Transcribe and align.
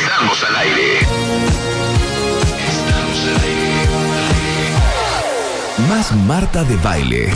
Estamos 0.00 0.44
al 0.44 0.56
aire. 0.56 0.98
Estamos 2.68 3.26
al 3.28 3.40
aire. 3.42 3.86
Más 5.88 6.12
Marta 6.16 6.64
de 6.64 6.76
baile. 6.76 7.30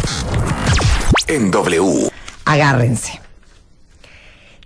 En 1.28 1.50
W. 1.50 2.10
Agárrense. 2.44 3.20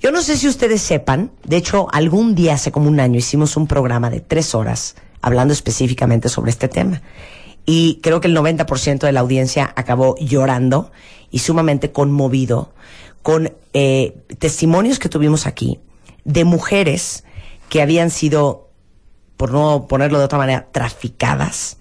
Yo 0.01 0.11
no 0.11 0.23
sé 0.23 0.37
si 0.37 0.49
ustedes 0.49 0.81
sepan, 0.81 1.33
de 1.45 1.59
hecho, 1.59 1.87
algún 1.93 2.35
día 2.35 2.55
hace 2.55 2.73
como 2.73 2.89
un 2.89 2.99
año 2.99 3.19
hicimos 3.19 3.57
un 3.57 3.67
programa 3.67 4.09
de 4.11 4.21
tres 4.21 4.55
horas 4.55 4.97
hablando 5.21 5.53
específicamente 5.53 6.29
sobre 6.29 6.51
este 6.51 6.69
tema. 6.69 7.03
Y 7.67 8.01
creo 8.03 8.21
que 8.21 8.29
el 8.29 8.37
90% 8.37 9.01
de 9.01 9.13
la 9.13 9.21
audiencia 9.21 9.73
acabó 9.77 10.17
llorando 10.19 10.91
y 11.31 11.41
sumamente 11.41 11.93
conmovido 11.93 12.73
con 13.23 13.53
eh, 13.75 14.17
testimonios 14.39 14.99
que 14.99 15.09
tuvimos 15.09 15.47
aquí 15.47 15.79
de 16.25 16.45
mujeres 16.45 17.25
que 17.73 17.81
habían 17.81 18.11
sido, 18.11 18.69
por 19.39 19.51
no 19.51 19.87
ponerlo 19.89 20.19
de 20.19 20.27
otra 20.27 20.37
manera, 20.37 20.69
traficadas. 20.73 21.79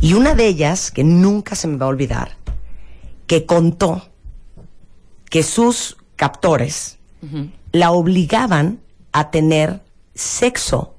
Y 0.00 0.14
una 0.14 0.34
de 0.34 0.46
ellas, 0.46 0.90
que 0.90 1.04
nunca 1.04 1.54
se 1.54 1.68
me 1.68 1.76
va 1.76 1.84
a 1.84 1.90
olvidar, 1.90 2.38
que 3.26 3.44
contó 3.44 4.08
que 5.28 5.42
sus 5.42 5.98
captores 6.16 6.96
la 7.70 7.90
obligaban 7.90 8.80
a 9.12 9.30
tener 9.30 9.82
sexo 10.14 10.94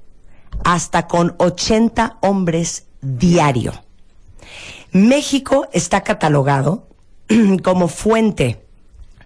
hasta 0.62 1.08
con 1.08 1.34
80 1.38 2.18
hombres 2.20 2.86
diario. 3.00 3.72
México 4.92 5.66
está 5.72 6.04
catalogado 6.04 6.86
como 7.64 7.88
fuente, 7.88 8.64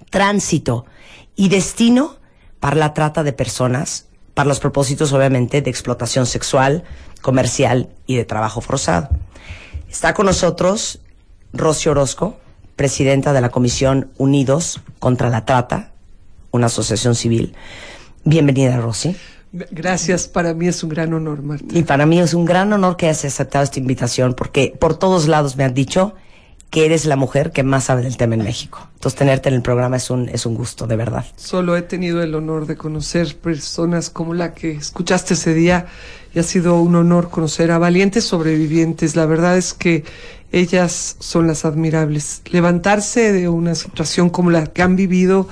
tránsito 0.08 0.86
y 1.36 1.50
destino 1.50 2.16
para 2.60 2.76
la 2.76 2.94
trata 2.94 3.22
de 3.22 3.34
personas, 3.34 4.06
para 4.34 4.48
los 4.48 4.60
propósitos 4.60 5.12
obviamente 5.12 5.62
de 5.62 5.70
explotación 5.70 6.26
sexual, 6.26 6.84
comercial 7.20 7.88
y 8.06 8.16
de 8.16 8.24
trabajo 8.24 8.60
forzado. 8.60 9.08
Está 9.90 10.14
con 10.14 10.26
nosotros 10.26 11.00
Rosy 11.52 11.88
Orozco, 11.88 12.38
presidenta 12.76 13.32
de 13.32 13.40
la 13.40 13.50
Comisión 13.50 14.10
Unidos 14.16 14.80
contra 14.98 15.28
la 15.28 15.44
Trata, 15.44 15.92
una 16.50 16.66
asociación 16.66 17.14
civil. 17.14 17.54
Bienvenida, 18.24 18.78
Rosy. 18.78 19.16
Gracias, 19.52 20.28
para 20.28 20.54
mí 20.54 20.66
es 20.66 20.82
un 20.82 20.88
gran 20.88 21.12
honor, 21.12 21.42
Marta. 21.42 21.66
Y 21.70 21.82
para 21.82 22.06
mí 22.06 22.18
es 22.18 22.32
un 22.32 22.46
gran 22.46 22.72
honor 22.72 22.96
que 22.96 23.06
hayas 23.06 23.26
aceptado 23.26 23.64
esta 23.64 23.78
invitación, 23.78 24.32
porque 24.32 24.74
por 24.78 24.98
todos 24.98 25.28
lados 25.28 25.56
me 25.56 25.64
han 25.64 25.74
dicho 25.74 26.14
que 26.72 26.86
eres 26.86 27.04
la 27.04 27.16
mujer 27.16 27.52
que 27.52 27.62
más 27.62 27.84
sabe 27.84 28.02
del 28.02 28.16
tema 28.16 28.34
en 28.34 28.44
México. 28.44 28.88
Entonces, 28.94 29.18
tenerte 29.18 29.50
en 29.50 29.56
el 29.56 29.60
programa 29.60 29.98
es 29.98 30.08
un, 30.08 30.30
es 30.30 30.46
un 30.46 30.54
gusto, 30.54 30.86
de 30.86 30.96
verdad. 30.96 31.26
Solo 31.36 31.76
he 31.76 31.82
tenido 31.82 32.22
el 32.22 32.34
honor 32.34 32.66
de 32.66 32.76
conocer 32.76 33.36
personas 33.36 34.08
como 34.08 34.32
la 34.32 34.54
que 34.54 34.70
escuchaste 34.70 35.34
ese 35.34 35.52
día 35.52 35.84
y 36.34 36.38
ha 36.38 36.42
sido 36.42 36.80
un 36.80 36.96
honor 36.96 37.28
conocer 37.28 37.70
a 37.72 37.78
valientes 37.78 38.24
sobrevivientes. 38.24 39.16
La 39.16 39.26
verdad 39.26 39.58
es 39.58 39.74
que 39.74 40.04
ellas 40.50 41.16
son 41.20 41.46
las 41.46 41.66
admirables. 41.66 42.40
Levantarse 42.50 43.32
de 43.32 43.50
una 43.50 43.74
situación 43.74 44.30
como 44.30 44.50
la 44.50 44.66
que 44.66 44.80
han 44.80 44.96
vivido 44.96 45.48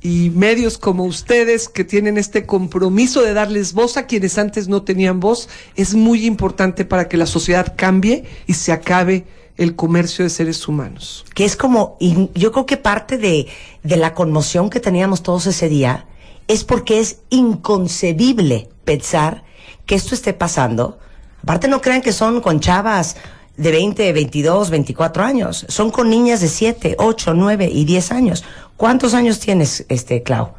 y 0.00 0.30
medios 0.34 0.78
como 0.78 1.04
ustedes 1.04 1.68
que 1.68 1.84
tienen 1.84 2.16
este 2.16 2.46
compromiso 2.46 3.20
de 3.20 3.34
darles 3.34 3.74
voz 3.74 3.98
a 3.98 4.06
quienes 4.06 4.38
antes 4.38 4.68
no 4.68 4.84
tenían 4.84 5.20
voz 5.20 5.50
es 5.76 5.94
muy 5.94 6.24
importante 6.24 6.86
para 6.86 7.08
que 7.08 7.18
la 7.18 7.26
sociedad 7.26 7.74
cambie 7.76 8.24
y 8.46 8.54
se 8.54 8.72
acabe 8.72 9.26
el 9.56 9.76
comercio 9.76 10.24
de 10.24 10.30
seres 10.30 10.66
humanos. 10.66 11.24
Que 11.34 11.44
es 11.44 11.56
como, 11.56 11.96
y 12.00 12.30
yo 12.34 12.52
creo 12.52 12.66
que 12.66 12.76
parte 12.76 13.18
de, 13.18 13.48
de 13.82 13.96
la 13.96 14.14
conmoción 14.14 14.70
que 14.70 14.80
teníamos 14.80 15.22
todos 15.22 15.46
ese 15.46 15.68
día 15.68 16.06
es 16.48 16.64
porque 16.64 17.00
es 17.00 17.18
inconcebible 17.30 18.68
pensar 18.84 19.44
que 19.86 19.94
esto 19.94 20.14
esté 20.14 20.32
pasando. 20.32 20.98
Aparte 21.42 21.68
no 21.68 21.80
crean 21.80 22.02
que 22.02 22.12
son 22.12 22.40
con 22.40 22.60
chavas 22.60 23.16
de 23.56 23.70
20, 23.70 24.12
22, 24.12 24.70
24 24.70 25.24
años. 25.24 25.66
Son 25.68 25.90
con 25.90 26.08
niñas 26.08 26.40
de 26.40 26.48
7, 26.48 26.96
8, 26.98 27.34
9 27.34 27.70
y 27.72 27.84
10 27.84 28.12
años. 28.12 28.44
¿Cuántos 28.76 29.14
años 29.14 29.38
tienes, 29.38 29.84
este, 29.88 30.22
Clau? 30.22 30.52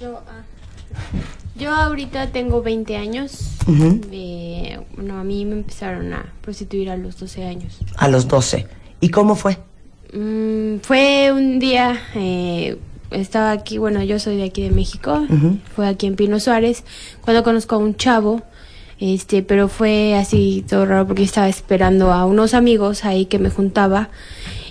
Yo, 0.00 0.20
ah, 0.26 0.42
yo 1.62 1.72
ahorita 1.72 2.32
tengo 2.32 2.60
20 2.60 2.96
años. 2.96 3.56
Eh, 4.10 4.80
bueno, 4.96 5.18
a 5.18 5.24
mí 5.24 5.44
me 5.44 5.52
empezaron 5.52 6.12
a 6.12 6.32
prostituir 6.40 6.90
a 6.90 6.96
los 6.96 7.18
12 7.18 7.44
años. 7.44 7.78
A 7.96 8.08
los 8.08 8.26
12. 8.26 8.66
¿Y 9.00 9.10
cómo 9.10 9.36
fue? 9.36 9.58
Mm, 10.12 10.78
fue 10.82 11.30
un 11.32 11.60
día, 11.60 12.00
eh, 12.16 12.78
estaba 13.12 13.52
aquí, 13.52 13.78
bueno, 13.78 14.02
yo 14.02 14.18
soy 14.18 14.36
de 14.36 14.44
aquí 14.44 14.62
de 14.62 14.70
México, 14.70 15.26
fue 15.74 15.86
aquí 15.86 16.06
en 16.06 16.16
Pino 16.16 16.40
Suárez, 16.40 16.84
cuando 17.22 17.42
conozco 17.42 17.76
a 17.76 17.78
un 17.78 17.96
chavo, 17.96 18.42
este, 18.98 19.42
pero 19.42 19.68
fue 19.68 20.14
así 20.16 20.64
todo 20.68 20.84
raro 20.84 21.06
porque 21.06 21.22
estaba 21.22 21.48
esperando 21.48 22.12
a 22.12 22.26
unos 22.26 22.54
amigos 22.54 23.04
ahí 23.04 23.26
que 23.26 23.38
me 23.38 23.50
juntaba 23.50 24.10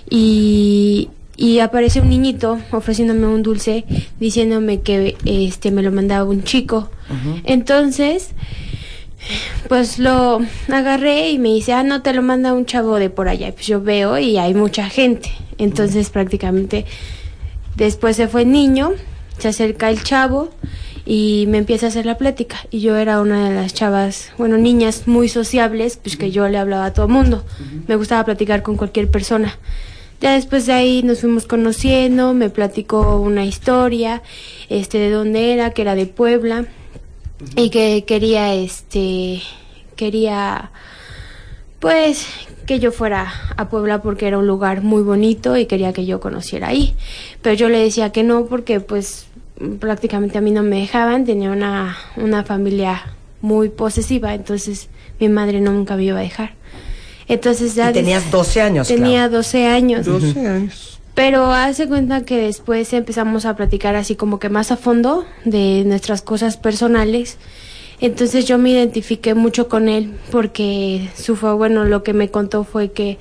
y, 0.08 1.08
y 1.36 1.60
aparece 1.60 2.00
un 2.00 2.10
niñito 2.10 2.58
ofreciéndome 2.70 3.26
un 3.26 3.42
dulce 3.42 3.84
diciéndome 4.20 4.80
que 4.80 5.16
este 5.24 5.70
me 5.70 5.82
lo 5.82 5.90
mandaba 5.90 6.28
un 6.28 6.44
chico. 6.44 6.90
Entonces, 7.44 8.30
pues 9.68 9.98
lo 9.98 10.40
agarré 10.70 11.30
y 11.30 11.38
me 11.38 11.50
dice, 11.50 11.72
ah, 11.72 11.82
no 11.82 12.02
te 12.02 12.12
lo 12.12 12.22
manda 12.22 12.52
un 12.52 12.66
chavo 12.66 12.96
de 12.96 13.10
por 13.10 13.28
allá. 13.28 13.52
Pues 13.52 13.66
yo 13.66 13.82
veo 13.82 14.18
y 14.18 14.38
hay 14.38 14.54
mucha 14.54 14.88
gente. 14.88 15.30
Entonces 15.58 16.10
prácticamente 16.10 16.86
después 17.76 18.16
se 18.16 18.28
fue 18.28 18.42
el 18.42 18.52
niño, 18.52 18.92
se 19.38 19.48
acerca 19.48 19.90
el 19.90 20.02
chavo 20.02 20.50
y 21.04 21.46
me 21.48 21.58
empieza 21.58 21.86
a 21.86 21.88
hacer 21.88 22.06
la 22.06 22.18
plática. 22.18 22.56
Y 22.70 22.80
yo 22.80 22.96
era 22.96 23.20
una 23.20 23.48
de 23.48 23.54
las 23.54 23.74
chavas, 23.74 24.32
bueno, 24.38 24.58
niñas 24.58 25.04
muy 25.06 25.28
sociables, 25.28 25.96
pues 25.96 26.16
que 26.16 26.30
yo 26.30 26.48
le 26.48 26.58
hablaba 26.58 26.86
a 26.86 26.92
todo 26.92 27.06
el 27.06 27.12
mundo. 27.12 27.44
Me 27.88 27.96
gustaba 27.96 28.24
platicar 28.24 28.62
con 28.62 28.76
cualquier 28.76 29.10
persona. 29.10 29.58
Ya 30.22 30.34
después 30.34 30.66
de 30.66 30.72
ahí 30.72 31.02
nos 31.02 31.22
fuimos 31.22 31.46
conociendo, 31.46 32.32
me 32.32 32.48
platicó 32.48 33.16
una 33.16 33.44
historia, 33.44 34.22
este, 34.68 34.98
de 34.98 35.10
dónde 35.10 35.52
era, 35.52 35.70
que 35.70 35.82
era 35.82 35.96
de 35.96 36.06
Puebla, 36.06 36.66
y 37.56 37.70
que 37.70 38.04
quería, 38.06 38.54
este, 38.54 39.42
quería, 39.96 40.70
pues, 41.80 42.28
que 42.66 42.78
yo 42.78 42.92
fuera 42.92 43.32
a 43.56 43.68
Puebla 43.68 44.00
porque 44.00 44.28
era 44.28 44.38
un 44.38 44.46
lugar 44.46 44.82
muy 44.82 45.02
bonito 45.02 45.56
y 45.56 45.66
quería 45.66 45.92
que 45.92 46.06
yo 46.06 46.20
conociera 46.20 46.68
ahí. 46.68 46.94
Pero 47.42 47.56
yo 47.56 47.68
le 47.68 47.78
decía 47.78 48.12
que 48.12 48.22
no 48.22 48.46
porque, 48.46 48.78
pues, 48.78 49.26
prácticamente 49.80 50.38
a 50.38 50.40
mí 50.40 50.52
no 50.52 50.62
me 50.62 50.82
dejaban, 50.82 51.24
tenía 51.24 51.50
una, 51.50 51.96
una 52.14 52.44
familia 52.44 53.16
muy 53.40 53.70
posesiva, 53.70 54.34
entonces 54.34 54.88
mi 55.18 55.28
madre 55.28 55.60
nunca 55.60 55.96
me 55.96 56.04
iba 56.04 56.20
a 56.20 56.22
dejar. 56.22 56.61
Entonces 57.28 57.74
ya... 57.74 57.90
Y 57.90 57.94
tenías 57.94 58.30
12 58.30 58.60
años. 58.60 58.88
Tenía 58.88 59.28
12 59.28 59.66
años. 59.66 60.06
12 60.06 60.46
años. 60.46 61.00
Pero 61.14 61.52
hace 61.52 61.88
cuenta 61.88 62.24
que 62.24 62.38
después 62.38 62.92
empezamos 62.92 63.44
a 63.44 63.54
platicar 63.54 63.96
así 63.96 64.16
como 64.16 64.38
que 64.38 64.48
más 64.48 64.72
a 64.72 64.76
fondo 64.76 65.26
de 65.44 65.84
nuestras 65.84 66.22
cosas 66.22 66.56
personales. 66.56 67.36
Entonces 68.00 68.46
yo 68.46 68.58
me 68.58 68.70
identifiqué 68.70 69.34
mucho 69.34 69.68
con 69.68 69.88
él 69.88 70.14
porque 70.30 71.10
su 71.14 71.36
fue 71.36 71.52
bueno, 71.52 71.84
lo 71.84 72.02
que 72.02 72.14
me 72.14 72.30
contó 72.30 72.64
fue 72.64 72.92
que 72.92 73.18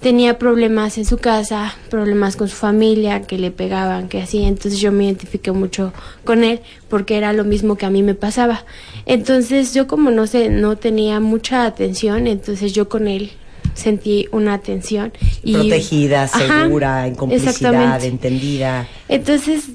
tenía 0.00 0.38
problemas 0.38 0.98
en 0.98 1.06
su 1.06 1.16
casa, 1.16 1.74
problemas 1.88 2.36
con 2.36 2.48
su 2.48 2.56
familia, 2.56 3.22
que 3.22 3.38
le 3.38 3.50
pegaban, 3.50 4.08
que 4.08 4.20
así. 4.20 4.44
Entonces 4.44 4.78
yo 4.78 4.92
me 4.92 5.04
identifiqué 5.04 5.50
mucho 5.50 5.94
con 6.24 6.44
él 6.44 6.60
porque 6.90 7.16
era 7.16 7.32
lo 7.32 7.44
mismo 7.44 7.76
que 7.76 7.86
a 7.86 7.90
mí 7.90 8.02
me 8.02 8.14
pasaba. 8.14 8.66
Entonces 9.06 9.74
yo 9.74 9.86
como 9.86 10.10
no 10.10 10.26
sé, 10.26 10.48
no 10.48 10.76
tenía 10.76 11.20
mucha 11.20 11.66
atención, 11.66 12.26
entonces 12.26 12.72
yo 12.72 12.88
con 12.88 13.08
él 13.08 13.32
sentí 13.74 14.28
una 14.32 14.54
atención. 14.54 15.12
Y, 15.42 15.54
Protegida, 15.54 16.28
segura, 16.28 17.06
en 17.06 17.14
complicidad, 17.14 18.02
entendida. 18.04 18.88
Entonces 19.08 19.70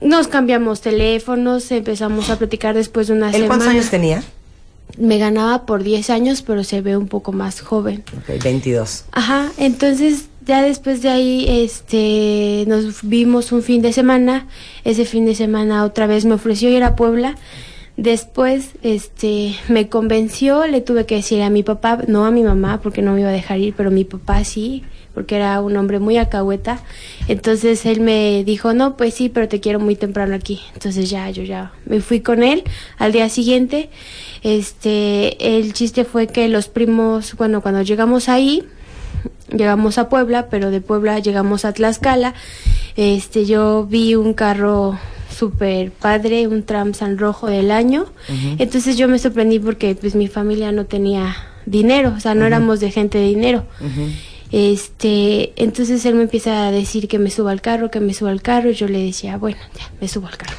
nos 0.00 0.28
cambiamos 0.28 0.80
teléfonos, 0.80 1.70
empezamos 1.72 2.30
a 2.30 2.36
platicar 2.36 2.74
después 2.74 3.08
de 3.08 3.14
una 3.14 3.30
¿Él 3.30 3.46
¿Cuántos 3.46 3.68
años 3.68 3.90
tenía? 3.90 4.22
me 4.96 5.18
ganaba 5.18 5.66
por 5.66 5.82
10 5.82 6.10
años, 6.10 6.42
pero 6.42 6.64
se 6.64 6.80
ve 6.80 6.96
un 6.96 7.08
poco 7.08 7.32
más 7.32 7.60
joven. 7.60 8.04
Ok, 8.16 8.42
22. 8.42 9.04
Ajá, 9.12 9.50
entonces 9.58 10.26
ya 10.46 10.62
después 10.62 11.02
de 11.02 11.10
ahí 11.10 11.46
este 11.48 12.64
nos 12.66 13.02
vimos 13.02 13.52
un 13.52 13.62
fin 13.62 13.82
de 13.82 13.92
semana, 13.92 14.46
ese 14.84 15.04
fin 15.04 15.26
de 15.26 15.34
semana 15.34 15.84
otra 15.84 16.06
vez 16.06 16.24
me 16.24 16.34
ofreció 16.34 16.70
ir 16.70 16.84
a 16.84 16.96
Puebla. 16.96 17.36
Después 17.98 18.70
este 18.82 19.54
me 19.68 19.88
convenció, 19.88 20.66
le 20.66 20.80
tuve 20.80 21.04
que 21.04 21.16
decir 21.16 21.42
a 21.42 21.50
mi 21.50 21.62
papá, 21.62 21.98
no 22.06 22.24
a 22.24 22.30
mi 22.30 22.42
mamá 22.42 22.80
porque 22.80 23.02
no 23.02 23.12
me 23.12 23.20
iba 23.20 23.28
a 23.28 23.32
dejar 23.32 23.58
ir, 23.58 23.74
pero 23.76 23.90
mi 23.90 24.04
papá 24.04 24.42
sí, 24.44 24.84
porque 25.12 25.36
era 25.36 25.60
un 25.60 25.76
hombre 25.76 25.98
muy 25.98 26.16
acahueta. 26.16 26.80
Entonces 27.26 27.84
él 27.84 28.00
me 28.00 28.44
dijo, 28.44 28.72
"No, 28.72 28.96
pues 28.96 29.14
sí, 29.14 29.28
pero 29.28 29.48
te 29.48 29.60
quiero 29.60 29.80
muy 29.80 29.96
temprano 29.96 30.34
aquí." 30.34 30.60
Entonces 30.74 31.10
ya 31.10 31.28
yo 31.30 31.42
ya 31.42 31.72
me 31.84 32.00
fui 32.00 32.20
con 32.20 32.42
él 32.42 32.62
al 32.98 33.12
día 33.12 33.28
siguiente 33.28 33.90
este, 34.42 35.58
el 35.58 35.72
chiste 35.72 36.04
fue 36.04 36.26
que 36.26 36.48
los 36.48 36.68
primos, 36.68 37.34
bueno, 37.34 37.60
cuando 37.60 37.82
llegamos 37.82 38.28
ahí, 38.28 38.64
llegamos 39.50 39.98
a 39.98 40.08
Puebla, 40.08 40.48
pero 40.48 40.70
de 40.70 40.80
Puebla 40.80 41.18
llegamos 41.18 41.64
a 41.64 41.72
Tlaxcala. 41.72 42.34
Este, 42.96 43.46
yo 43.46 43.86
vi 43.88 44.14
un 44.14 44.34
carro 44.34 44.98
súper 45.38 45.92
padre, 45.92 46.48
un 46.48 46.64
Tramsan 46.64 47.18
rojo 47.18 47.46
del 47.46 47.70
año. 47.70 48.06
Entonces 48.58 48.96
yo 48.96 49.08
me 49.08 49.18
sorprendí 49.18 49.58
porque 49.58 49.94
pues 49.94 50.14
mi 50.14 50.28
familia 50.28 50.72
no 50.72 50.86
tenía 50.86 51.36
dinero, 51.66 52.14
o 52.16 52.20
sea, 52.20 52.34
no 52.34 52.46
éramos 52.46 52.80
de 52.80 52.90
gente 52.90 53.18
de 53.18 53.26
dinero. 53.26 53.64
Este, 54.50 55.52
entonces 55.56 56.04
él 56.06 56.14
me 56.14 56.22
empieza 56.22 56.66
a 56.66 56.70
decir 56.70 57.06
que 57.06 57.18
me 57.18 57.30
suba 57.30 57.50
al 57.52 57.60
carro, 57.60 57.90
que 57.90 58.00
me 58.00 58.14
suba 58.14 58.30
al 58.30 58.40
carro, 58.40 58.70
y 58.70 58.74
yo 58.74 58.88
le 58.88 59.04
decía, 59.04 59.36
bueno, 59.36 59.58
ya, 59.78 59.92
me 60.00 60.08
subo 60.08 60.26
al 60.26 60.36
carro. 60.38 60.56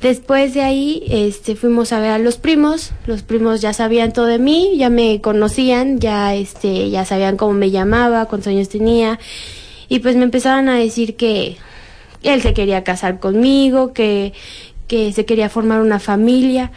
Después 0.00 0.54
de 0.54 0.62
ahí, 0.62 1.04
este, 1.08 1.54
fuimos 1.54 1.92
a 1.92 2.00
ver 2.00 2.10
a 2.10 2.18
los 2.18 2.38
primos, 2.38 2.92
los 3.06 3.22
primos 3.22 3.60
ya 3.60 3.74
sabían 3.74 4.12
todo 4.12 4.26
de 4.26 4.38
mí, 4.38 4.72
ya 4.78 4.88
me 4.88 5.20
conocían, 5.20 6.00
ya, 6.00 6.34
este, 6.34 6.88
ya 6.88 7.04
sabían 7.04 7.36
cómo 7.36 7.52
me 7.52 7.70
llamaba, 7.70 8.24
cuántos 8.24 8.48
años 8.48 8.70
tenía, 8.70 9.18
y 9.88 9.98
pues 9.98 10.16
me 10.16 10.24
empezaban 10.24 10.68
a 10.68 10.76
decir 10.76 11.16
que 11.16 11.56
él 12.22 12.42
se 12.42 12.54
quería 12.54 12.84
casar 12.84 13.20
conmigo, 13.20 13.92
que, 13.92 14.32
que 14.90 15.12
se 15.12 15.24
quería 15.24 15.48
formar 15.48 15.80
una 15.82 16.00
familia. 16.00 16.72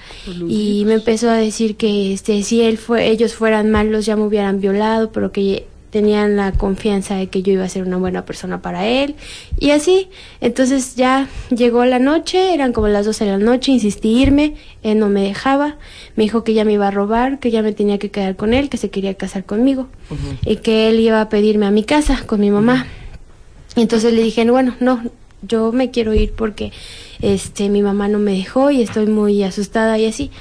Y 0.47 0.83
me 0.85 0.93
empezó 0.93 1.31
a 1.31 1.35
decir 1.35 1.77
que 1.77 2.13
este 2.13 2.43
si 2.43 2.61
él 2.61 2.77
fue 2.77 3.07
ellos 3.07 3.33
fueran 3.33 3.71
malos 3.71 4.05
ya 4.05 4.15
me 4.15 4.21
hubieran 4.21 4.61
violado 4.61 5.11
pero 5.11 5.31
que 5.31 5.65
tenían 5.89 6.35
la 6.35 6.51
confianza 6.51 7.15
de 7.15 7.27
que 7.27 7.41
yo 7.41 7.53
iba 7.53 7.63
a 7.63 7.69
ser 7.69 7.83
una 7.83 7.97
buena 7.97 8.23
persona 8.23 8.61
para 8.61 8.85
él. 8.85 9.15
Y 9.59 9.71
así 9.71 10.09
entonces 10.41 10.95
ya 10.95 11.27
llegó 11.49 11.85
la 11.85 11.97
noche 11.97 12.53
eran 12.53 12.71
como 12.71 12.87
las 12.87 13.07
12 13.07 13.25
de 13.25 13.31
la 13.31 13.37
noche 13.39 13.71
insistí 13.71 14.21
irme 14.21 14.57
él 14.83 14.99
no 14.99 15.09
me 15.09 15.23
dejaba. 15.23 15.77
Me 16.15 16.25
dijo 16.25 16.43
que 16.43 16.53
ya 16.53 16.65
me 16.65 16.73
iba 16.73 16.87
a 16.87 16.91
robar 16.91 17.39
que 17.39 17.49
ya 17.49 17.63
me 17.63 17.73
tenía 17.73 17.97
que 17.97 18.11
quedar 18.11 18.35
con 18.35 18.53
él 18.53 18.69
que 18.69 18.77
se 18.77 18.91
quería 18.91 19.15
casar 19.15 19.43
conmigo. 19.43 19.87
Y 20.45 20.57
que 20.57 20.87
él 20.87 20.99
iba 20.99 21.19
a 21.19 21.29
pedirme 21.29 21.65
a 21.65 21.71
mi 21.71 21.83
casa 21.83 22.23
con 22.27 22.41
mi 22.41 22.51
mamá. 22.51 22.85
Y 23.75 23.81
entonces 23.81 24.13
le 24.13 24.21
dije 24.21 24.47
bueno 24.51 24.75
no 24.79 25.01
yo 25.47 25.71
me 25.71 25.91
quiero 25.91 26.13
ir 26.13 26.33
porque 26.33 26.71
este 27.21 27.69
mi 27.69 27.81
mamá 27.81 28.07
no 28.07 28.19
me 28.19 28.33
dejó 28.33 28.71
y 28.71 28.81
estoy 28.81 29.07
muy 29.07 29.43
asustada 29.43 29.97
y 29.97 30.07
así. 30.07 30.31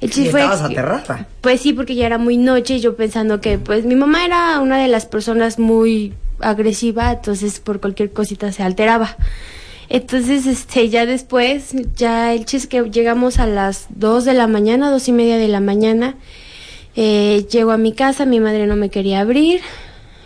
El 0.00 0.10
¿Y 0.10 0.12
chiste 0.12 0.30
fue 0.30 0.40
estabas 0.40 0.62
aterrada? 0.62 1.26
Pues 1.40 1.60
sí, 1.60 1.72
porque 1.72 1.94
ya 1.94 2.06
era 2.06 2.18
muy 2.18 2.36
noche 2.36 2.76
y 2.76 2.80
yo 2.80 2.96
pensando 2.96 3.40
que 3.40 3.58
pues 3.58 3.84
mi 3.84 3.96
mamá 3.96 4.24
era 4.24 4.60
una 4.60 4.78
de 4.78 4.88
las 4.88 5.06
personas 5.06 5.58
muy 5.58 6.12
agresiva, 6.40 7.12
entonces 7.12 7.60
por 7.60 7.80
cualquier 7.80 8.12
cosita 8.12 8.52
se 8.52 8.62
alteraba. 8.62 9.16
Entonces, 9.88 10.46
este, 10.46 10.88
ya 10.88 11.06
después, 11.06 11.72
ya 11.94 12.34
el 12.34 12.44
chiste 12.44 12.68
que 12.68 12.90
llegamos 12.90 13.38
a 13.38 13.46
las 13.46 13.86
2 13.90 14.24
de 14.24 14.34
la 14.34 14.48
mañana, 14.48 14.90
dos 14.90 15.06
y 15.08 15.12
media 15.12 15.38
de 15.38 15.48
la 15.48 15.60
mañana, 15.60 16.16
eh, 16.96 17.46
llego 17.50 17.70
a 17.70 17.76
mi 17.76 17.92
casa, 17.92 18.26
mi 18.26 18.40
madre 18.40 18.66
no 18.66 18.74
me 18.74 18.90
quería 18.90 19.20
abrir, 19.20 19.60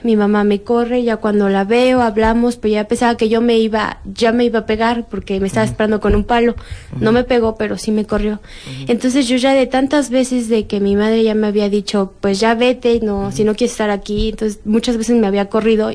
mi 0.03 0.17
mamá 0.17 0.45
me 0.45 0.63
corre, 0.63 1.03
ya 1.03 1.17
cuando 1.19 1.49
la 1.49 1.65
veo, 1.65 2.01
hablamos, 2.03 2.57
pues 2.57 2.73
ya 2.73 2.85
pensaba 2.89 3.17
que 3.17 3.29
yo 3.29 3.41
me 3.41 3.59
iba, 3.59 3.99
ya 4.05 4.33
me 4.33 4.45
iba 4.45 4.61
a 4.61 4.67
pegar 4.67 5.07
porque 5.11 5.39
me 5.41 5.47
estaba 5.47 5.67
esperando 5.67 6.01
con 6.01 6.15
un 6.15 6.25
palo. 6.25 6.55
No 6.99 7.13
me 7.13 7.25
pegó, 7.25 7.57
pero 7.57 7.77
sí 7.79 7.91
me 7.91 8.05
corrió. 8.07 8.41
Entonces 8.89 9.29
yo 9.29 9.37
ya 9.37 9.53
de 9.55 9.67
tantas 9.67 10.11
veces 10.11 10.49
de 10.49 10.67
que 10.67 10.81
mi 10.81 10.97
madre 10.97 11.23
ya 11.23 11.35
me 11.35 11.47
había 11.49 11.69
dicho, 11.69 12.13
pues 12.21 12.41
ya 12.41 12.55
vete, 12.55 13.01
no, 13.03 13.31
si 13.33 13.45
no 13.45 13.55
quieres 13.55 13.73
estar 13.73 13.91
aquí, 13.91 14.31
entonces 14.31 14.61
muchas 14.65 14.97
veces 14.97 15.17
me 15.17 15.27
había 15.27 15.47
corrido. 15.51 15.91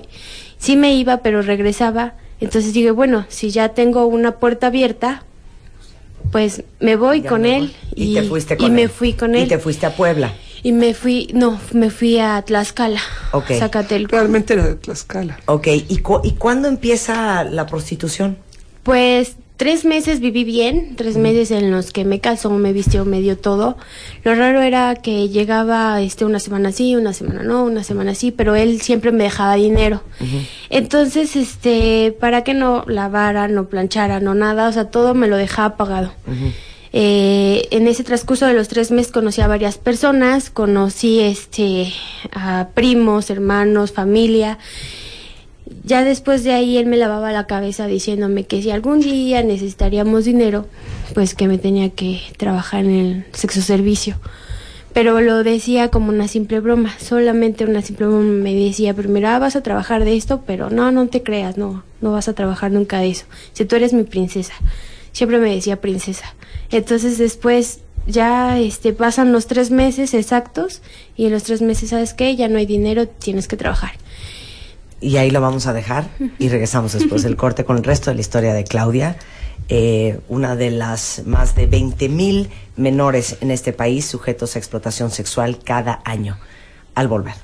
Sí 0.58 0.76
me 0.78 0.94
iba, 0.96 1.18
pero 1.18 1.42
regresaba. 1.42 2.14
Entonces 2.40 2.74
dije, 2.74 2.92
bueno, 2.92 3.26
si 3.30 3.50
ya 3.50 3.70
tengo 3.70 4.06
una 4.06 4.34
puerta 4.40 4.68
abierta, 4.68 5.24
pues 6.32 6.64
me 6.80 6.96
voy 6.96 7.22
Ya 7.22 7.30
con 7.30 7.42
me 7.44 7.58
él. 7.58 7.74
Y, 7.96 8.14
te 8.16 8.24
fuiste 8.24 8.56
y 8.56 8.58
con 8.58 8.74
me 8.74 8.84
él. 8.84 8.90
fui 8.90 9.14
con 9.14 9.36
Y 9.36 9.40
él. 9.42 9.48
te 9.48 9.58
fuiste 9.60 9.86
a 9.86 9.96
Puebla. 9.96 10.34
Y 10.66 10.72
me 10.72 10.96
fui, 10.96 11.30
no, 11.32 11.60
me 11.74 11.92
fui 11.92 12.18
a 12.18 12.42
Tlaxcala, 12.42 13.00
Ok. 13.34 13.52
Zacatelco. 13.60 14.16
Realmente 14.16 14.56
era 14.56 14.66
de 14.66 14.74
Tlaxcala. 14.74 15.38
Ok, 15.46 15.68
¿y, 15.88 15.98
cu- 16.00 16.22
¿y 16.24 16.32
cuándo 16.32 16.68
empieza 16.68 17.44
la 17.44 17.68
prostitución? 17.68 18.36
Pues 18.82 19.36
tres 19.58 19.86
meses 19.86 20.22
viví 20.22 20.44
bien, 20.44 20.96
tres 20.96 21.18
meses 21.18 21.52
en 21.52 21.70
los 21.70 21.92
que 21.92 22.04
me 22.04 22.20
casó, 22.20 22.50
me 22.50 22.74
vistió, 22.74 23.06
me 23.06 23.22
dio 23.22 23.38
todo. 23.38 23.78
Lo 24.24 24.34
raro 24.34 24.60
era 24.64 24.96
que 24.96 25.30
llegaba 25.30 26.02
este 26.02 26.26
una 26.26 26.40
semana 26.40 26.72
sí, 26.72 26.96
una 26.96 27.14
semana 27.14 27.44
no, 27.44 27.64
una 27.64 27.84
semana 27.84 28.16
sí, 28.16 28.32
pero 28.32 28.56
él 28.56 28.82
siempre 28.82 29.12
me 29.12 29.26
dejaba 29.26 29.54
dinero. 29.56 30.02
Entonces, 30.72 31.36
este, 31.36 32.12
para 32.20 32.44
que 32.44 32.56
no 32.56 32.86
lavara, 32.88 33.48
no 33.48 33.68
planchara, 33.70 34.20
no 34.20 34.34
nada, 34.34 34.68
o 34.68 34.72
sea, 34.72 34.86
todo 34.90 35.14
me 35.14 35.28
lo 35.28 35.38
dejaba 35.38 35.78
pagado. 35.78 36.12
Eh, 36.98 37.68
en 37.72 37.90
ese 37.90 38.06
transcurso 38.06 38.46
de 38.46 38.54
los 38.54 38.70
tres 38.70 38.90
meses 38.90 39.12
conocí 39.12 39.42
a 39.42 39.50
varias 39.50 39.78
personas, 39.78 40.50
conocí 40.50 41.20
este 41.20 41.92
a 42.32 42.70
primos, 42.74 43.30
hermanos, 43.30 43.92
familia. 43.92 44.60
Ya 45.84 46.06
después 46.06 46.46
de 46.46 46.54
ahí 46.54 46.78
él 46.78 46.86
me 46.86 46.96
lavaba 46.96 47.34
la 47.34 47.48
cabeza 47.48 47.88
diciéndome 47.88 48.46
que 48.46 48.62
si 48.62 48.72
algún 48.72 49.02
día 49.02 49.44
necesitaríamos 49.44 50.24
dinero, 50.24 50.68
pues 51.14 51.36
que 51.36 51.50
me 51.50 51.58
tenía 51.58 51.90
que 51.90 52.22
trabajar 52.38 52.86
en 52.86 52.92
el 52.92 53.26
sexo 53.34 53.62
servicio. 53.62 54.16
Pero 54.94 55.20
lo 55.20 55.44
decía 55.44 55.90
como 55.90 56.08
una 56.08 56.30
simple 56.30 56.62
broma, 56.62 56.98
solamente 56.98 57.66
una 57.66 57.82
simple 57.82 58.08
broma 58.08 58.24
me 58.24 58.56
decía 58.56 58.94
primero, 58.94 59.28
ah, 59.28 59.40
vas 59.40 59.58
a 59.58 59.64
trabajar 59.64 60.06
de 60.06 60.16
esto, 60.16 60.44
pero 60.48 60.70
no, 60.70 60.94
no 60.94 61.08
te 61.08 61.24
creas, 61.24 61.58
no, 61.58 61.84
no 62.00 62.14
vas 62.14 62.30
a 62.30 62.34
trabajar 62.34 62.72
nunca 62.72 63.00
de 63.00 63.10
eso. 63.10 63.26
Si 63.52 63.66
tú 63.66 63.76
eres 63.76 63.92
mi 63.92 64.06
princesa, 64.06 64.54
siempre 65.16 65.40
me 65.40 65.56
decía 65.56 65.80
princesa. 65.80 66.36
Entonces 66.72 67.18
después 67.18 67.80
ya 68.06 68.60
este 68.60 68.92
pasan 68.92 69.32
los 69.32 69.48
tres 69.48 69.72
meses 69.72 70.14
exactos 70.14 70.82
y 71.16 71.26
en 71.26 71.32
los 71.32 71.44
tres 71.44 71.62
meses, 71.62 71.92
¿sabes 71.92 72.14
qué? 72.14 72.36
Ya 72.36 72.50
no 72.50 72.58
hay 72.58 72.66
dinero, 72.66 73.08
tienes 73.08 73.48
que 73.48 73.56
trabajar. 73.56 73.94
Y 75.00 75.16
ahí 75.16 75.32
lo 75.32 75.40
vamos 75.40 75.68
a 75.68 75.74
dejar 75.74 76.10
y 76.38 76.50
regresamos 76.50 76.92
después 76.94 77.24
del 77.24 77.36
corte 77.38 77.64
con 77.64 77.78
el 77.78 77.84
resto 77.84 78.12
de 78.12 78.16
la 78.16 78.22
historia 78.22 78.54
de 78.54 78.66
Claudia, 78.66 79.16
eh, 79.70 80.20
una 80.28 80.58
de 80.58 80.72
las 80.72 81.24
más 81.26 81.56
de 81.56 81.66
20 81.66 82.10
mil 82.10 82.50
menores 82.76 83.38
en 83.40 83.52
este 83.52 83.72
país 83.72 84.06
sujetos 84.06 84.58
a 84.58 84.60
explotación 84.60 85.12
sexual 85.12 85.60
cada 85.64 86.02
año. 86.04 86.38
Al 86.94 87.08
volver. 87.08 87.36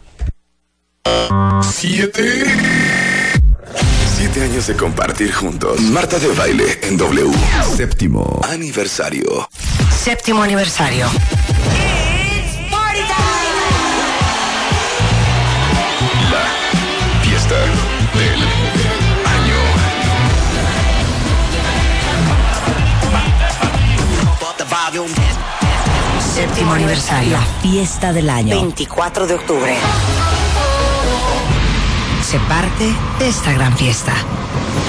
Siete. 1.64 2.44
Siete 4.34 4.50
años 4.50 4.68
de 4.68 4.78
compartir 4.78 5.34
juntos. 5.34 5.82
Marta 5.82 6.18
de 6.18 6.30
baile 6.30 6.80
en 6.84 6.96
W. 6.96 7.30
Séptimo 7.76 8.40
aniversario. 8.50 9.50
Séptimo 9.90 10.42
aniversario. 10.42 11.06
La 16.32 16.46
fiesta 17.22 17.56
del 18.14 18.42
año. 19.26 19.58
Séptimo 26.34 26.72
aniversario. 26.72 27.32
La 27.34 27.46
fiesta 27.62 28.14
del 28.14 28.30
año. 28.30 28.62
24 28.62 29.28
de 29.28 29.34
octubre. 29.34 29.76
Se 32.32 32.40
parte 32.48 32.86
de 33.20 33.28
esta 33.28 33.52
gran 33.52 33.78
fiesta. 33.78 34.14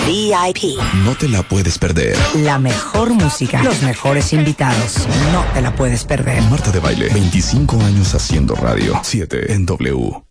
VIP. 0.07 0.79
No 1.05 1.17
te 1.17 1.29
la 1.29 1.43
puedes 1.43 1.77
perder. 1.77 2.17
La 2.37 2.61
mejor 2.61 3.11
música. 3.15 3.65
Los 3.65 3.83
mejores 3.83 4.33
invitados. 4.33 5.09
No 5.33 5.45
te 5.53 5.61
la 5.61 5.75
puedes 5.75 6.05
perder. 6.05 6.41
Marta 6.43 6.71
de 6.71 6.79
baile, 6.79 7.09
25 7.09 7.81
años 7.81 8.15
haciendo 8.15 8.55
radio. 8.55 8.97
7 9.03 9.55
en 9.55 9.67
W. 9.67 10.23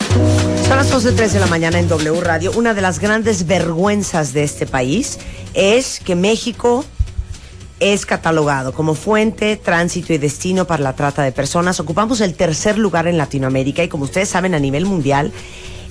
Son 0.65 0.77
las 0.77 0.93
11.03 0.93 1.31
de 1.31 1.39
la 1.41 1.47
mañana 1.47 1.79
en 1.79 1.89
W 1.89 2.21
Radio. 2.21 2.53
Una 2.55 2.73
de 2.73 2.81
las 2.81 2.99
grandes 2.99 3.45
vergüenzas 3.45 4.31
de 4.31 4.43
este 4.43 4.65
país 4.65 5.19
es 5.53 5.99
que 5.99 6.15
México 6.15 6.85
es 7.81 8.05
catalogado 8.05 8.71
como 8.71 8.95
fuente, 8.95 9.57
tránsito 9.57 10.13
y 10.13 10.17
destino 10.17 10.65
para 10.65 10.81
la 10.81 10.95
trata 10.95 11.23
de 11.23 11.33
personas. 11.33 11.81
Ocupamos 11.81 12.21
el 12.21 12.35
tercer 12.35 12.77
lugar 12.77 13.07
en 13.07 13.17
Latinoamérica 13.17 13.83
y 13.83 13.89
como 13.89 14.05
ustedes 14.05 14.29
saben 14.29 14.53
a 14.55 14.59
nivel 14.59 14.85
mundial, 14.85 15.33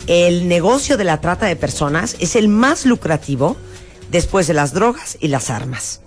el 0.06 0.48
negocio 0.48 0.96
de 0.96 1.04
la 1.04 1.20
trata 1.20 1.46
de 1.46 1.56
personas 1.56 2.16
es 2.20 2.36
el 2.36 2.48
más 2.48 2.86
lucrativo 2.86 3.56
después 4.10 4.46
de 4.46 4.54
las 4.54 4.72
drogas 4.72 5.16
y 5.20 5.28
las 5.28 5.50
armas. 5.50 6.00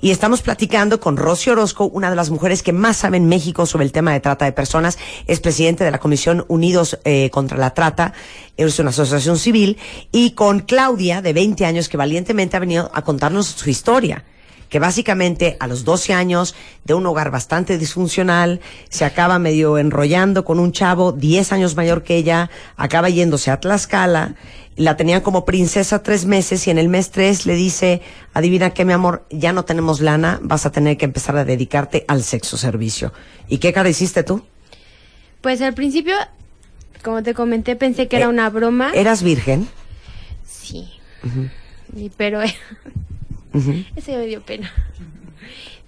Y 0.00 0.12
estamos 0.12 0.42
platicando 0.42 1.00
con 1.00 1.16
Rosy 1.16 1.50
Orozco, 1.50 1.86
una 1.86 2.08
de 2.08 2.16
las 2.16 2.30
mujeres 2.30 2.62
que 2.62 2.72
más 2.72 2.98
sabe 2.98 3.16
en 3.16 3.26
México 3.26 3.66
sobre 3.66 3.84
el 3.84 3.90
tema 3.90 4.12
de 4.12 4.20
trata 4.20 4.44
de 4.44 4.52
personas. 4.52 4.96
Es 5.26 5.40
presidente 5.40 5.82
de 5.82 5.90
la 5.90 5.98
Comisión 5.98 6.44
Unidos 6.46 6.98
eh, 7.04 7.30
contra 7.30 7.58
la 7.58 7.74
Trata, 7.74 8.12
es 8.56 8.78
una 8.78 8.90
asociación 8.90 9.38
civil. 9.38 9.76
Y 10.12 10.32
con 10.32 10.60
Claudia, 10.60 11.20
de 11.20 11.32
20 11.32 11.64
años, 11.64 11.88
que 11.88 11.96
valientemente 11.96 12.56
ha 12.56 12.60
venido 12.60 12.90
a 12.94 13.02
contarnos 13.02 13.46
su 13.46 13.70
historia 13.70 14.24
que 14.68 14.78
básicamente 14.78 15.56
a 15.60 15.66
los 15.66 15.84
12 15.84 16.12
años 16.14 16.54
de 16.84 16.94
un 16.94 17.06
hogar 17.06 17.30
bastante 17.30 17.78
disfuncional, 17.78 18.60
se 18.88 19.04
acaba 19.04 19.38
medio 19.38 19.78
enrollando 19.78 20.44
con 20.44 20.58
un 20.58 20.72
chavo 20.72 21.12
10 21.12 21.52
años 21.52 21.76
mayor 21.76 22.02
que 22.02 22.16
ella, 22.16 22.50
acaba 22.76 23.08
yéndose 23.08 23.50
a 23.50 23.60
Tlaxcala, 23.60 24.34
la 24.76 24.96
tenían 24.96 25.22
como 25.22 25.44
princesa 25.44 26.02
tres 26.04 26.24
meses 26.24 26.66
y 26.66 26.70
en 26.70 26.78
el 26.78 26.88
mes 26.88 27.10
tres 27.10 27.46
le 27.46 27.54
dice, 27.54 28.00
adivina 28.32 28.70
qué 28.70 28.84
mi 28.84 28.92
amor, 28.92 29.26
ya 29.30 29.52
no 29.52 29.64
tenemos 29.64 30.00
lana, 30.00 30.38
vas 30.40 30.66
a 30.66 30.70
tener 30.70 30.96
que 30.96 31.04
empezar 31.04 31.36
a 31.36 31.44
dedicarte 31.44 32.04
al 32.06 32.22
sexo 32.22 32.56
servicio. 32.56 33.12
¿Y 33.48 33.58
qué 33.58 33.72
cara 33.72 33.88
hiciste 33.88 34.22
tú? 34.22 34.44
Pues 35.40 35.60
al 35.62 35.74
principio, 35.74 36.14
como 37.02 37.22
te 37.24 37.34
comenté, 37.34 37.74
pensé 37.74 38.06
que 38.06 38.16
era 38.16 38.26
Eh, 38.26 38.28
una 38.28 38.50
broma. 38.50 38.92
¿Eras 38.94 39.22
virgen? 39.24 39.68
Sí. 40.46 40.88
Pero 42.16 42.40
Ese 43.96 44.16
me 44.16 44.26
dio 44.26 44.40
pena. 44.42 44.70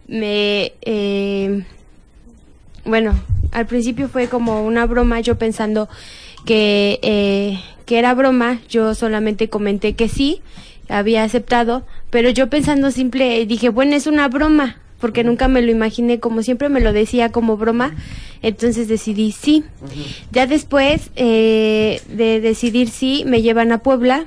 Me, 0.09 0.73
eh, 0.83 1.65
bueno, 2.85 3.15
al 3.53 3.67
principio 3.67 4.09
fue 4.09 4.29
como 4.29 4.65
una 4.65 4.87
broma, 4.87 5.21
yo 5.21 5.39
pensando 5.39 5.89
que, 6.45 6.99
eh, 7.03 7.61
que 7.87 7.99
era 7.99 8.15
broma, 8.15 8.61
yo 8.69 8.95
solamente 8.95 9.49
comenté 9.49 9.95
que 9.95 10.09
sí, 10.09 10.41
había 10.89 11.23
aceptado, 11.23 11.87
pero 12.11 12.31
yo 12.31 12.49
pensando 12.49 12.91
simple, 12.91 13.45
dije, 13.47 13.69
bueno, 13.69 13.95
es 13.95 14.07
una 14.07 14.29
broma, 14.29 14.79
porque 15.01 15.25
nunca 15.25 15.49
me 15.49 15.63
lo 15.63 15.71
imaginé, 15.71 16.21
como 16.21 16.43
siempre 16.43 16.69
me 16.69 16.81
lo 16.81 16.93
decía 16.93 17.33
como 17.33 17.57
broma, 17.57 17.95
entonces 18.43 18.89
decidí 18.89 19.33
sí. 19.33 19.65
Ya 20.31 20.47
después 20.47 21.11
eh, 21.17 22.01
de 22.09 22.41
decidir 22.41 22.91
sí, 22.91 23.25
me 23.27 23.43
llevan 23.43 23.73
a 23.73 23.79
Puebla, 23.79 24.27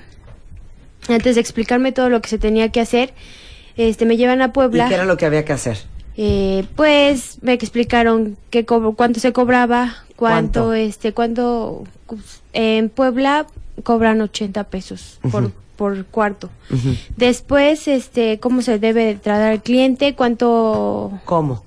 antes 1.09 1.35
de 1.35 1.41
explicarme 1.41 1.91
todo 1.91 2.09
lo 2.09 2.21
que 2.21 2.29
se 2.29 2.37
tenía 2.37 2.69
que 2.69 2.81
hacer, 2.81 3.13
este, 3.77 4.05
me 4.05 4.17
llevan 4.17 4.41
a 4.41 4.53
Puebla. 4.53 4.85
¿Y 4.85 4.89
qué 4.89 4.95
era 4.95 5.05
lo 5.05 5.17
que 5.17 5.25
había 5.25 5.45
que 5.45 5.53
hacer? 5.53 5.77
Eh, 6.15 6.65
pues 6.75 7.39
me 7.41 7.53
explicaron 7.53 8.37
qué 8.51 8.65
co- 8.65 8.93
cuánto 8.95 9.19
se 9.19 9.33
cobraba, 9.33 9.95
cuánto, 10.15 10.65
¿Cuánto? 10.65 10.73
este, 10.73 11.11
cuánto 11.13 11.83
en 12.53 12.89
Puebla 12.89 13.47
cobran 13.83 14.21
80 14.21 14.65
pesos 14.65 15.17
por, 15.31 15.51
por 15.75 16.05
cuarto. 16.05 16.51
Después, 17.17 17.87
este, 17.87 18.39
cómo 18.39 18.61
se 18.61 18.77
debe 18.77 19.05
de 19.05 19.15
tratar 19.15 19.51
al 19.53 19.63
cliente, 19.63 20.13
cuánto, 20.13 21.19
¿Cómo? 21.25 21.63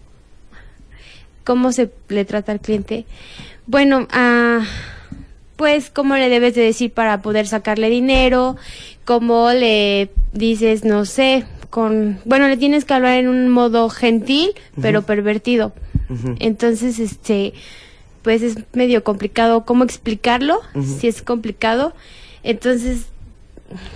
cómo 1.44 1.72
se 1.72 1.90
le 2.08 2.24
trata 2.24 2.52
al 2.52 2.60
cliente. 2.60 3.04
Bueno, 3.66 4.06
ah, 4.12 4.60
pues 5.56 5.90
cómo 5.90 6.14
le 6.16 6.28
debes 6.28 6.54
de 6.54 6.62
decir 6.62 6.92
para 6.92 7.20
poder 7.22 7.48
sacarle 7.48 7.88
dinero, 7.90 8.56
cómo 9.06 9.50
le 9.52 10.10
dices, 10.34 10.84
no 10.84 11.06
sé, 11.06 11.46
con, 11.70 12.18
bueno, 12.26 12.48
le 12.48 12.58
tienes 12.58 12.84
que 12.84 12.92
hablar 12.92 13.18
en 13.18 13.28
un 13.28 13.48
modo 13.48 13.88
gentil, 13.88 14.50
pero 14.82 15.02
pervertido. 15.02 15.72
Entonces, 16.38 16.98
este, 16.98 17.54
pues 18.22 18.42
es 18.42 18.56
medio 18.74 19.02
complicado 19.04 19.64
cómo 19.64 19.84
explicarlo, 19.84 20.60
si 20.98 21.06
es 21.06 21.22
complicado. 21.22 21.94
Entonces, 22.42 23.06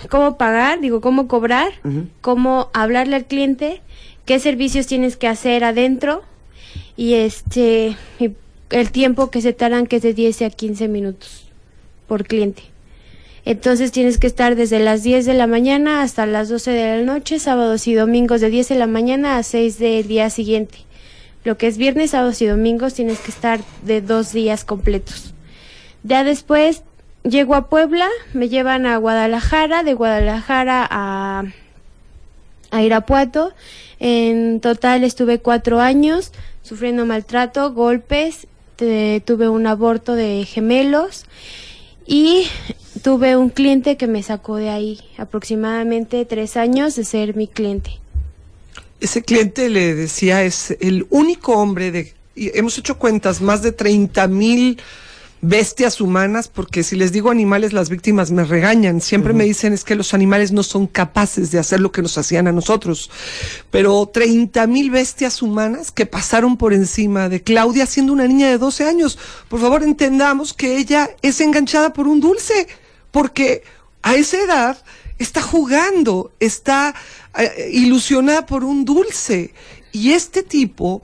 cómo 0.09 0.39
pagar, 0.39 0.81
digo, 0.81 1.01
cómo 1.01 1.29
cobrar, 1.29 1.73
cómo 2.21 2.71
hablarle 2.73 3.17
al 3.17 3.27
cliente, 3.27 3.83
qué 4.25 4.39
servicios 4.39 4.87
tienes 4.87 5.17
que 5.17 5.29
hacer 5.29 5.65
adentro 5.65 6.23
y 6.97 7.15
este 7.15 7.97
y 8.19 8.31
el 8.71 8.93
tiempo 8.93 9.31
que 9.31 9.41
se 9.41 9.53
tardan 9.53 9.87
que 9.87 9.97
es 9.97 10.03
de 10.03 10.15
10 10.15 10.43
a 10.43 10.51
15 10.51 10.87
minutos 10.89 11.47
por 12.07 12.25
cliente. 12.25 12.70
Entonces 13.45 13.91
tienes 13.93 14.19
que 14.19 14.27
estar 14.27 14.55
desde 14.55 14.79
las 14.81 15.03
10 15.03 15.25
de 15.27 15.35
la 15.35 15.47
mañana 15.47 16.03
hasta 16.03 16.27
las 16.27 16.49
12 16.49 16.71
de 16.71 16.99
la 16.99 17.03
noche, 17.05 17.39
sábados 17.39 17.87
y 17.87 17.95
domingos 17.95 18.41
de 18.41 18.51
10 18.51 18.69
de 18.69 18.75
la 18.77 18.87
mañana 18.87 19.37
a 19.39 19.43
6 19.43 19.79
del 19.79 20.07
día 20.07 20.29
siguiente. 20.31 20.79
Lo 21.45 21.57
que 21.57 21.67
es 21.67 21.79
viernes, 21.79 22.11
sábados 22.11 22.43
y 22.43 22.47
domingos 22.47 22.95
tienes 22.95 23.19
que 23.19 23.31
estar 23.31 23.61
de 23.83 24.03
dos 24.03 24.33
días 24.33 24.65
completos. 24.65 25.33
Ya 26.03 26.23
después 26.23 26.83
llego 27.25 27.55
a 27.55 27.69
Puebla, 27.71 28.09
me 28.35 28.49
llevan 28.51 28.85
a 28.85 28.99
Guadalajara, 28.99 29.83
de 29.85 29.95
Guadalajara 29.95 30.87
a, 30.91 31.45
a 32.71 32.83
Irapuato. 32.83 33.53
En 34.01 34.61
total 34.61 35.03
estuve 35.03 35.39
cuatro 35.41 35.81
años 35.81 36.33
sufriendo 36.63 37.07
maltrato, 37.07 37.73
golpes, 37.73 38.47
te- 38.77 39.23
tuve 39.25 39.49
un 39.49 39.67
aborto 39.67 40.15
de 40.15 40.45
gemelos 40.47 41.25
y 42.07 42.47
tuve 43.03 43.37
un 43.37 43.51
cliente 43.51 43.97
que 43.97 44.07
me 44.07 44.23
sacó 44.23 44.57
de 44.57 44.71
ahí 44.71 45.01
aproximadamente 45.17 46.25
tres 46.25 46.57
años 46.57 46.97
de 46.97 47.05
ser 47.05 47.37
mi 47.37 47.47
cliente. 47.47 47.99
Ese 49.01 49.23
cliente 49.23 49.69
le 49.69 49.95
decía, 49.95 50.43
es 50.45 50.77
el 50.81 51.07
único 51.11 51.55
hombre 51.55 51.91
de... 51.91 52.15
y 52.35 52.57
hemos 52.57 52.77
hecho 52.77 52.99
cuentas, 52.99 53.41
más 53.41 53.63
de 53.63 53.73
30 53.73 54.29
mil 54.29 54.79
bestias 55.43 56.01
humanas, 56.01 56.49
porque 56.49 56.83
si 56.83 56.97
les 56.97 57.13
digo 57.13 57.31
animales, 57.31 57.73
las 57.73 57.89
víctimas 57.89 58.31
me 58.31 58.45
regañan. 58.45 59.01
Siempre 59.01 59.33
me 59.33 59.45
dicen 59.45 59.73
es 59.73 59.85
que 59.85 59.95
los 59.95 60.13
animales 60.13 60.53
no 60.53 60.63
son 60.63 60.87
capaces 60.87 61.51
de 61.51 61.59
hacer 61.59 61.81
lo 61.81 61.93
que 61.93 62.03
nos 62.03 62.19
hacían 62.19 62.47
a 62.47 62.53
nosotros. 62.53 63.11
Pero 63.71 64.07
30 64.07 64.67
mil 64.67 64.91
bestias 64.91 65.43
humanas 65.43 65.91
que 65.91 66.07
pasaron 66.07 66.57
por 66.57 66.73
encima 66.73 67.29
de 67.29 67.43
Claudia 67.43 67.87
siendo 67.87 68.13
una 68.13 68.27
niña 68.27 68.49
de 68.49 68.59
12 68.59 68.85
años. 68.85 69.19
Por 69.49 69.61
favor, 69.61 69.83
entendamos 69.83 70.53
que 70.53 70.77
ella 70.77 71.11
es 71.23 71.41
enganchada 71.41 71.93
por 71.93 72.07
un 72.07 72.21
dulce, 72.21 72.69
porque 73.11 73.63
a 74.03 74.15
esa 74.17 74.39
edad 74.39 74.85
está 75.19 75.43
jugando, 75.43 76.33
está 76.41 76.95
eh, 77.39 77.71
ilusionada 77.73 78.47
por 78.47 78.65
un 78.65 78.85
dulce. 78.85 79.55
Y 79.93 80.13
este 80.13 80.43
tipo 80.43 81.03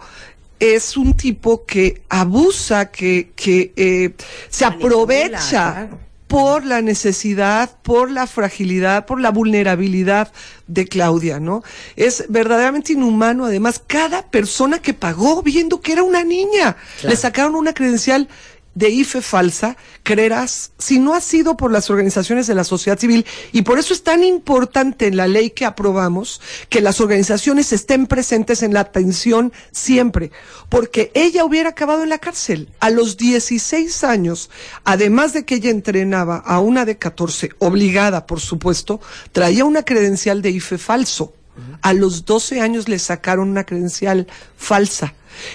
es 0.60 0.96
un 0.96 1.14
tipo 1.14 1.64
que 1.66 2.02
abusa, 2.08 2.90
que, 2.90 3.30
que 3.36 3.72
eh, 3.76 4.12
se 4.48 4.64
Manipula, 4.64 4.86
aprovecha 4.88 5.72
claro. 5.72 5.98
por 6.26 6.64
la 6.64 6.80
necesidad, 6.82 7.70
por 7.82 8.10
la 8.10 8.26
fragilidad, 8.26 9.06
por 9.06 9.20
la 9.20 9.30
vulnerabilidad 9.30 10.32
de 10.66 10.86
Claudia, 10.86 11.38
¿no? 11.40 11.62
Es 11.94 12.24
verdaderamente 12.28 12.92
inhumano, 12.94 13.44
además, 13.44 13.80
cada 13.86 14.26
persona 14.26 14.80
que 14.80 14.94
pagó 14.94 15.42
viendo 15.42 15.80
que 15.80 15.92
era 15.92 16.02
una 16.02 16.24
niña, 16.24 16.76
Claro. 17.00 17.10
le 17.10 17.16
sacaron 17.16 17.54
una 17.54 17.74
credencial 17.74 18.28
de 18.76 18.90
IFE 18.90 19.22
falsa, 19.22 19.76
creerás, 20.02 20.70
si 20.78 20.98
no 20.98 21.14
ha 21.14 21.22
sido 21.22 21.56
por 21.56 21.72
las 21.72 21.88
organizaciones 21.88 22.46
de 22.46 22.54
la 22.54 22.62
sociedad 22.62 22.98
civil, 22.98 23.24
y 23.50 23.62
por 23.62 23.78
eso 23.78 23.94
es 23.94 24.02
tan 24.02 24.22
importante 24.22 25.06
en 25.06 25.16
la 25.16 25.26
ley 25.26 25.50
que 25.50 25.64
aprobamos 25.64 26.42
que 26.68 26.82
las 26.82 27.00
organizaciones 27.00 27.72
estén 27.72 28.06
presentes 28.06 28.62
en 28.62 28.74
la 28.74 28.80
atención 28.80 29.50
siempre, 29.72 30.30
porque 30.68 31.10
ella 31.14 31.46
hubiera 31.46 31.70
acabado 31.70 32.02
en 32.02 32.10
la 32.10 32.18
cárcel 32.18 32.68
a 32.78 32.90
los 32.90 33.16
16 33.16 34.04
años, 34.04 34.50
además 34.84 35.32
de 35.32 35.46
que 35.46 35.54
ella 35.54 35.70
entrenaba 35.70 36.36
a 36.36 36.60
una 36.60 36.84
de 36.84 36.98
14, 36.98 37.52
obligada 37.58 38.26
por 38.26 38.40
supuesto, 38.40 39.00
traía 39.32 39.64
una 39.64 39.84
credencial 39.84 40.42
de 40.42 40.50
IFE 40.50 40.76
falso. 40.76 41.32
A 41.80 41.94
los 41.94 42.26
12 42.26 42.60
años 42.60 42.86
le 42.86 42.98
sacaron 42.98 43.48
una 43.48 43.64
credencial 43.64 44.26
falsa. 44.58 45.14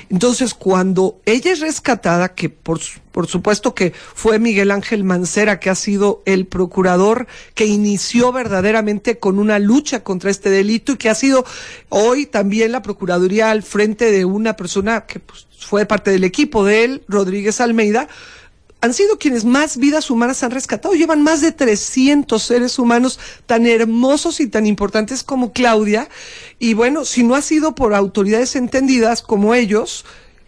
Entonces, 0.10 0.54
cuando 0.54 1.20
ella 1.26 1.52
es 1.52 1.60
rescatada, 1.60 2.34
que 2.34 2.50
por, 2.50 2.80
por 3.12 3.28
supuesto 3.28 3.76
que 3.76 3.94
fue 3.94 4.40
Miguel 4.40 4.72
Ángel 4.72 5.04
Mancera, 5.04 5.60
que 5.60 5.70
ha 5.70 5.76
sido 5.76 6.22
el 6.26 6.46
procurador 6.48 7.28
que 7.56 7.66
inició 7.66 8.32
verdaderamente 8.32 9.20
con 9.20 9.40
una 9.40 9.60
lucha 9.60 10.04
contra 10.04 10.32
este 10.32 10.50
delito 10.50 10.94
y 10.94 10.98
que 10.98 11.10
ha 11.10 11.16
sido 11.16 11.46
hoy 11.90 12.26
también 12.26 12.72
la 12.72 12.82
Procuraduría 12.82 13.52
al 13.52 13.64
frente 13.64 14.12
de 14.12 14.26
una 14.26 14.56
persona 14.56 15.06
que 15.06 15.20
pues, 15.20 15.48
fue 15.58 15.86
parte 15.86 16.12
del 16.12 16.24
equipo 16.24 16.66
de 16.66 16.84
él, 16.84 17.04
Rodríguez 17.08 17.62
Almeida, 17.62 18.08
han 18.82 18.94
sido 18.94 19.20
quienes 19.20 19.46
más 19.46 19.78
vidas 19.78 20.10
humanas 20.10 20.42
han 20.44 20.52
rescatado. 20.52 20.96
Llevan 20.96 21.22
más 21.22 21.42
de 21.42 21.52
300 21.52 22.42
seres 22.42 22.80
humanos 22.80 23.20
tan 23.46 23.68
hermosos 23.68 24.40
y 24.40 24.48
tan 24.48 24.66
importantes 24.66 25.24
como 25.24 25.54
Claudia. 25.54 26.10
Y 26.58 26.74
bueno, 26.74 27.06
si 27.06 27.24
no 27.24 27.36
ha 27.36 27.44
sido 27.44 27.76
por 27.76 27.94
autoridades 27.94 28.56
entendidas 28.56 29.22
como 29.22 29.54
ellos, 29.54 30.04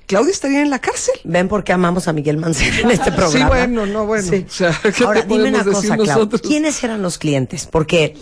Claudia 0.07 0.31
estaría 0.31 0.63
en 0.63 0.71
la 0.71 0.79
cárcel. 0.79 1.13
¿Ven 1.23 1.47
por 1.47 1.63
qué 1.63 1.73
amamos 1.73 2.07
a 2.07 2.13
Miguel 2.13 2.37
Mancera 2.37 2.79
en 2.79 2.91
este 2.91 3.11
programa? 3.11 3.31
Sí, 3.31 3.43
bueno, 3.43 3.85
no, 3.85 4.07
bueno. 4.07 4.27
Sí. 4.27 4.45
O 4.47 4.51
sea, 4.51 4.79
¿qué 4.81 5.03
Ahora, 5.03 5.21
dime 5.21 5.49
una 5.49 5.63
cosa, 5.63 5.81
decir 5.81 5.95
Clau. 5.95 6.05
nosotros? 6.05 6.41
¿Quiénes 6.41 6.83
eran 6.83 7.03
los 7.03 7.19
clientes? 7.19 7.67
Porque 7.67 8.15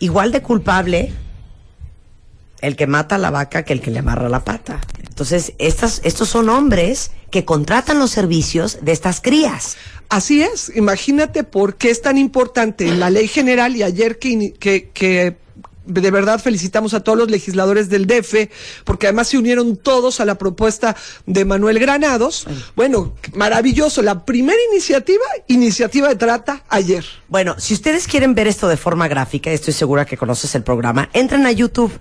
igual 0.00 0.32
de 0.32 0.42
culpable 0.42 1.12
el 2.60 2.76
que 2.76 2.86
mata 2.86 3.14
a 3.14 3.18
la 3.18 3.30
vaca 3.30 3.64
que 3.64 3.72
el 3.72 3.80
que 3.80 3.90
le 3.90 4.00
amarra 4.00 4.28
la 4.28 4.44
pata. 4.44 4.80
Entonces, 4.98 5.54
estas, 5.58 6.02
estos 6.04 6.28
son 6.28 6.50
hombres 6.50 7.12
que 7.30 7.44
contratan 7.44 7.98
los 7.98 8.10
servicios 8.10 8.78
de 8.82 8.92
estas 8.92 9.20
crías. 9.20 9.76
Así 10.08 10.42
es, 10.42 10.72
imagínate 10.74 11.44
por 11.44 11.76
qué 11.76 11.90
es 11.90 12.02
tan 12.02 12.18
importante 12.18 12.88
en 12.88 12.98
la 12.98 13.10
ley 13.10 13.28
general 13.28 13.76
y 13.76 13.84
ayer 13.84 14.18
que, 14.18 14.52
que, 14.58 14.90
que 14.90 15.36
de 15.90 16.10
verdad 16.10 16.40
felicitamos 16.40 16.94
a 16.94 17.00
todos 17.00 17.18
los 17.18 17.30
legisladores 17.30 17.88
del 17.88 18.06
DF, 18.06 18.48
porque 18.84 19.06
además 19.06 19.28
se 19.28 19.38
unieron 19.38 19.76
todos 19.76 20.20
a 20.20 20.24
la 20.24 20.36
propuesta 20.36 20.96
de 21.26 21.44
Manuel 21.44 21.78
Granados. 21.78 22.46
Bueno, 22.76 23.14
maravilloso, 23.34 24.02
la 24.02 24.24
primera 24.24 24.58
iniciativa, 24.72 25.24
iniciativa 25.48 26.08
de 26.08 26.16
trata 26.16 26.64
ayer. 26.68 27.04
Bueno, 27.28 27.54
si 27.58 27.74
ustedes 27.74 28.06
quieren 28.06 28.34
ver 28.34 28.46
esto 28.46 28.68
de 28.68 28.76
forma 28.76 29.08
gráfica, 29.08 29.50
estoy 29.50 29.72
segura 29.72 30.04
que 30.04 30.16
conoces 30.16 30.54
el 30.54 30.62
programa, 30.62 31.08
entren 31.12 31.46
a 31.46 31.52
YouTube 31.52 31.92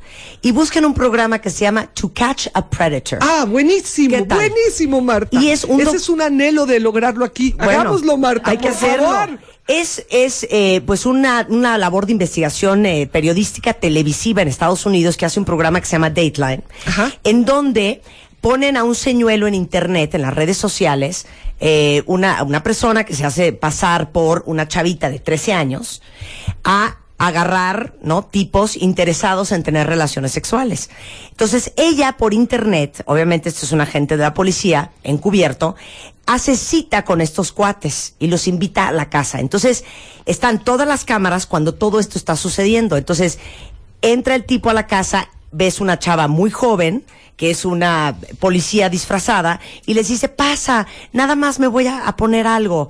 y 0.41 0.51
busquen 0.51 0.86
un 0.86 0.93
programa 0.93 1.39
que 1.39 1.50
se 1.50 1.62
llama 1.62 1.88
To 1.93 2.12
Catch 2.13 2.48
a 2.53 2.69
Predator. 2.69 3.19
Ah, 3.22 3.46
buenísimo, 3.48 4.25
buenísimo, 4.25 5.01
Marta. 5.01 5.39
Y 5.39 5.50
es 5.50 5.63
un 5.63 5.81
Ese 5.81 5.98
es 5.98 6.10
un 6.10 6.22
anhelo 6.22 6.65
de 6.65 6.79
lograrlo 6.79 7.25
aquí. 7.25 7.53
Bueno, 7.58 7.81
Hagámoslo, 7.81 8.17
Marta. 8.17 8.50
Hay 8.50 8.58
que 8.58 8.69
por 8.69 8.75
hacerlo. 8.77 9.05
favor. 9.05 9.39
Es, 9.70 10.04
es 10.10 10.48
eh, 10.50 10.82
pues 10.84 11.06
una, 11.06 11.46
una 11.48 11.78
labor 11.78 12.08
de 12.08 12.14
investigación 12.14 12.88
eh, 12.88 13.06
periodística 13.06 13.74
televisiva 13.74 14.42
en 14.42 14.48
Estados 14.48 14.88
Unidos 14.88 15.16
que 15.16 15.28
hace 15.28 15.40
un 15.40 15.46
programa 15.46 15.80
que 15.80 15.86
se 15.86 15.92
llama 15.92 16.10
Dateline, 16.10 16.64
Ajá. 16.88 17.14
en 17.24 17.46
donde 17.46 18.02
ponen 18.42 18.78
a 18.78 18.84
un 18.84 18.96
señuelo 18.96 19.46
en 19.46 19.54
internet, 19.54 20.16
en 20.16 20.24
las 20.24 20.34
redes 20.34 20.58
sociales, 20.58 21.28
eh, 21.60 22.02
una, 22.08 22.42
una 22.42 22.64
persona 22.64 23.04
que 23.04 23.14
se 23.14 23.26
hace 23.26 23.54
pasar 23.54 24.12
por 24.12 24.42
una 24.48 24.68
chavita 24.68 25.08
de 25.08 25.20
13 25.20 25.54
años, 25.54 26.02
a 26.64 26.98
agarrar, 27.20 27.94
¿no? 28.02 28.24
Tipos 28.24 28.78
interesados 28.78 29.52
en 29.52 29.62
tener 29.62 29.86
relaciones 29.86 30.32
sexuales. 30.32 30.90
Entonces, 31.30 31.74
ella 31.76 32.16
por 32.18 32.34
internet, 32.34 33.04
obviamente 33.06 33.50
esto 33.50 33.66
es 33.66 33.74
un 33.74 33.82
agente 33.82 34.16
de 34.16 34.24
la 34.24 34.34
policía, 34.34 34.92
encubierto, 35.04 35.76
hace 36.26 36.56
cita 36.56 37.04
con 37.04 37.20
estos 37.20 37.52
cuates 37.52 38.16
y 38.20 38.28
los 38.28 38.48
invita 38.48 38.88
a 38.88 38.94
la 38.94 39.10
casa. 39.10 39.42
Entonces, 39.42 39.84
están 40.26 40.64
todas 40.64 40.88
las 40.88 41.04
cámaras 41.04 41.46
cuando 41.46 41.76
todo 41.76 42.00
esto 42.00 42.18
está 42.18 42.38
sucediendo. 42.38 42.96
Entonces, 42.96 43.38
entra 44.02 44.36
el 44.36 44.46
tipo 44.46 44.70
a 44.70 44.74
la 44.74 44.88
casa, 44.88 45.28
ves 45.52 45.82
una 45.82 46.00
chava 46.00 46.30
muy 46.30 46.52
joven, 46.52 47.04
que 47.36 47.52
es 47.52 47.66
una 47.66 48.16
policía 48.40 48.90
disfrazada, 48.90 49.60
y 49.86 49.94
les 49.94 50.08
dice, 50.08 50.30
pasa, 50.30 50.88
nada 51.12 51.36
más 51.36 51.60
me 51.60 51.68
voy 51.68 51.88
a, 51.88 52.08
a 52.08 52.16
poner 52.16 52.48
algo. 52.48 52.90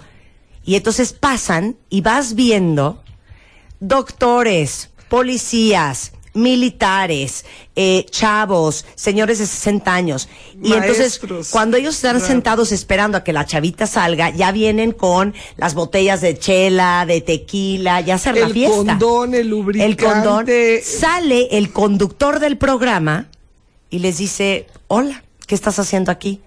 Y 0.63 0.75
entonces 0.75 1.13
pasan 1.13 1.77
y 1.89 2.01
vas 2.01 2.35
viendo 2.35 3.01
doctores, 3.79 4.89
policías, 5.09 6.11
militares, 6.33 7.43
eh, 7.75 8.05
chavos, 8.09 8.85
señores 8.95 9.39
de 9.39 9.47
60 9.47 9.93
años. 9.93 10.29
Y 10.61 10.73
entonces, 10.73 11.19
cuando 11.51 11.75
ellos 11.75 11.95
están 11.95 12.17
Claro. 12.17 12.27
sentados 12.27 12.71
esperando 12.71 13.17
a 13.17 13.23
que 13.23 13.33
la 13.33 13.45
chavita 13.45 13.87
salga, 13.87 14.29
ya 14.29 14.51
vienen 14.51 14.91
con 14.91 15.33
las 15.57 15.73
botellas 15.73 16.21
de 16.21 16.37
chela, 16.37 17.05
de 17.07 17.21
tequila, 17.21 18.01
ya 18.01 18.15
hacer 18.15 18.35
la 18.37 18.45
El 18.47 18.53
fiesta. 18.53 18.75
condón, 18.75 19.33
el 19.33 19.47
lubricante. 19.49 19.85
El 19.91 19.97
condón. 19.97 20.45
Sale 20.83 21.47
el 21.57 21.71
conductor 21.71 22.39
del 22.39 22.57
programa 22.57 23.27
y 23.89 23.99
les 23.99 24.19
dice, 24.19 24.67
hola, 24.87 25.23
¿qué 25.47 25.55
estás 25.55 25.79
haciendo 25.79 26.11
aquí? 26.11 26.41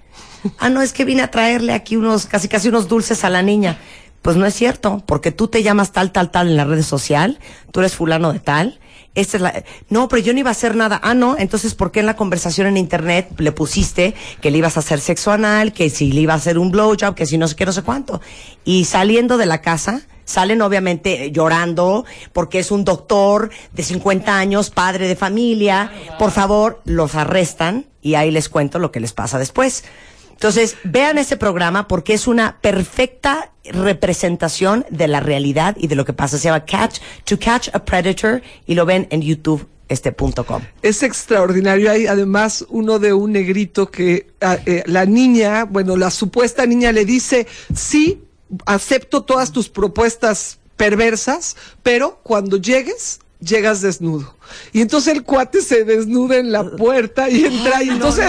ah, 0.58 0.68
no, 0.68 0.80
es 0.82 0.92
que 0.92 1.04
vine 1.04 1.22
a 1.22 1.30
traerle 1.30 1.72
aquí 1.72 1.96
unos, 1.96 2.26
casi 2.26 2.48
casi 2.48 2.68
unos 2.68 2.88
dulces 2.88 3.24
a 3.24 3.30
la 3.30 3.42
niña. 3.42 3.78
Pues 4.22 4.36
no 4.36 4.46
es 4.46 4.54
cierto, 4.54 5.02
porque 5.04 5.32
tú 5.32 5.48
te 5.48 5.62
llamas 5.62 5.92
tal, 5.92 6.12
tal, 6.12 6.30
tal 6.30 6.48
en 6.48 6.56
la 6.56 6.64
red 6.64 6.82
social, 6.82 7.38
tú 7.72 7.80
eres 7.80 7.96
fulano 7.96 8.32
de 8.32 8.38
tal. 8.38 8.78
Esta 9.14 9.36
es 9.36 9.42
la, 9.42 9.64
no, 9.90 10.08
pero 10.08 10.22
yo 10.22 10.32
no 10.32 10.38
iba 10.38 10.48
a 10.48 10.52
hacer 10.52 10.74
nada. 10.74 10.98
Ah, 11.02 11.12
no, 11.12 11.36
entonces, 11.36 11.74
¿por 11.74 11.90
qué 11.90 12.00
en 12.00 12.06
la 12.06 12.16
conversación 12.16 12.66
en 12.66 12.78
internet 12.78 13.28
le 13.38 13.52
pusiste 13.52 14.14
que 14.40 14.50
le 14.50 14.58
ibas 14.58 14.76
a 14.76 14.80
hacer 14.80 15.00
sexo 15.00 15.32
anal, 15.32 15.72
que 15.72 15.90
si 15.90 16.12
le 16.12 16.22
iba 16.22 16.32
a 16.32 16.36
hacer 16.36 16.56
un 16.56 16.70
blowjob, 16.70 17.14
que 17.14 17.26
si 17.26 17.36
no 17.36 17.46
sé 17.46 17.56
qué, 17.56 17.66
no 17.66 17.72
sé 17.72 17.82
cuánto? 17.82 18.22
Y 18.64 18.86
saliendo 18.86 19.36
de 19.36 19.44
la 19.44 19.60
casa, 19.60 20.02
salen 20.24 20.62
obviamente 20.62 21.26
eh, 21.26 21.32
llorando 21.32 22.06
porque 22.32 22.58
es 22.58 22.70
un 22.70 22.84
doctor 22.84 23.50
de 23.72 23.82
50 23.82 24.38
años, 24.38 24.70
padre 24.70 25.08
de 25.08 25.16
familia. 25.16 25.92
Por 26.18 26.30
favor, 26.30 26.80
los 26.84 27.14
arrestan 27.14 27.86
y 28.00 28.14
ahí 28.14 28.30
les 28.30 28.48
cuento 28.48 28.78
lo 28.78 28.92
que 28.92 29.00
les 29.00 29.12
pasa 29.12 29.38
después. 29.38 29.84
Entonces, 30.32 30.76
vean 30.84 31.18
ese 31.18 31.36
programa 31.36 31.88
porque 31.88 32.14
es 32.14 32.26
una 32.26 32.58
perfecta 32.60 33.52
representación 33.64 34.84
de 34.90 35.08
la 35.08 35.20
realidad 35.20 35.76
y 35.78 35.86
de 35.86 35.94
lo 35.94 36.04
que 36.04 36.12
pasa. 36.12 36.38
Se 36.38 36.44
llama 36.44 36.64
Catch, 36.64 36.98
To 37.24 37.38
Catch 37.38 37.68
a 37.72 37.84
Predator 37.84 38.42
y 38.66 38.74
lo 38.74 38.84
ven 38.84 39.06
en 39.10 39.22
YouTube 39.22 39.68
este 39.88 40.10
punto 40.10 40.44
com. 40.44 40.62
Es 40.80 41.02
extraordinario. 41.02 41.90
Hay 41.90 42.06
además 42.06 42.64
uno 42.70 42.98
de 42.98 43.12
un 43.12 43.32
negrito 43.32 43.90
que 43.90 44.32
ah, 44.40 44.58
eh, 44.66 44.82
la 44.86 45.04
niña, 45.04 45.64
bueno, 45.64 45.96
la 45.96 46.10
supuesta 46.10 46.66
niña 46.66 46.92
le 46.92 47.04
dice, 47.04 47.46
sí, 47.74 48.24
acepto 48.66 49.22
todas 49.22 49.52
tus 49.52 49.68
propuestas 49.68 50.58
perversas, 50.76 51.56
pero 51.82 52.20
cuando 52.22 52.56
llegues, 52.56 53.20
llegas 53.44 53.80
desnudo. 53.80 54.34
Y 54.72 54.80
entonces 54.82 55.14
el 55.14 55.22
cuate 55.24 55.62
se 55.62 55.84
desnuda 55.84 56.36
en 56.36 56.52
la 56.52 56.64
puerta 56.76 57.28
y 57.28 57.44
entra 57.44 57.82
y 57.82 57.88
entonces 57.90 58.26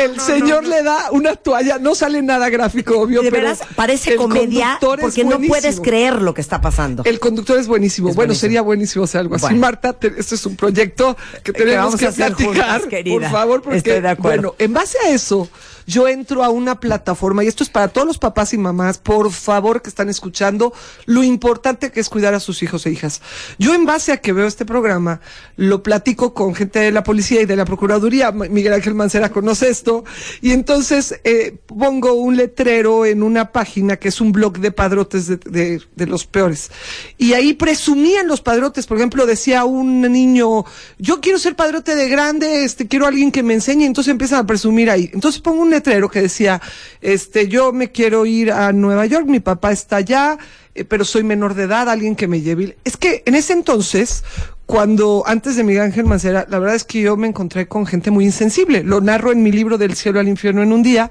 el 0.00 0.20
señor 0.20 0.66
le 0.66 0.82
da 0.82 1.10
una 1.12 1.36
toalla, 1.36 1.78
no 1.78 1.94
sale 1.94 2.22
nada 2.22 2.48
gráfico, 2.48 2.98
obvio, 3.00 3.22
De 3.22 3.30
pero 3.30 3.44
veras, 3.44 3.60
parece 3.76 4.16
comedia 4.16 4.78
porque 4.80 5.24
no 5.24 5.40
puedes 5.40 5.80
creer 5.80 6.20
lo 6.22 6.34
que 6.34 6.40
está 6.40 6.60
pasando. 6.60 7.02
El 7.04 7.20
conductor 7.20 7.58
es 7.58 7.66
buenísimo. 7.68 8.08
Es 8.10 8.16
bueno, 8.16 8.28
buenísimo. 8.28 8.40
sería 8.40 8.62
buenísimo 8.62 9.04
hacer 9.04 9.20
algo 9.20 9.36
así. 9.36 9.44
Bueno. 9.46 9.60
Marta, 9.60 9.92
te- 9.92 10.12
este 10.18 10.34
es 10.34 10.46
un 10.46 10.56
proyecto 10.56 11.16
que 11.42 11.52
tenemos 11.52 11.96
que, 11.96 12.08
platicar. 12.10 12.44
juntas, 12.44 12.82
querida. 12.86 13.14
por 13.20 13.30
favor, 13.30 13.62
porque 13.62 13.78
Estoy 13.78 14.00
de 14.00 14.08
acuerdo. 14.08 14.42
bueno, 14.42 14.54
en 14.58 14.72
base 14.72 14.98
a 15.06 15.10
eso, 15.10 15.48
yo 15.90 16.06
entro 16.06 16.44
a 16.44 16.50
una 16.50 16.78
plataforma 16.78 17.42
y 17.42 17.48
esto 17.48 17.64
es 17.64 17.68
para 17.68 17.88
todos 17.88 18.06
los 18.06 18.18
papás 18.18 18.54
y 18.54 18.58
mamás, 18.58 18.98
por 18.98 19.32
favor, 19.32 19.82
que 19.82 19.88
están 19.88 20.08
escuchando 20.08 20.72
lo 21.06 21.24
importante 21.24 21.90
que 21.90 21.98
es 21.98 22.08
cuidar 22.08 22.32
a 22.32 22.38
sus 22.38 22.62
hijos 22.62 22.86
e 22.86 22.92
hijas. 22.92 23.20
Yo 23.58 23.74
en 23.74 23.86
base 23.86 24.12
a 24.12 24.18
que 24.18 24.32
veo 24.32 24.46
este 24.46 24.64
programa, 24.64 25.20
lo 25.56 25.82
platico 25.82 26.32
con 26.32 26.54
gente 26.54 26.78
de 26.78 26.92
la 26.92 27.02
policía 27.02 27.42
y 27.42 27.46
de 27.46 27.56
la 27.56 27.64
procuraduría. 27.64 28.30
Miguel 28.30 28.72
Ángel 28.72 28.94
Mancera 28.94 29.30
conoce 29.30 29.68
esto 29.68 30.04
y 30.40 30.52
entonces 30.52 31.20
eh, 31.24 31.58
pongo 31.66 32.14
un 32.14 32.36
letrero 32.36 33.04
en 33.04 33.24
una 33.24 33.50
página 33.50 33.96
que 33.96 34.08
es 34.08 34.20
un 34.20 34.30
blog 34.30 34.58
de 34.58 34.70
padrotes 34.70 35.26
de 35.26 36.06
los 36.06 36.24
peores. 36.24 36.70
Y 37.18 37.32
ahí 37.32 37.54
presumían 37.54 38.28
los 38.28 38.40
padrotes, 38.40 38.86
por 38.86 38.96
ejemplo, 38.96 39.26
decía 39.26 39.64
un 39.64 40.02
niño, 40.02 40.64
yo 40.98 41.20
quiero 41.20 41.38
ser 41.38 41.56
padrote 41.56 41.96
de 41.96 42.08
grande, 42.08 42.64
este, 42.64 42.86
quiero 42.86 43.06
alguien 43.06 43.32
que 43.32 43.42
me 43.42 43.54
enseñe, 43.54 43.86
entonces 43.86 44.12
empiezan 44.12 44.38
a 44.40 44.46
presumir 44.46 44.88
ahí. 44.88 45.10
Entonces 45.12 45.40
pongo 45.40 45.62
un 45.62 45.79
letrero 45.80 46.10
que 46.10 46.20
decía, 46.20 46.60
este, 47.00 47.48
yo 47.48 47.72
me 47.72 47.90
quiero 47.90 48.26
ir 48.26 48.52
a 48.52 48.72
Nueva 48.72 49.06
York, 49.06 49.26
mi 49.26 49.40
papá 49.40 49.72
está 49.72 49.96
allá, 49.96 50.36
eh, 50.74 50.84
pero 50.84 51.04
soy 51.04 51.24
menor 51.24 51.54
de 51.54 51.64
edad, 51.64 51.88
alguien 51.88 52.14
que 52.16 52.28
me 52.28 52.42
lleve. 52.42 52.76
Es 52.84 52.98
que 52.98 53.22
en 53.24 53.34
ese 53.34 53.54
entonces, 53.54 54.22
cuando 54.66 55.24
antes 55.26 55.56
de 55.56 55.64
Miguel 55.64 55.84
Ángel 55.84 56.04
Mancera, 56.04 56.46
la 56.50 56.58
verdad 56.58 56.76
es 56.76 56.84
que 56.84 57.00
yo 57.00 57.16
me 57.16 57.26
encontré 57.26 57.66
con 57.66 57.86
gente 57.86 58.10
muy 58.10 58.26
insensible. 58.26 58.84
Lo 58.84 59.00
narro 59.00 59.32
en 59.32 59.42
mi 59.42 59.50
libro 59.50 59.78
Del 59.78 59.94
cielo 59.96 60.20
al 60.20 60.28
infierno 60.28 60.62
en 60.62 60.72
un 60.72 60.82
día, 60.82 61.10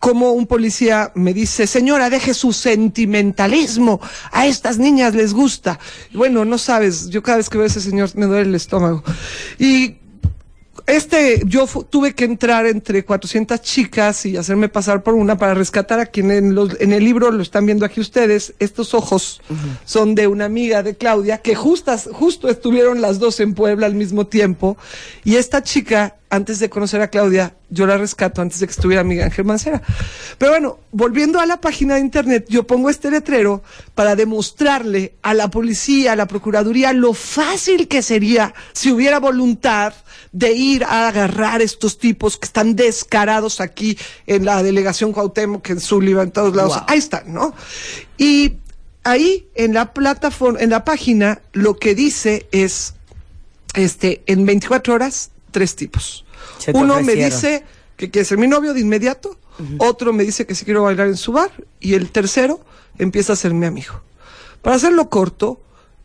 como 0.00 0.32
un 0.32 0.46
policía 0.46 1.12
me 1.14 1.32
dice, 1.32 1.68
señora, 1.68 2.10
deje 2.10 2.34
su 2.34 2.52
sentimentalismo, 2.52 4.00
a 4.32 4.46
estas 4.46 4.78
niñas 4.78 5.14
les 5.14 5.32
gusta. 5.32 5.78
Bueno, 6.12 6.44
no 6.44 6.58
sabes, 6.58 7.08
yo 7.08 7.22
cada 7.22 7.38
vez 7.38 7.48
que 7.48 7.56
veo 7.56 7.64
a 7.64 7.68
ese 7.68 7.80
señor 7.80 8.10
me 8.16 8.26
duele 8.26 8.48
el 8.48 8.54
estómago. 8.56 9.04
Y 9.58 9.96
este, 10.88 11.42
yo 11.46 11.66
tuve 11.88 12.14
que 12.14 12.24
entrar 12.24 12.66
entre 12.66 13.04
400 13.04 13.60
chicas 13.60 14.24
y 14.26 14.36
hacerme 14.36 14.68
pasar 14.68 15.02
por 15.02 15.14
una 15.14 15.36
para 15.38 15.54
rescatar 15.54 16.00
a 16.00 16.06
quien 16.06 16.30
en, 16.30 16.54
los- 16.54 16.80
en 16.80 16.92
el 16.92 17.04
libro 17.04 17.30
lo 17.30 17.42
están 17.42 17.66
viendo 17.66 17.84
aquí 17.84 18.00
ustedes. 18.00 18.54
Estos 18.58 18.94
ojos 18.94 19.40
son 19.84 20.14
de 20.14 20.26
una 20.26 20.46
amiga 20.46 20.82
de 20.82 20.96
Claudia 20.96 21.38
que 21.38 21.54
justas, 21.54 22.08
justo 22.12 22.48
estuvieron 22.48 23.00
las 23.00 23.18
dos 23.18 23.38
en 23.40 23.54
Puebla 23.54 23.86
al 23.86 23.94
mismo 23.94 24.26
tiempo. 24.26 24.76
Y 25.24 25.36
esta 25.36 25.62
chica, 25.62 26.16
antes 26.30 26.58
de 26.58 26.68
conocer 26.68 27.00
a 27.00 27.08
Claudia, 27.08 27.54
yo 27.70 27.86
la 27.86 27.96
rescato 27.96 28.42
antes 28.42 28.60
de 28.60 28.66
que 28.66 28.72
estuviera 28.72 29.04
Miguel 29.04 29.24
Ángel 29.24 29.44
Mancera. 29.44 29.82
Pero 30.36 30.52
bueno, 30.52 30.78
volviendo 30.92 31.40
a 31.40 31.46
la 31.46 31.60
página 31.60 31.94
de 31.94 32.00
internet, 32.00 32.46
yo 32.48 32.66
pongo 32.66 32.90
este 32.90 33.10
letrero 33.10 33.62
para 33.94 34.14
demostrarle 34.16 35.14
a 35.22 35.34
la 35.34 35.50
policía, 35.50 36.12
a 36.12 36.16
la 36.16 36.26
procuraduría, 36.26 36.92
lo 36.92 37.14
fácil 37.14 37.88
que 37.88 38.02
sería 38.02 38.54
si 38.72 38.92
hubiera 38.92 39.20
voluntad 39.20 39.94
de 40.32 40.52
ir 40.52 40.84
a 40.84 41.08
agarrar 41.08 41.62
estos 41.62 41.98
tipos 41.98 42.36
que 42.36 42.46
están 42.46 42.76
descarados 42.76 43.60
aquí 43.60 43.98
en 44.26 44.44
la 44.44 44.62
delegación 44.62 45.12
Cuauhtémoc, 45.12 45.68
en 45.70 45.80
Sullivan, 45.80 46.26
en 46.26 46.32
todos 46.32 46.54
lados. 46.54 46.74
Wow. 46.74 46.84
Ahí 46.88 46.98
están, 46.98 47.32
¿no? 47.32 47.54
Y 48.18 48.54
ahí 49.04 49.48
en 49.54 49.74
la 49.74 49.92
plataforma, 49.94 50.60
en 50.60 50.70
la 50.70 50.84
página, 50.84 51.40
lo 51.52 51.78
que 51.78 51.94
dice 51.94 52.46
es, 52.52 52.94
este, 53.74 54.22
en 54.26 54.44
24 54.44 54.94
horas, 54.94 55.30
tres 55.50 55.76
tipos. 55.76 56.24
Uno 56.72 57.02
me 57.02 57.14
dice 57.14 57.64
que 57.96 58.10
quiere 58.10 58.24
ser 58.24 58.38
mi 58.38 58.46
novio 58.46 58.74
de 58.74 58.80
inmediato, 58.80 59.38
otro 59.78 60.12
me 60.12 60.22
dice 60.22 60.46
que 60.46 60.54
si 60.54 60.64
quiero 60.64 60.84
bailar 60.84 61.08
en 61.08 61.16
su 61.16 61.32
bar, 61.32 61.50
y 61.80 61.94
el 61.94 62.10
tercero 62.10 62.60
empieza 62.98 63.32
a 63.32 63.36
ser 63.36 63.54
mi 63.54 63.66
amigo. 63.66 64.02
Para 64.62 64.76
hacerlo 64.76 65.08
corto, 65.08 65.60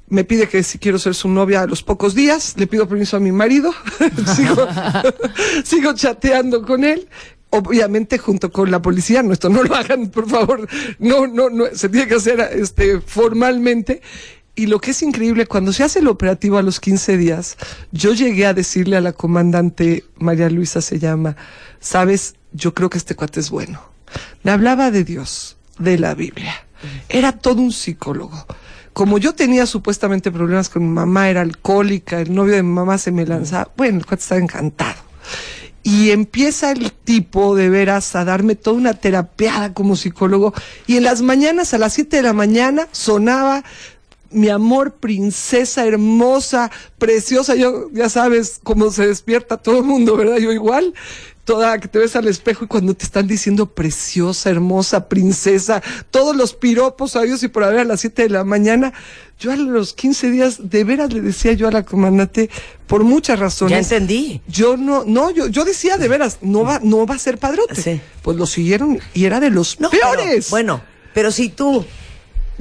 me 0.08 0.24
pide 0.24 0.48
que 0.48 0.64
si 0.64 0.80
quiero 0.80 1.00
ser 1.00 1.16
su 1.16 1.28
novia 1.28 1.62
a 1.62 1.68
los 1.68 1.84
pocos 1.84 2.14
días, 2.14 2.54
le 2.58 2.68
pido 2.68 2.88
permiso 2.88 3.18
a 3.18 3.20
mi 3.20 3.32
marido, 3.32 3.74
sigo, 4.36 4.68
sigo 5.64 5.94
chateando 5.94 6.66
con 6.66 6.84
él. 6.84 7.08
Obviamente 7.50 8.18
junto 8.18 8.52
con 8.52 8.72
la 8.72 8.82
policía, 8.82 9.22
no, 9.22 9.32
esto 9.32 9.48
no 9.48 9.62
lo 9.62 9.76
hagan, 9.76 10.10
por 10.10 10.28
favor, 10.28 10.68
no, 10.98 11.28
no, 11.28 11.52
no, 11.52 11.66
se 11.72 11.88
tiene 11.88 12.08
que 12.08 12.16
hacer 12.16 12.40
este 12.40 13.00
formalmente. 13.00 14.02
Y 14.56 14.68
lo 14.68 14.80
que 14.80 14.92
es 14.92 15.02
increíble, 15.02 15.48
cuando 15.48 15.74
se 15.74 15.84
hace 15.84 16.00
el 16.00 16.08
operativo 16.08 16.58
a 16.58 16.62
los 16.62 16.80
15 16.80 17.18
días, 17.18 17.58
yo 17.92 18.14
llegué 18.14 18.46
a 18.46 18.54
decirle 18.54 18.98
a 18.98 19.02
la 19.02 19.12
comandante, 19.14 20.06
María 20.20 20.50
Luisa 20.50 20.80
se 20.82 21.00
llama, 21.00 21.36
sabes, 21.80 22.36
yo 22.52 22.74
creo 22.76 22.90
que 22.90 23.00
este 23.00 23.16
cuate 23.16 23.40
es 23.40 23.50
bueno. 23.50 23.82
Le 24.44 24.52
hablaba 24.52 24.92
de 24.92 25.04
Dios, 25.04 25.58
de 25.80 25.98
la 25.98 26.14
Biblia. 26.14 26.54
Era 27.10 27.32
todo 27.32 27.62
un 27.62 27.72
psicólogo. 27.72 28.46
Como 28.94 29.18
yo 29.18 29.34
tenía 29.34 29.66
supuestamente 29.66 30.32
problemas 30.32 30.70
con 30.70 30.84
mi 30.84 30.94
mamá, 30.94 31.30
era 31.30 31.42
alcohólica, 31.42 32.22
el 32.22 32.36
novio 32.36 32.54
de 32.54 32.62
mi 32.62 32.74
mamá 32.74 33.00
se 33.00 33.12
me 33.12 33.26
lanzaba, 33.26 33.72
bueno, 33.76 33.98
el 33.98 34.06
cuate 34.06 34.22
estaba 34.22 34.40
encantado. 34.40 35.02
Y 35.82 36.12
empieza 36.12 36.72
el 36.72 36.94
tipo 36.94 37.56
de 37.56 37.70
veras 37.70 38.16
a 38.16 38.24
darme 38.24 38.56
toda 38.56 38.78
una 38.78 38.94
terapiada 38.94 39.74
como 39.74 39.96
psicólogo. 39.96 40.54
Y 40.88 40.96
en 40.96 41.04
las 41.04 41.22
mañanas, 41.22 41.74
a 41.74 41.78
las 41.78 41.94
7 41.94 42.18
de 42.18 42.24
la 42.24 42.32
mañana, 42.32 42.88
sonaba 42.92 43.64
mi 44.34 44.50
amor, 44.50 44.94
princesa 44.96 45.86
hermosa, 45.86 46.72
preciosa. 46.98 47.56
Yo, 47.56 47.90
ya 47.92 48.10
sabes 48.10 48.60
cómo 48.64 48.92
se 48.92 49.08
despierta 49.08 49.58
todo 49.58 49.78
el 49.80 49.84
mundo, 49.84 50.16
¿verdad? 50.18 50.38
Yo 50.38 50.52
igual. 50.52 50.94
toda, 51.46 51.78
que 51.78 51.90
te 51.90 52.00
ves 52.00 52.16
al 52.16 52.28
espejo 52.30 52.64
y 52.64 52.68
cuando 52.70 52.94
te 52.94 53.04
están 53.04 53.28
diciendo 53.28 53.66
preciosa, 53.66 54.50
hermosa, 54.50 55.10
princesa, 55.10 55.84
todos 56.10 56.36
los 56.38 56.54
piropos 56.54 57.18
a 57.18 57.24
Dios 57.24 57.44
y 57.44 57.50
por 57.50 57.66
haber 57.66 57.80
a 57.80 57.84
las 57.84 58.00
7 58.00 58.24
de 58.24 58.30
la 58.30 58.46
mañana, 58.46 58.94
yo 59.40 59.52
a 59.52 59.58
los 59.58 59.94
15 59.94 60.32
días, 60.32 60.70
de 60.70 60.86
veras 60.86 61.12
le 61.12 61.20
decía 61.20 61.52
yo 61.52 61.68
a 61.68 61.72
la 61.72 61.84
comandante, 61.84 62.50
por 62.88 63.04
muchas 63.04 63.40
razones. 63.40 63.72
Ya 63.72 63.96
entendí. 63.96 64.42
Yo 64.48 64.78
no, 64.78 65.04
no, 65.06 65.32
yo, 65.32 65.48
yo 65.48 65.66
decía 65.66 65.98
de 65.98 66.08
veras, 66.08 66.38
no 66.42 66.64
va, 66.64 66.80
no 66.82 67.06
va 67.06 67.16
a 67.16 67.20
ser 67.20 67.38
padrote. 67.38 67.76
Sí. 67.76 68.00
Pues 68.22 68.38
lo 68.38 68.46
siguieron 68.46 69.00
y 69.14 69.26
era 69.26 69.42
de 69.42 69.50
los 69.50 69.82
No, 69.82 69.90
pero, 69.90 70.12
peores. 70.16 70.50
bueno, 70.50 70.82
pero 71.14 71.30
si 71.32 71.50
tú 71.50 71.86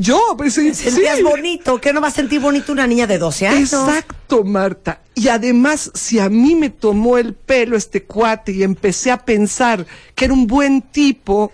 yo, 0.03 0.21
pues 0.37 0.55
sí, 0.55 0.75
sentías 0.75 1.19
sí. 1.19 1.23
bonito, 1.23 1.81
¿qué 1.81 1.93
no 1.93 2.01
va 2.01 2.09
a 2.09 2.13
sentir 2.13 2.41
bonito 2.41 2.73
una 2.73 2.87
niña 2.87 3.07
de 3.07 3.19
12 3.19 3.47
años? 3.47 3.73
Exacto, 3.73 4.45
Marta. 4.45 5.01
Y 5.15 5.29
además, 5.29 5.91
si 5.95 6.19
a 6.19 6.29
mí 6.29 6.55
me 6.55 6.71
tomó 6.71 7.19
el 7.19 7.35
pelo 7.35 7.77
este 7.77 8.03
cuate 8.05 8.53
y 8.53 8.63
empecé 8.63 9.11
a 9.11 9.25
pensar 9.25 9.87
que 10.15 10.25
era 10.27 10.35
un 10.35 10.47
buen 10.47 10.83
tipo, 10.83 11.53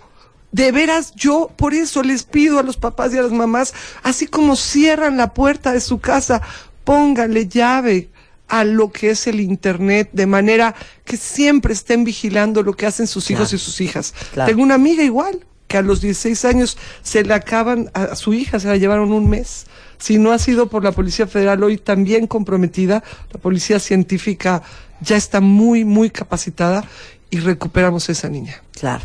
de 0.51 0.71
veras 0.71 1.13
yo 1.15 1.51
por 1.55 1.73
eso 1.73 2.01
les 2.01 2.23
pido 2.23 2.57
a 2.59 2.63
los 2.63 2.77
papás 2.77 3.13
y 3.13 3.17
a 3.17 3.21
las 3.21 3.31
mamás, 3.31 3.73
así 4.01 4.25
como 4.27 4.55
cierran 4.55 5.15
la 5.17 5.33
puerta 5.33 5.71
de 5.73 5.79
su 5.81 5.99
casa, 5.99 6.41
póngale 6.83 7.47
llave 7.47 8.09
a 8.47 8.63
lo 8.63 8.91
que 8.91 9.11
es 9.11 9.27
el 9.27 9.41
internet, 9.41 10.09
de 10.11 10.25
manera 10.25 10.73
que 11.05 11.17
siempre 11.17 11.71
estén 11.73 12.03
vigilando 12.03 12.63
lo 12.63 12.73
que 12.73 12.87
hacen 12.87 13.05
sus 13.05 13.29
hijos 13.29 13.49
Claro. 13.49 13.55
y 13.57 13.59
sus 13.59 13.79
hijas. 13.81 14.13
Claro. 14.33 14.49
Tengo 14.49 14.63
una 14.63 14.73
amiga 14.73 15.03
igual, 15.03 15.45
que 15.69 15.77
a 15.77 15.81
los 15.81 16.01
16 16.01 16.43
años 16.45 16.77
se 17.03 17.23
le 17.23 17.33
acaban, 17.33 17.89
a 17.93 18.15
su 18.15 18.33
hija 18.33 18.59
se 18.59 18.67
la 18.67 18.75
llevaron 18.75 19.13
un 19.13 19.29
mes. 19.29 19.67
Si 19.99 20.17
no 20.17 20.31
ha 20.31 20.39
sido 20.39 20.67
por 20.67 20.83
la 20.83 20.91
Policía 20.91 21.27
Federal 21.27 21.63
hoy 21.63 21.77
también 21.77 22.27
comprometida, 22.27 23.03
la 23.31 23.39
Policía 23.39 23.79
Científica 23.79 24.63
ya 24.99 25.15
está 25.15 25.39
muy, 25.39 25.85
muy 25.85 26.09
capacitada 26.09 26.83
y 27.29 27.39
recuperamos 27.39 28.09
a 28.09 28.13
esa 28.13 28.29
niña. 28.29 28.61
Claro. 28.71 29.03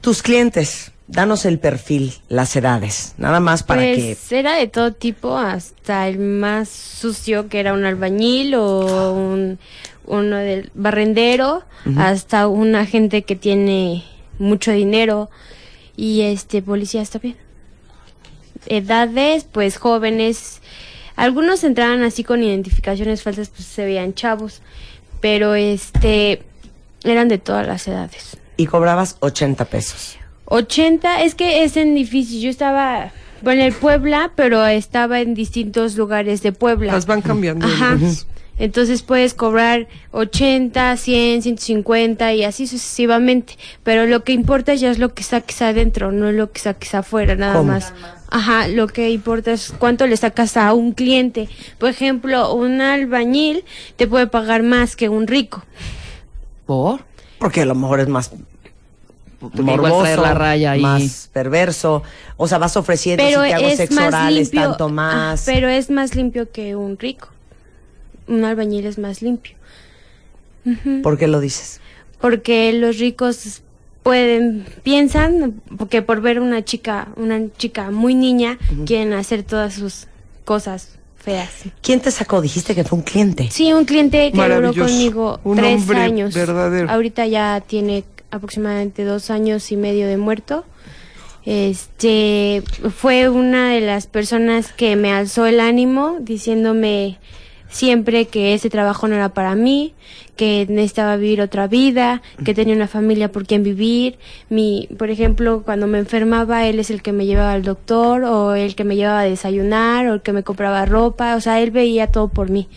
Tus 0.00 0.22
clientes, 0.22 0.92
danos 1.08 1.44
el 1.44 1.58
perfil, 1.58 2.14
las 2.28 2.56
edades, 2.56 3.14
nada 3.18 3.40
más 3.40 3.62
para 3.62 3.82
que... 3.82 4.16
pues 4.16 4.32
era 4.32 4.54
de 4.54 4.66
todo 4.66 4.92
tipo, 4.92 5.36
hasta 5.36 6.08
el 6.08 6.18
más 6.18 6.70
sucio 6.70 7.48
que 7.48 7.60
era 7.60 7.74
un 7.74 7.84
albañil 7.84 8.54
o 8.54 9.12
un, 9.12 9.58
uno 10.06 10.36
del 10.36 10.70
barrendero, 10.74 11.64
hasta 11.98 12.48
una 12.48 12.86
gente 12.86 13.24
que 13.24 13.36
tiene 13.36 14.04
mucho 14.38 14.72
dinero 14.72 15.30
y 15.96 16.22
este 16.22 16.62
policías 16.62 17.10
también. 17.10 17.36
Edades, 18.66 19.44
pues 19.44 19.76
jóvenes, 19.76 20.60
algunos 21.16 21.64
entraban 21.64 22.02
así 22.02 22.24
con 22.24 22.42
identificaciones 22.42 23.22
falsas, 23.22 23.48
pues 23.50 23.64
se 23.64 23.84
veían 23.84 24.14
chavos, 24.14 24.62
pero 25.20 25.54
este 25.54 26.42
eran 27.04 27.28
de 27.28 27.38
todas 27.38 27.66
las 27.66 27.86
edades. 27.86 28.36
Y 28.56 28.66
cobrabas 28.66 29.16
80 29.20 29.64
pesos. 29.66 30.16
80, 30.46 31.22
es 31.22 31.34
que 31.34 31.64
es 31.64 31.76
en 31.76 31.94
difícil. 31.94 32.40
Yo 32.40 32.50
estaba 32.50 33.12
bueno, 33.42 33.60
en 33.60 33.68
el 33.68 33.72
Puebla, 33.74 34.32
pero 34.34 34.64
estaba 34.66 35.20
en 35.20 35.34
distintos 35.34 35.96
lugares 35.96 36.42
de 36.42 36.52
Puebla. 36.52 36.92
Las 36.92 37.06
van 37.06 37.22
cambiando. 37.22 37.66
Ajá. 37.66 37.98
Entonces 38.58 39.02
puedes 39.02 39.34
cobrar 39.34 39.88
80, 40.12 40.96
100, 40.96 41.42
150 41.42 42.34
y 42.34 42.44
así 42.44 42.66
sucesivamente. 42.66 43.56
Pero 43.82 44.06
lo 44.06 44.24
que 44.24 44.32
importa 44.32 44.74
ya 44.74 44.90
es 44.90 44.98
lo 44.98 45.12
que 45.14 45.22
saques 45.22 45.60
adentro, 45.62 46.12
no 46.12 46.30
lo 46.32 46.52
que 46.52 46.60
saques 46.60 46.94
afuera, 46.94 47.34
nada 47.34 47.54
¿Cómo? 47.54 47.72
más. 47.72 47.92
Ajá, 48.30 48.68
lo 48.68 48.86
que 48.86 49.10
importa 49.10 49.52
es 49.52 49.72
cuánto 49.78 50.06
le 50.06 50.16
sacas 50.16 50.56
a 50.56 50.72
un 50.72 50.92
cliente. 50.92 51.48
Por 51.78 51.90
ejemplo, 51.90 52.54
un 52.54 52.80
albañil 52.80 53.64
te 53.96 54.06
puede 54.06 54.26
pagar 54.26 54.62
más 54.62 54.96
que 54.96 55.08
un 55.08 55.26
rico. 55.26 55.64
¿Por? 56.66 57.00
Porque 57.38 57.62
a 57.62 57.66
lo 57.66 57.74
mejor 57.74 58.00
es 58.00 58.08
más 58.08 58.32
la 59.52 60.34
raya 60.34 60.72
ahí. 60.72 60.80
más 60.80 61.28
perverso. 61.32 62.02
O 62.36 62.48
sea, 62.48 62.58
vas 62.58 62.76
ofreciendo 62.76 63.22
pero 63.22 63.42
si 63.42 63.48
te 63.48 63.54
hago 63.54 63.76
sexo 63.76 64.06
oral, 64.06 64.38
es 64.38 64.50
tanto 64.50 64.84
ah, 64.84 64.88
más. 64.88 65.42
pero 65.44 65.68
es 65.68 65.90
más 65.90 66.14
limpio 66.14 66.50
que 66.50 66.74
un 66.76 66.98
rico. 66.98 67.28
Un 68.26 68.44
albañil 68.44 68.86
es 68.86 68.98
más 68.98 69.22
limpio. 69.22 69.54
¿Por 71.02 71.18
qué 71.18 71.26
lo 71.26 71.40
dices? 71.40 71.80
Porque 72.20 72.72
los 72.72 72.98
ricos 72.98 73.62
pueden 74.02 74.64
piensan 74.82 75.60
que 75.90 76.02
por 76.02 76.20
ver 76.20 76.40
una 76.40 76.64
chica, 76.64 77.08
una 77.16 77.40
chica 77.58 77.90
muy 77.90 78.14
niña, 78.14 78.58
quieren 78.86 79.12
hacer 79.12 79.42
todas 79.42 79.74
sus 79.74 80.06
cosas 80.44 80.98
feas. 81.18 81.50
¿Quién 81.82 82.00
te 82.00 82.10
sacó? 82.10 82.40
Dijiste 82.40 82.74
que 82.74 82.84
fue 82.84 82.98
un 82.98 83.04
cliente. 83.04 83.48
Sí, 83.50 83.72
un 83.72 83.84
cliente 83.84 84.30
que 84.32 84.48
duró 84.48 84.74
conmigo 84.74 85.40
Un 85.44 85.56
tres 85.56 85.80
hombre 85.82 85.98
años. 85.98 86.34
verdadero. 86.34 86.90
Ahorita 86.90 87.26
ya 87.26 87.62
tiene 87.66 88.04
aproximadamente 88.30 89.04
dos 89.04 89.30
años 89.30 89.70
y 89.72 89.76
medio 89.76 90.06
de 90.06 90.16
muerto. 90.16 90.64
Este 91.44 92.62
fue 92.96 93.28
una 93.28 93.70
de 93.70 93.80
las 93.82 94.06
personas 94.06 94.72
que 94.72 94.96
me 94.96 95.12
alzó 95.12 95.44
el 95.46 95.60
ánimo, 95.60 96.16
diciéndome 96.20 97.18
siempre 97.74 98.26
que 98.26 98.54
ese 98.54 98.70
trabajo 98.70 99.08
no 99.08 99.16
era 99.16 99.30
para 99.30 99.56
mí, 99.56 99.94
que 100.36 100.64
necesitaba 100.68 101.16
vivir 101.16 101.40
otra 101.40 101.66
vida, 101.66 102.22
que 102.44 102.54
tenía 102.54 102.76
una 102.76 102.86
familia 102.86 103.32
por 103.32 103.46
quien 103.46 103.64
vivir. 103.64 104.16
Mi, 104.48 104.88
por 104.96 105.10
ejemplo, 105.10 105.62
cuando 105.64 105.88
me 105.88 105.98
enfermaba, 105.98 106.66
él 106.66 106.78
es 106.78 106.90
el 106.90 107.02
que 107.02 107.12
me 107.12 107.26
llevaba 107.26 107.52
al 107.52 107.64
doctor, 107.64 108.22
o 108.22 108.54
el 108.54 108.76
que 108.76 108.84
me 108.84 108.94
llevaba 108.94 109.20
a 109.20 109.24
desayunar, 109.24 110.06
o 110.06 110.14
el 110.14 110.22
que 110.22 110.32
me 110.32 110.44
compraba 110.44 110.86
ropa, 110.86 111.34
o 111.34 111.40
sea, 111.40 111.60
él 111.60 111.72
veía 111.72 112.06
todo 112.06 112.28
por 112.28 112.48
mí. 112.48 112.68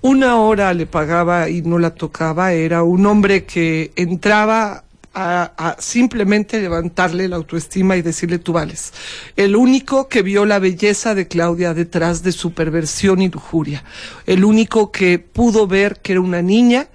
Una 0.00 0.40
hora 0.40 0.74
le 0.74 0.86
pagaba 0.86 1.48
y 1.48 1.62
no 1.62 1.78
la 1.78 1.94
tocaba. 1.94 2.52
Era 2.52 2.82
un 2.82 3.06
hombre 3.06 3.44
que 3.44 3.92
entraba 3.94 4.84
a, 5.16 5.54
a 5.56 5.80
simplemente 5.80 6.60
levantarle 6.60 7.26
la 7.26 7.36
autoestima 7.36 7.96
y 7.96 8.02
decirle 8.02 8.38
tú 8.38 8.52
vales. 8.52 8.92
El 9.34 9.56
único 9.56 10.08
que 10.08 10.20
vio 10.20 10.44
la 10.44 10.58
belleza 10.58 11.14
de 11.14 11.26
Claudia 11.26 11.72
detrás 11.72 12.22
de 12.22 12.32
su 12.32 12.52
perversión 12.52 13.22
y 13.22 13.30
lujuria. 13.30 13.82
El 14.26 14.44
único 14.44 14.92
que 14.92 15.18
pudo 15.18 15.66
ver 15.66 16.00
que 16.02 16.12
era 16.12 16.20
una 16.20 16.42
niña. 16.42 16.88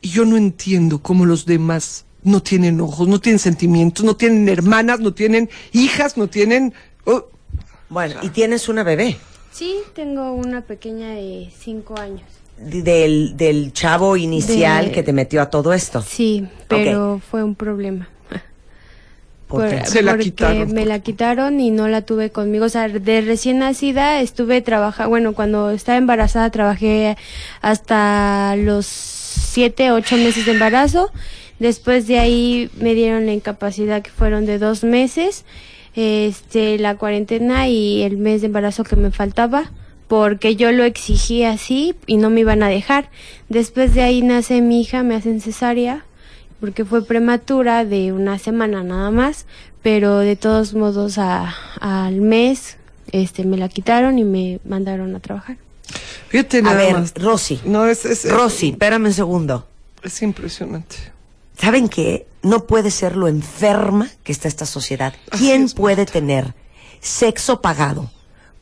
Y 0.00 0.08
yo 0.08 0.24
no 0.24 0.38
entiendo 0.38 1.02
cómo 1.02 1.26
los 1.26 1.44
demás 1.44 2.06
no 2.22 2.42
tienen 2.42 2.80
ojos, 2.80 3.08
no 3.08 3.20
tienen 3.20 3.38
sentimientos, 3.38 4.04
no 4.04 4.16
tienen 4.16 4.48
hermanas, 4.48 5.00
no 5.00 5.12
tienen 5.12 5.50
hijas, 5.72 6.16
no 6.16 6.28
tienen... 6.28 6.72
oh, 7.04 7.26
Bueno, 7.90 8.16
y 8.22 8.30
tienes 8.30 8.68
una 8.68 8.82
bebé 8.82 9.16
Sí, 9.52 9.76
tengo 9.94 10.32
una 10.32 10.62
pequeña 10.62 11.10
de 11.10 11.50
cinco 11.58 11.98
años. 11.98 12.26
De- 12.58 12.82
del, 12.82 13.36
del 13.36 13.72
chavo 13.72 14.16
inicial 14.16 14.86
De- 14.86 14.92
que 14.92 15.02
te 15.02 15.12
metió 15.12 15.42
a 15.42 15.50
todo 15.50 15.72
esto. 15.72 16.02
Sí, 16.02 16.46
pero 16.68 17.20
fue 17.30 17.42
un 17.42 17.54
problema. 17.54 18.08
¿Por 19.48 19.68
qué? 19.68 19.76
Por- 19.76 19.86
Se 19.86 20.02
la 20.02 20.12
porque 20.12 20.24
quitaron. 20.24 20.72
me 20.72 20.84
la 20.86 20.98
quitaron 20.98 21.60
y 21.60 21.70
no 21.70 21.86
la 21.86 22.02
tuve 22.02 22.30
conmigo. 22.30 22.64
O 22.64 22.68
sea, 22.68 22.88
de 22.88 23.20
recién 23.20 23.60
nacida 23.60 24.20
estuve 24.20 24.60
trabajando, 24.60 25.08
bueno, 25.10 25.34
cuando 25.34 25.70
estaba 25.70 25.96
embarazada 25.98 26.50
trabajé 26.50 27.16
hasta 27.62 28.56
los 28.56 28.86
siete, 28.86 29.92
ocho 29.92 30.16
meses 30.16 30.46
de 30.46 30.52
embarazo. 30.52 31.12
Después 31.60 32.06
de 32.08 32.18
ahí 32.18 32.70
me 32.80 32.94
dieron 32.94 33.24
la 33.26 33.32
incapacidad 33.32 34.02
que 34.02 34.10
fueron 34.10 34.46
de 34.46 34.58
dos 34.58 34.82
meses, 34.82 35.44
este, 35.94 36.76
la 36.78 36.96
cuarentena 36.96 37.68
y 37.68 38.02
el 38.02 38.16
mes 38.18 38.40
de 38.40 38.48
embarazo 38.48 38.82
que 38.84 38.96
me 38.96 39.10
faltaba 39.12 39.70
porque 40.08 40.56
yo 40.56 40.72
lo 40.72 40.84
exigí 40.84 41.44
así 41.44 41.94
y 42.06 42.16
no 42.16 42.30
me 42.30 42.40
iban 42.40 42.62
a 42.62 42.68
dejar. 42.68 43.10
Después 43.48 43.94
de 43.94 44.02
ahí 44.02 44.22
nace 44.22 44.60
mi 44.62 44.80
hija, 44.80 45.02
me 45.02 45.14
hacen 45.16 45.40
cesárea 45.40 46.04
porque 46.60 46.84
fue 46.84 47.04
prematura 47.04 47.84
de 47.84 48.12
una 48.12 48.38
semana 48.38 48.82
nada 48.82 49.10
más, 49.10 49.46
pero 49.82 50.18
de 50.18 50.36
todos 50.36 50.74
modos 50.74 51.18
a- 51.18 51.54
al 51.80 52.20
mes 52.20 52.76
este 53.12 53.44
me 53.44 53.56
la 53.56 53.68
quitaron 53.68 54.18
y 54.18 54.24
me 54.24 54.58
mandaron 54.64 55.14
a 55.14 55.20
trabajar. 55.20 55.56
Fíjate 56.28 56.62
A 56.64 56.74
ver, 56.74 56.92
más. 56.94 57.14
Rosy. 57.14 57.60
No, 57.64 57.86
es, 57.86 58.04
es, 58.04 58.24
es- 58.24 58.32
Rosy, 58.32 58.70
espérame 58.70 59.06
un 59.06 59.12
segundo. 59.12 59.66
es 60.02 60.22
impresionante. 60.22 60.96
¿Saben 61.58 61.88
qué? 61.88 62.26
No 62.42 62.66
puede 62.66 62.90
ser 62.90 63.16
lo 63.16 63.28
enferma 63.28 64.08
que 64.24 64.32
está 64.32 64.46
esta 64.48 64.66
sociedad. 64.66 65.14
¿Quién 65.38 65.64
es, 65.64 65.74
puede 65.74 66.04
tener 66.06 66.54
sexo 67.00 67.60
pagado 67.60 68.10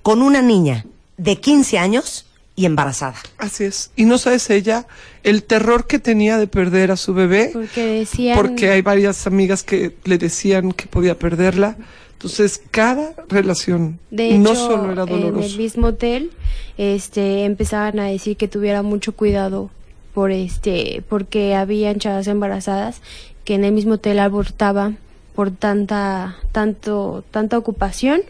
con 0.02 0.20
una 0.22 0.42
niña 0.42 0.84
de 1.16 1.36
15 1.36 1.78
años 1.78 2.26
y 2.56 2.66
embarazada? 2.66 3.16
Así 3.38 3.64
es. 3.64 3.90
Y 3.96 4.04
no 4.04 4.18
sabes 4.18 4.48
ella 4.50 4.86
el 5.22 5.42
terror 5.42 5.86
que 5.86 5.98
tenía 5.98 6.38
de 6.38 6.46
perder 6.46 6.90
a 6.90 6.96
su 6.96 7.14
bebé, 7.14 7.50
Porque 7.52 7.84
decían 7.84 8.36
porque 8.36 8.70
hay 8.70 8.82
varias 8.82 9.26
amigas 9.26 9.62
que 9.62 9.96
le 10.04 10.18
decían 10.18 10.72
que 10.72 10.86
podía 10.86 11.18
perderla. 11.18 11.76
Entonces, 12.12 12.62
cada 12.70 13.14
relación 13.28 13.98
De 14.10 14.38
no 14.38 14.52
hecho, 14.52 14.66
solo 14.66 14.92
era 14.92 15.02
en 15.02 15.08
el 15.08 15.20
doloroso. 15.20 15.58
mismo 15.58 15.88
hotel, 15.88 16.30
este, 16.78 17.44
empezaban 17.44 17.98
a 17.98 18.06
decir 18.06 18.36
que 18.36 18.48
tuviera 18.48 18.82
mucho 18.82 19.12
cuidado 19.14 19.70
por 20.14 20.30
este, 20.30 21.02
porque 21.08 21.54
habían 21.54 21.98
chavas 21.98 22.26
embarazadas 22.28 23.02
que 23.44 23.54
en 23.54 23.64
el 23.64 23.72
mismo 23.72 23.94
hotel 23.94 24.20
abortaban 24.20 24.96
por 25.34 25.50
tanta, 25.50 26.36
tanto, 26.52 27.24
tanta 27.30 27.58
ocupación, 27.58 28.22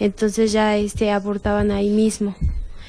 entonces 0.00 0.50
ya 0.50 0.76
este 0.76 1.12
abortaban 1.12 1.70
ahí 1.70 1.90
mismo. 1.90 2.34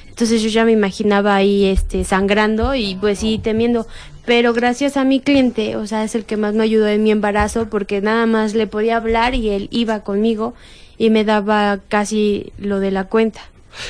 Entonces 0.08 0.42
yo 0.42 0.48
ya 0.48 0.64
me 0.64 0.72
imaginaba 0.72 1.34
ahí 1.36 1.66
este 1.66 2.04
sangrando 2.04 2.74
y 2.74 2.96
pues 2.96 3.20
sí 3.20 3.40
temiendo, 3.42 3.86
pero 4.26 4.52
gracias 4.52 4.96
a 4.96 5.04
mi 5.04 5.20
cliente, 5.20 5.76
o 5.76 5.86
sea, 5.86 6.04
es 6.04 6.14
el 6.14 6.24
que 6.24 6.36
más 6.36 6.54
me 6.54 6.64
ayudó 6.64 6.88
en 6.88 7.02
mi 7.02 7.10
embarazo 7.10 7.68
porque 7.70 8.00
nada 8.00 8.26
más 8.26 8.54
le 8.54 8.66
podía 8.66 8.96
hablar 8.96 9.34
y 9.34 9.50
él 9.50 9.68
iba 9.70 10.00
conmigo 10.00 10.54
y 10.98 11.10
me 11.10 11.24
daba 11.24 11.80
casi 11.88 12.52
lo 12.58 12.78
de 12.80 12.90
la 12.90 13.04
cuenta. 13.04 13.40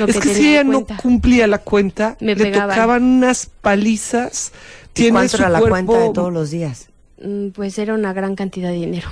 es 0.06 0.18
que, 0.18 0.34
si 0.34 0.50
ella 0.50 0.64
no 0.64 0.86
cumplía 1.02 1.46
la 1.46 1.58
cuenta, 1.58 2.16
le 2.20 2.36
tocaban 2.36 3.02
unas 3.02 3.50
palizas. 3.60 4.52
¿Y 4.94 5.10
cuánto 5.10 5.38
era 5.38 5.48
la 5.48 5.60
cuenta 5.60 5.98
de 5.98 6.12
todos 6.12 6.32
los 6.32 6.50
días? 6.50 6.88
Mm, 7.22 7.48
pues 7.48 7.78
era 7.78 7.94
una 7.94 8.12
gran 8.12 8.36
cantidad 8.36 8.70
de 8.70 8.76
dinero. 8.76 9.08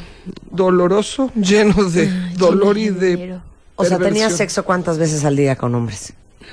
Doloroso, 0.50 1.32
lleno 1.34 1.84
de 1.84 2.10
dolor 2.36 2.78
y 2.78 2.90
de... 2.90 3.40
O 3.80 3.84
sea, 3.84 3.98
¿tenía 3.98 4.30
sexo 4.30 4.64
cuántas 4.64 4.98
veces 4.98 5.24
al 5.24 5.36
día 5.36 5.56
con 5.56 5.74
hombres? 5.74 6.12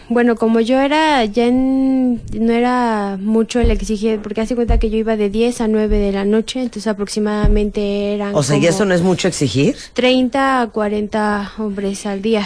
Bueno, 0.10 0.38
como 0.38 0.62
yo 0.62 0.80
era, 0.80 1.26
ya 1.26 1.50
no 1.52 2.54
era 2.54 3.18
mucho 3.20 3.60
el 3.60 3.72
exigir, 3.72 4.22
porque 4.22 4.40
hace 4.40 4.56
cuenta 4.56 4.80
que 4.80 4.90
yo 4.90 4.98
iba 4.98 5.18
de 5.18 5.30
10 5.30 5.62
a 5.62 5.68
9 5.68 6.00
de 6.00 6.12
la 6.14 6.24
noche, 6.24 6.62
entonces 6.62 6.88
aproximadamente 6.88 8.14
eran. 8.14 8.34
O 8.34 8.42
sea, 8.42 8.58
¿y 8.58 8.66
eso 8.66 8.86
no 8.86 8.94
es 8.94 9.02
mucho 9.02 9.28
exigir? 9.28 9.76
30 9.94 10.62
a 10.62 10.68
40 10.68 11.54
hombres 11.58 12.06
al 12.06 12.22
día. 12.22 12.46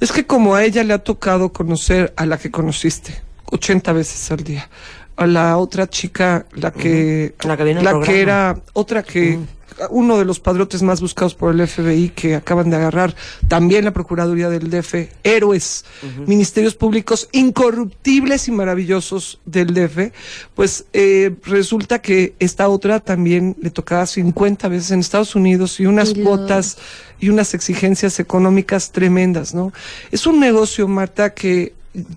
Es 0.00 0.12
que 0.12 0.26
como 0.26 0.54
a 0.54 0.64
ella 0.64 0.84
le 0.84 0.92
ha 0.92 0.98
tocado 0.98 1.52
conocer 1.52 2.12
a 2.16 2.26
la 2.26 2.36
que 2.36 2.50
conociste, 2.50 3.22
80 3.50 3.92
veces 3.94 4.30
al 4.30 4.44
día, 4.44 4.68
a 5.16 5.26
la 5.26 5.56
otra 5.56 5.88
chica, 5.88 6.44
la 6.52 6.70
que. 6.70 7.34
La 7.44 7.56
que, 7.56 7.74
la 7.74 8.00
que 8.00 8.20
era 8.20 8.58
otra 8.74 9.02
que 9.02 9.38
uno 9.90 10.18
de 10.18 10.24
los 10.24 10.40
padrotes 10.40 10.82
más 10.82 11.00
buscados 11.00 11.34
por 11.34 11.54
el 11.54 11.66
FBI 11.66 12.10
que 12.10 12.34
acaban 12.34 12.70
de 12.70 12.76
agarrar, 12.76 13.14
también 13.48 13.84
la 13.84 13.92
Procuraduría 13.92 14.48
del 14.48 14.70
DF, 14.70 15.08
héroes, 15.24 15.84
ministerios 16.26 16.74
públicos 16.74 17.28
incorruptibles 17.32 18.48
y 18.48 18.52
maravillosos 18.52 19.40
del 19.44 19.74
DF, 19.74 20.12
pues 20.54 20.86
eh, 20.92 21.34
resulta 21.44 22.00
que 22.00 22.34
esta 22.38 22.68
otra 22.68 23.00
también 23.00 23.56
le 23.60 23.70
tocaba 23.70 24.06
50 24.06 24.68
veces 24.68 24.90
en 24.90 25.00
Estados 25.00 25.34
Unidos 25.34 25.80
y 25.80 25.86
unas 25.86 26.14
cuotas 26.14 26.78
y 27.18 27.28
unas 27.28 27.54
exigencias 27.54 28.18
económicas 28.18 28.92
tremendas, 28.92 29.54
¿no? 29.54 29.72
Es 30.10 30.26
un 30.26 30.40
negocio, 30.40 30.88
Marta, 30.88 31.34
que 31.34 31.74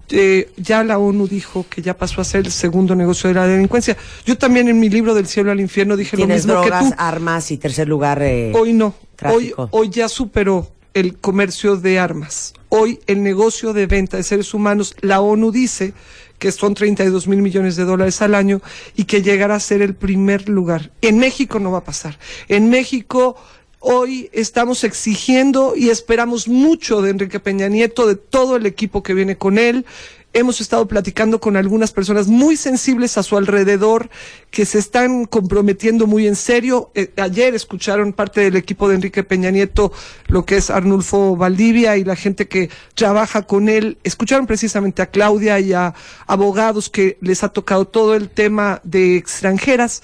eh, 0.10 0.52
ya 0.58 0.84
la 0.84 1.00
ONU 1.00 1.28
dijo 1.28 1.66
que 1.68 1.82
ya 1.82 1.98
pasó 1.98 2.22
a 2.22 2.24
ser 2.24 2.46
el 2.46 2.52
segundo 2.52 2.96
negocio 2.96 3.28
de 3.28 3.34
la 3.34 3.48
delincuencia. 3.48 3.98
Yo 4.26 4.38
también 4.38 4.68
en 4.68 4.80
mi 4.80 4.90
libro 4.90 5.14
del 5.16 5.28
cielo 5.28 5.52
al 5.52 5.60
infierno 5.60 5.98
dije 5.98 6.18
lo 6.18 6.28
mismo 6.28 6.62
que 6.62 6.70
tú. 6.70 6.94
armas 6.98 7.50
y 7.52 7.58
tercer 7.58 7.88
lugar. 7.88 8.22
Eh, 8.22 8.52
hoy 8.56 8.74
no. 8.74 8.94
Hoy, 9.26 9.54
hoy 9.72 9.90
ya 9.90 10.10
superó 10.10 10.72
el 10.94 11.18
comercio 11.18 11.78
de 11.78 11.98
armas. 11.98 12.54
Hoy 12.70 13.00
el 13.08 13.24
negocio 13.24 13.74
de 13.74 13.88
venta 13.88 14.18
de 14.18 14.24
seres 14.24 14.54
humanos, 14.54 14.96
la 15.02 15.22
ONU 15.22 15.52
dice 15.52 15.94
que 16.40 16.52
son 16.52 16.74
32 16.74 17.28
mil 17.28 17.42
millones 17.42 17.76
de 17.76 17.86
dólares 17.86 18.22
al 18.22 18.36
año 18.36 18.62
y 18.96 19.06
que 19.06 19.22
llegará 19.22 19.56
a 19.56 19.60
ser 19.60 19.82
el 19.82 19.96
primer 19.96 20.50
lugar. 20.50 20.92
En 21.02 21.18
México 21.18 21.60
no 21.60 21.72
va 21.72 21.80
a 21.80 21.84
pasar. 21.84 22.20
En 22.48 22.70
México 22.70 23.38
Hoy 23.86 24.30
estamos 24.32 24.86
exigiendo 24.86 25.74
y 25.76 25.89
esperamos 25.89 26.48
mucho 26.48 27.02
de 27.02 27.10
Enrique 27.10 27.41
Peña 27.41 27.67
Nieto, 27.67 28.08
de 28.08 28.15
todo 28.15 28.56
el 28.56 28.65
equipo 28.65 29.04
que 29.04 29.13
viene 29.13 29.38
con 29.38 29.58
él. 29.58 29.86
Hemos 30.32 30.62
estado 30.62 30.88
platicando 30.88 31.41
con 31.41 31.58
algunas 31.58 31.91
personas 31.91 32.28
muy 32.28 32.56
sensibles 32.56 33.17
a 33.17 33.24
su 33.24 33.36
alrededor 33.36 34.10
que 34.52 34.65
se 34.65 34.80
están 34.80 35.26
comprometiendo 35.26 36.08
muy 36.08 36.28
en 36.28 36.38
serio. 36.38 36.91
Eh, 36.96 37.12
ayer 37.17 37.56
escucharon 37.56 38.13
parte 38.13 38.39
del 38.39 38.56
equipo 38.56 38.88
de 38.88 38.96
Enrique 38.96 39.26
Peña 39.26 39.52
Nieto, 39.52 39.91
lo 40.28 40.46
que 40.46 40.56
es 40.56 40.69
Arnulfo 40.69 41.36
Valdivia 41.36 41.98
y 41.98 42.06
la 42.06 42.15
gente 42.15 42.48
que 42.48 42.69
trabaja 42.96 43.41
con 43.41 43.67
él. 43.67 43.98
Escucharon 44.06 44.48
precisamente 44.48 45.02
a 45.02 45.08
Claudia 45.08 45.60
y 45.60 45.74
a 45.74 45.93
abogados 46.26 46.89
que 46.89 47.17
les 47.19 47.43
ha 47.43 47.50
tocado 47.50 47.84
todo 47.84 48.15
el 48.15 48.30
tema 48.30 48.80
de 48.86 49.17
extranjeras, 49.17 50.04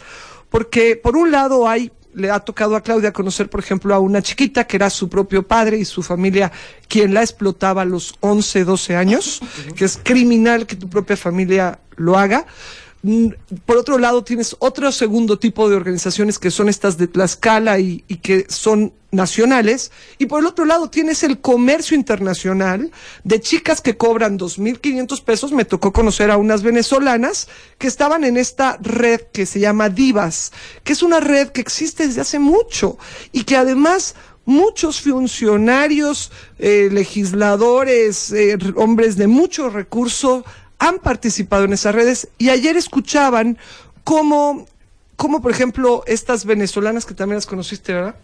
porque 0.49 0.97
por 0.97 1.15
un 1.15 1.31
lado 1.31 1.69
hay 1.69 1.93
le 2.19 2.29
ha 2.29 2.39
tocado 2.39 2.75
a 2.75 2.81
Claudia 2.81 3.13
conocer, 3.13 3.49
por 3.49 3.59
ejemplo, 3.59 3.95
a 3.95 3.99
una 3.99 4.21
chiquita 4.21 4.65
que 4.65 4.77
era 4.77 4.89
su 4.89 5.09
propio 5.09 5.47
padre 5.47 5.77
y 5.77 5.85
su 5.85 6.03
familia 6.03 6.51
quien 6.87 7.13
la 7.13 7.21
explotaba 7.21 7.83
a 7.83 7.85
los 7.85 8.15
11, 8.19 8.63
12 8.65 8.95
años, 8.95 9.39
que 9.75 9.85
es 9.85 9.99
criminal 10.01 10.65
que 10.65 10.75
tu 10.75 10.89
propia 10.89 11.17
familia 11.17 11.79
lo 11.95 12.17
haga. 12.17 12.45
Mm, 13.01 13.29
por 13.65 13.77
otro 13.77 13.97
lado, 13.97 14.23
tienes 14.23 14.55
otro 14.59 14.91
segundo 14.91 15.39
tipo 15.39 15.69
de 15.69 15.75
organizaciones 15.75 16.37
que 16.37 16.51
son 16.51 16.67
estas 16.67 16.97
de 16.97 17.07
Tlaxcala 17.07 17.79
y, 17.79 18.03
y, 18.07 18.17
que 18.17 18.45
son 18.49 18.93
nacionales. 19.11 19.91
Y 20.17 20.25
por 20.25 20.41
el 20.41 20.45
otro 20.45 20.65
lado, 20.65 20.89
tienes 20.89 21.23
el 21.23 21.39
comercio 21.39 21.95
internacional 21.95 22.91
de 23.23 23.39
chicas 23.39 23.79
que 23.79 23.95
cobran 23.95 24.37
2.500 24.37 25.23
pesos. 25.23 25.51
Me 25.53 25.65
tocó 25.65 25.93
conocer 25.93 26.29
a 26.29 26.37
unas 26.37 26.61
venezolanas 26.61 27.47
que 27.77 27.87
estaban 27.87 28.25
en 28.25 28.35
esta 28.35 28.77
red 28.81 29.21
que 29.31 29.45
se 29.45 29.61
llama 29.61 29.89
Divas, 29.89 30.51
que 30.83 30.93
es 30.93 31.01
una 31.01 31.21
red 31.21 31.49
que 31.49 31.61
existe 31.61 32.05
desde 32.05 32.21
hace 32.21 32.39
mucho 32.39 32.97
y 33.31 33.45
que 33.45 33.55
además 33.55 34.15
muchos 34.49 35.01
funcionarios, 35.01 36.31
eh, 36.57 36.89
legisladores, 36.91 38.31
eh, 38.31 38.57
hombres 38.75 39.15
de 39.15 39.27
mucho 39.27 39.69
recurso 39.69 40.43
han 40.79 40.99
participado 40.99 41.65
en 41.65 41.73
esas 41.73 41.93
redes 41.93 42.29
y 42.37 42.49
ayer 42.49 42.77
escuchaban 42.77 43.57
cómo 44.03 44.65
como 45.15 45.41
por 45.41 45.51
ejemplo 45.51 46.03
estas 46.07 46.45
venezolanas 46.45 47.05
que 47.05 47.13
también 47.13 47.35
las 47.35 47.45
conociste, 47.45 47.91
¿verdad? 47.91 48.15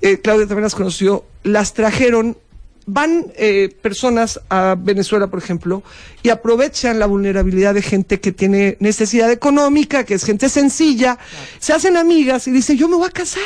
Eh, 0.00 0.20
Claudia 0.20 0.48
también 0.48 0.64
las 0.64 0.74
conoció, 0.74 1.24
las 1.44 1.72
trajeron, 1.72 2.36
van 2.84 3.26
eh, 3.36 3.72
personas 3.80 4.40
a 4.48 4.74
Venezuela, 4.76 5.28
por 5.28 5.38
ejemplo, 5.38 5.84
y 6.24 6.30
aprovechan 6.30 6.98
la 6.98 7.06
vulnerabilidad 7.06 7.74
de 7.74 7.82
gente 7.82 8.18
que 8.18 8.32
tiene 8.32 8.76
necesidad 8.80 9.30
económica, 9.30 10.02
que 10.02 10.14
es 10.14 10.24
gente 10.24 10.48
sencilla, 10.48 11.16
se 11.60 11.74
hacen 11.74 11.96
amigas 11.96 12.48
y 12.48 12.50
dicen, 12.50 12.76
yo 12.76 12.88
me 12.88 12.96
voy 12.96 13.06
a 13.06 13.12
casar 13.12 13.42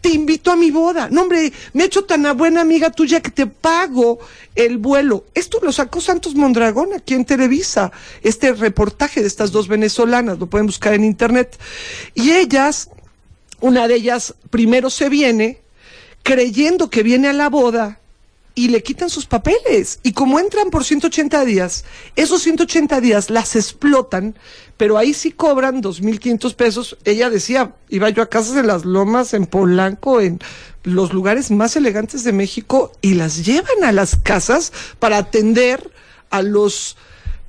te 0.00 0.10
invito 0.10 0.50
a 0.50 0.56
mi 0.56 0.70
boda. 0.70 1.08
No, 1.10 1.22
hombre, 1.22 1.52
me 1.72 1.82
he 1.82 1.86
hecho 1.86 2.04
tan 2.04 2.36
buena 2.36 2.60
amiga 2.60 2.90
tuya 2.90 3.20
que 3.20 3.30
te 3.30 3.46
pago 3.46 4.18
el 4.54 4.78
vuelo. 4.78 5.24
Esto 5.34 5.58
lo 5.62 5.72
sacó 5.72 6.00
Santos 6.00 6.34
Mondragón 6.34 6.92
aquí 6.94 7.14
en 7.14 7.24
Televisa, 7.24 7.92
este 8.22 8.52
reportaje 8.52 9.20
de 9.20 9.26
estas 9.26 9.52
dos 9.52 9.68
venezolanas, 9.68 10.38
lo 10.38 10.46
pueden 10.46 10.66
buscar 10.66 10.94
en 10.94 11.04
internet. 11.04 11.58
Y 12.14 12.32
ellas, 12.32 12.90
una 13.60 13.88
de 13.88 13.94
ellas 13.96 14.34
primero 14.50 14.90
se 14.90 15.08
viene 15.08 15.60
creyendo 16.22 16.90
que 16.90 17.02
viene 17.02 17.28
a 17.28 17.32
la 17.32 17.48
boda 17.48 18.00
y 18.56 18.68
le 18.68 18.82
quitan 18.82 19.10
sus 19.10 19.26
papeles. 19.26 20.00
Y 20.02 20.12
como 20.12 20.40
entran 20.40 20.70
por 20.70 20.82
180 20.82 21.44
días, 21.44 21.84
esos 22.16 22.42
180 22.42 23.00
días 23.02 23.30
las 23.30 23.54
explotan, 23.54 24.34
pero 24.78 24.96
ahí 24.96 25.14
sí 25.14 25.30
cobran 25.30 25.82
2.500 25.82 26.54
pesos. 26.56 26.96
Ella 27.04 27.28
decía, 27.30 27.74
iba 27.90 28.08
yo 28.08 28.22
a 28.22 28.30
casas 28.30 28.54
de 28.54 28.62
las 28.62 28.86
lomas, 28.86 29.34
en 29.34 29.46
Polanco, 29.46 30.22
en 30.22 30.40
los 30.84 31.12
lugares 31.12 31.50
más 31.50 31.76
elegantes 31.76 32.24
de 32.24 32.32
México, 32.32 32.92
y 33.02 33.14
las 33.14 33.44
llevan 33.44 33.84
a 33.84 33.92
las 33.92 34.16
casas 34.16 34.72
para 34.98 35.18
atender 35.18 35.92
a 36.30 36.40
los 36.40 36.96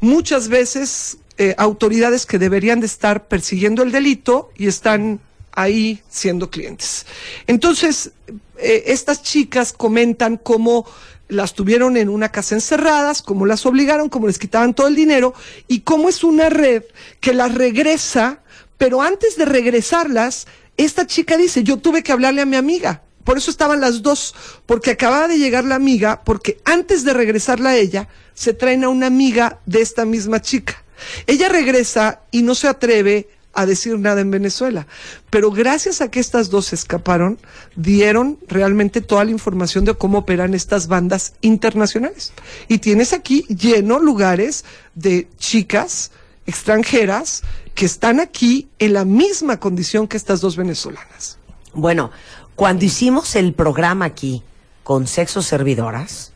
muchas 0.02 0.50
veces 0.50 1.20
eh, 1.38 1.56
autoridades 1.58 2.26
que 2.26 2.38
deberían 2.38 2.82
de 2.82 2.86
estar 2.86 3.30
persiguiendo 3.30 3.82
el 3.82 3.94
delito 3.94 4.52
y 4.58 4.68
están 4.68 5.22
ahí 5.58 6.04
siendo 6.08 6.52
clientes. 6.52 7.08
Entonces, 7.48 8.12
eh, 8.58 8.84
estas 8.86 9.24
chicas 9.24 9.74
comentan 9.74 10.38
cómo 10.38 10.86
las 11.30 11.56
tuvieron 11.56 11.98
en 11.98 12.10
una 12.10 12.30
casa 12.30 12.54
encerradas, 12.54 13.24
cómo 13.24 13.48
las 13.48 13.66
obligaron, 13.66 14.08
cómo 14.08 14.28
les 14.28 14.38
quitaban 14.38 14.76
todo 14.76 14.88
el 14.88 14.96
dinero 14.96 15.34
y 15.68 15.82
cómo 15.82 16.10
es 16.10 16.24
una 16.24 16.50
red 16.50 16.84
que 17.20 17.34
las 17.34 17.56
regresa, 17.56 18.42
pero 18.78 19.02
antes 19.02 19.36
de 19.36 19.46
regresarlas, 19.46 20.46
esta 20.78 21.08
chica 21.08 21.38
dice, 21.38 21.64
yo 21.64 21.78
tuve 21.78 22.04
que 22.04 22.12
hablarle 22.12 22.44
a 22.44 22.46
mi 22.46 22.56
amiga. 22.56 23.02
Por 23.24 23.40
eso 23.40 23.50
estaban 23.50 23.82
las 23.82 24.04
dos, 24.04 24.36
porque 24.68 24.92
acababa 24.92 25.28
de 25.28 25.40
llegar 25.40 25.66
la 25.66 25.76
amiga, 25.76 26.22
porque 26.24 26.62
antes 26.66 27.04
de 27.04 27.14
regresarla 27.14 27.72
a 27.72 27.78
ella, 27.78 28.08
se 28.36 28.54
traen 28.54 28.84
a 28.84 28.90
una 28.90 29.08
amiga 29.08 29.60
de 29.66 29.82
esta 29.82 30.06
misma 30.06 30.40
chica. 30.40 30.84
Ella 31.26 31.50
regresa 31.50 32.22
y 32.32 32.44
no 32.44 32.54
se 32.54 32.68
atreve 32.68 33.28
a 33.58 33.66
decir 33.66 33.98
nada 33.98 34.22
en 34.22 34.30
Venezuela. 34.30 34.86
Pero 35.32 35.52
gracias 35.52 36.00
a 36.00 36.12
que 36.12 36.20
estas 36.20 36.52
dos 36.52 36.74
escaparon, 36.74 37.40
dieron 37.76 38.38
realmente 38.48 39.02
toda 39.02 39.26
la 39.26 39.32
información 39.32 39.84
de 39.84 39.96
cómo 39.96 40.20
operan 40.20 40.54
estas 40.54 40.88
bandas 40.88 41.34
internacionales. 41.42 42.34
Y 42.68 42.78
tienes 42.78 43.14
aquí 43.14 43.46
lleno 43.50 43.98
lugares 43.98 44.64
de 44.94 45.28
chicas 45.38 46.12
extranjeras 46.46 47.42
que 47.74 47.88
están 47.88 48.20
aquí 48.20 48.70
en 48.78 48.94
la 48.94 49.06
misma 49.06 49.60
condición 49.60 50.08
que 50.08 50.18
estas 50.18 50.40
dos 50.40 50.56
venezolanas. 50.56 51.40
Bueno, 51.74 52.12
cuando 52.56 52.86
hicimos 52.86 53.36
el 53.36 53.54
programa 53.54 54.06
aquí 54.06 54.44
con 54.84 55.08
sexo 55.08 55.42
servidoras, 55.42 56.32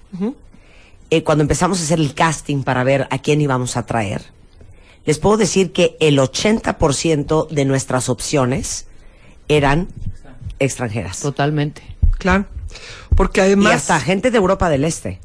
eh, 1.11 1.23
cuando 1.23 1.43
empezamos 1.43 1.79
a 1.79 1.83
hacer 1.83 1.99
el 1.99 2.15
casting 2.15 2.63
para 2.63 2.83
ver 2.83 3.07
a 3.11 3.19
quién 3.19 3.41
íbamos 3.41 3.77
a 3.77 3.85
traer, 3.85 4.23
les 5.05 5.19
puedo 5.19 5.37
decir 5.37 5.71
que 5.71 5.97
el 5.99 6.19
80% 6.19 7.49
de 7.49 7.65
nuestras 7.65 8.09
opciones 8.09 8.85
eran 9.47 9.87
extranjeras. 10.59 11.19
Totalmente. 11.19 11.81
Claro. 12.17 12.45
Porque 13.15 13.41
además. 13.41 13.73
Y 13.73 13.75
hasta 13.75 13.99
gente 13.99 14.31
de 14.31 14.37
Europa 14.37 14.69
del 14.69 14.83
Este. 14.83 15.19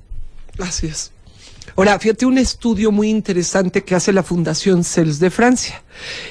Así 0.59 0.87
es. 0.87 1.13
Ahora, 1.77 1.99
fíjate 1.99 2.25
un 2.25 2.39
estudio 2.39 2.91
muy 2.93 3.11
interesante 3.11 3.85
que 3.85 3.95
hace 3.95 4.13
la 4.13 4.23
Fundación 4.23 4.85
CELS 4.85 5.19
de 5.19 5.31
Francia. 5.31 5.83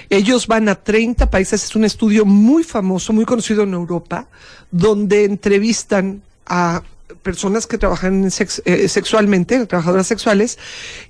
Ellos 0.10 0.48
van 0.48 0.70
a 0.70 0.76
30 0.76 1.30
países, 1.30 1.64
es 1.64 1.76
un 1.76 1.86
estudio 1.86 2.26
muy 2.26 2.64
famoso, 2.64 3.14
muy 3.14 3.26
conocido 3.26 3.64
en 3.64 3.74
Europa, 3.74 4.28
donde 4.72 5.26
entrevistan 5.26 6.24
a 6.48 6.82
personas 7.22 7.68
que 7.68 7.78
trabajan 7.78 8.26
eh, 8.26 8.88
sexualmente, 8.88 9.66
trabajadoras 9.66 10.08
sexuales, 10.08 10.58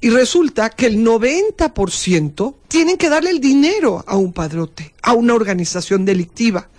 y 0.02 0.10
resulta 0.10 0.70
que 0.70 0.88
el 0.88 0.98
90% 1.06 2.56
tienen 2.68 2.98
que 2.98 3.10
darle 3.10 3.32
el 3.32 3.40
dinero 3.40 4.04
a 4.08 4.18
un 4.18 4.34
padrote, 4.34 4.94
a 5.02 5.14
una 5.14 5.34
organización 5.34 6.06
delictiva. 6.06 6.70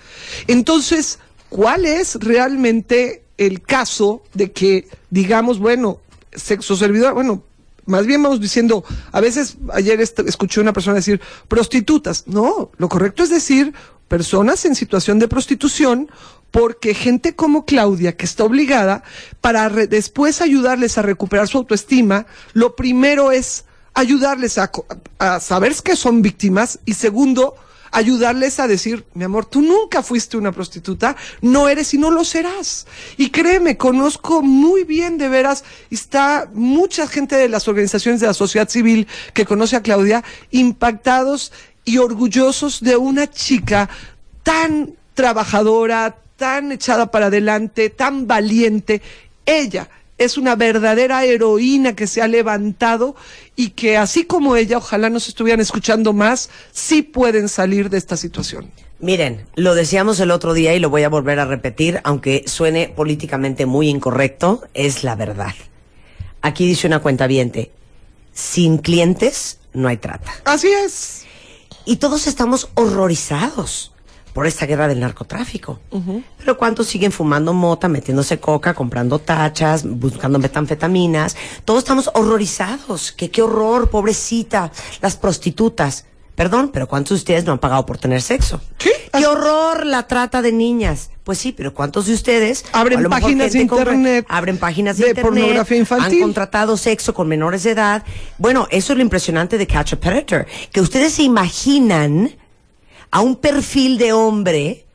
Entonces, 0.46 1.18
¿cuál 1.48 1.84
es 1.84 2.16
realmente 2.16 3.24
el 3.38 3.62
caso 3.62 4.22
de 4.34 4.52
que, 4.52 4.88
digamos, 5.10 5.58
bueno, 5.58 6.00
sexo 6.32 6.76
servidor, 6.76 7.14
bueno, 7.14 7.42
más 7.86 8.06
bien 8.06 8.22
vamos 8.22 8.40
diciendo, 8.40 8.84
a 9.12 9.20
veces 9.20 9.56
ayer 9.72 10.00
escuché 10.00 10.60
una 10.60 10.72
persona 10.72 10.96
decir 10.96 11.20
prostitutas. 11.48 12.24
No, 12.26 12.70
lo 12.76 12.88
correcto 12.88 13.22
es 13.22 13.30
decir 13.30 13.72
personas 14.08 14.64
en 14.64 14.74
situación 14.74 15.18
de 15.18 15.28
prostitución 15.28 16.10
porque 16.50 16.94
gente 16.94 17.34
como 17.34 17.64
Claudia, 17.64 18.16
que 18.16 18.24
está 18.24 18.44
obligada, 18.44 19.02
para 19.40 19.68
después 19.68 20.40
ayudarles 20.40 20.98
a 20.98 21.02
recuperar 21.02 21.48
su 21.48 21.58
autoestima, 21.58 22.26
lo 22.52 22.76
primero 22.76 23.32
es 23.32 23.64
ayudarles 23.94 24.58
a, 24.58 24.70
a 25.18 25.40
saber 25.40 25.74
que 25.82 25.96
son 25.96 26.22
víctimas 26.22 26.78
y 26.84 26.94
segundo, 26.94 27.56
ayudarles 27.92 28.60
a 28.60 28.68
decir, 28.68 29.06
mi 29.14 29.24
amor, 29.24 29.46
tú 29.46 29.62
nunca 29.62 30.02
fuiste 30.02 30.36
una 30.36 30.52
prostituta, 30.52 31.16
no 31.40 31.68
eres 31.68 31.94
y 31.94 31.98
no 31.98 32.10
lo 32.10 32.24
serás. 32.24 32.86
Y 33.16 33.30
créeme, 33.30 33.76
conozco 33.76 34.42
muy 34.42 34.84
bien 34.84 35.16
de 35.18 35.28
veras, 35.28 35.64
está 35.90 36.48
mucha 36.52 37.06
gente 37.06 37.36
de 37.36 37.48
las 37.48 37.68
organizaciones 37.68 38.20
de 38.20 38.26
la 38.26 38.34
sociedad 38.34 38.68
civil 38.68 39.06
que 39.32 39.46
conoce 39.46 39.76
a 39.76 39.82
Claudia, 39.82 40.24
impactados 40.50 41.52
y 41.84 41.98
orgullosos 41.98 42.80
de 42.80 42.96
una 42.96 43.30
chica 43.30 43.88
tan 44.42 44.94
trabajadora, 45.14 46.16
tan 46.36 46.72
echada 46.72 47.10
para 47.10 47.26
adelante, 47.26 47.90
tan 47.90 48.26
valiente. 48.26 49.02
Ella 49.44 49.88
es 50.18 50.38
una 50.38 50.56
verdadera 50.56 51.24
heroína 51.24 51.94
que 51.94 52.06
se 52.06 52.22
ha 52.22 52.28
levantado 52.28 53.16
y 53.54 53.70
que 53.70 53.96
así 53.96 54.24
como 54.24 54.56
ella, 54.56 54.78
ojalá 54.78 55.10
nos 55.10 55.28
estuvieran 55.28 55.60
escuchando 55.60 56.12
más, 56.12 56.50
sí 56.72 57.02
pueden 57.02 57.48
salir 57.48 57.90
de 57.90 57.98
esta 57.98 58.16
situación. 58.16 58.70
Miren, 58.98 59.46
lo 59.56 59.74
decíamos 59.74 60.18
el 60.20 60.30
otro 60.30 60.54
día 60.54 60.74
y 60.74 60.78
lo 60.78 60.88
voy 60.88 61.02
a 61.02 61.10
volver 61.10 61.38
a 61.38 61.44
repetir, 61.44 62.00
aunque 62.04 62.44
suene 62.46 62.88
políticamente 62.88 63.66
muy 63.66 63.88
incorrecto, 63.88 64.62
es 64.72 65.04
la 65.04 65.14
verdad. 65.16 65.54
Aquí 66.40 66.66
dice 66.66 66.86
una 66.86 67.00
cuenta 67.00 67.26
viente, 67.26 67.72
sin 68.32 68.78
clientes 68.78 69.58
no 69.74 69.88
hay 69.88 69.98
trata. 69.98 70.32
Así 70.44 70.68
es. 70.68 71.24
Y 71.84 71.96
todos 71.96 72.26
estamos 72.26 72.70
horrorizados 72.74 73.92
por 74.36 74.46
esta 74.46 74.66
guerra 74.66 74.86
del 74.86 75.00
narcotráfico. 75.00 75.80
Pero 76.36 76.58
¿cuántos 76.58 76.88
siguen 76.88 77.10
fumando 77.10 77.54
mota, 77.54 77.88
metiéndose 77.88 78.38
coca, 78.38 78.74
comprando 78.74 79.18
tachas, 79.18 79.82
buscando 79.82 80.38
metanfetaminas? 80.38 81.34
Todos 81.64 81.78
estamos 81.78 82.10
horrorizados. 82.12 83.12
Que 83.12 83.30
qué 83.30 83.40
horror, 83.40 83.88
pobrecita, 83.88 84.70
las 85.00 85.16
prostitutas. 85.16 86.04
Perdón, 86.34 86.68
pero 86.70 86.86
¿cuántos 86.86 87.16
de 87.16 87.20
ustedes 87.20 87.46
no 87.46 87.52
han 87.52 87.58
pagado 87.58 87.86
por 87.86 87.96
tener 87.96 88.20
sexo? 88.20 88.60
¿Qué? 88.76 88.90
¡Qué 89.10 89.26
horror 89.26 89.86
la 89.86 90.06
trata 90.06 90.42
de 90.42 90.52
niñas! 90.52 91.08
Pues 91.24 91.38
sí, 91.38 91.52
pero 91.52 91.72
¿cuántos 91.72 92.04
de 92.04 92.12
ustedes 92.12 92.66
abren 92.72 93.08
páginas 93.08 93.54
de 93.54 93.60
internet? 93.60 94.26
abren 94.28 94.58
páginas 94.58 94.98
de, 94.98 95.14
pornografía 95.14 95.78
infantil. 95.78 96.18
Han 96.18 96.20
contratado 96.20 96.76
sexo 96.76 97.14
con 97.14 97.26
menores 97.26 97.62
de 97.62 97.70
edad. 97.70 98.04
Bueno, 98.36 98.68
eso 98.70 98.92
es 98.92 98.98
lo 98.98 99.02
impresionante 99.02 99.56
de 99.56 99.66
Catch 99.66 99.94
a 99.94 99.96
Predator. 99.96 100.46
Que 100.72 100.82
ustedes 100.82 101.14
se 101.14 101.22
imaginan 101.22 102.36
a 103.10 103.20
un 103.20 103.36
perfil 103.36 103.98
de 103.98 104.12
hombre 104.12 104.86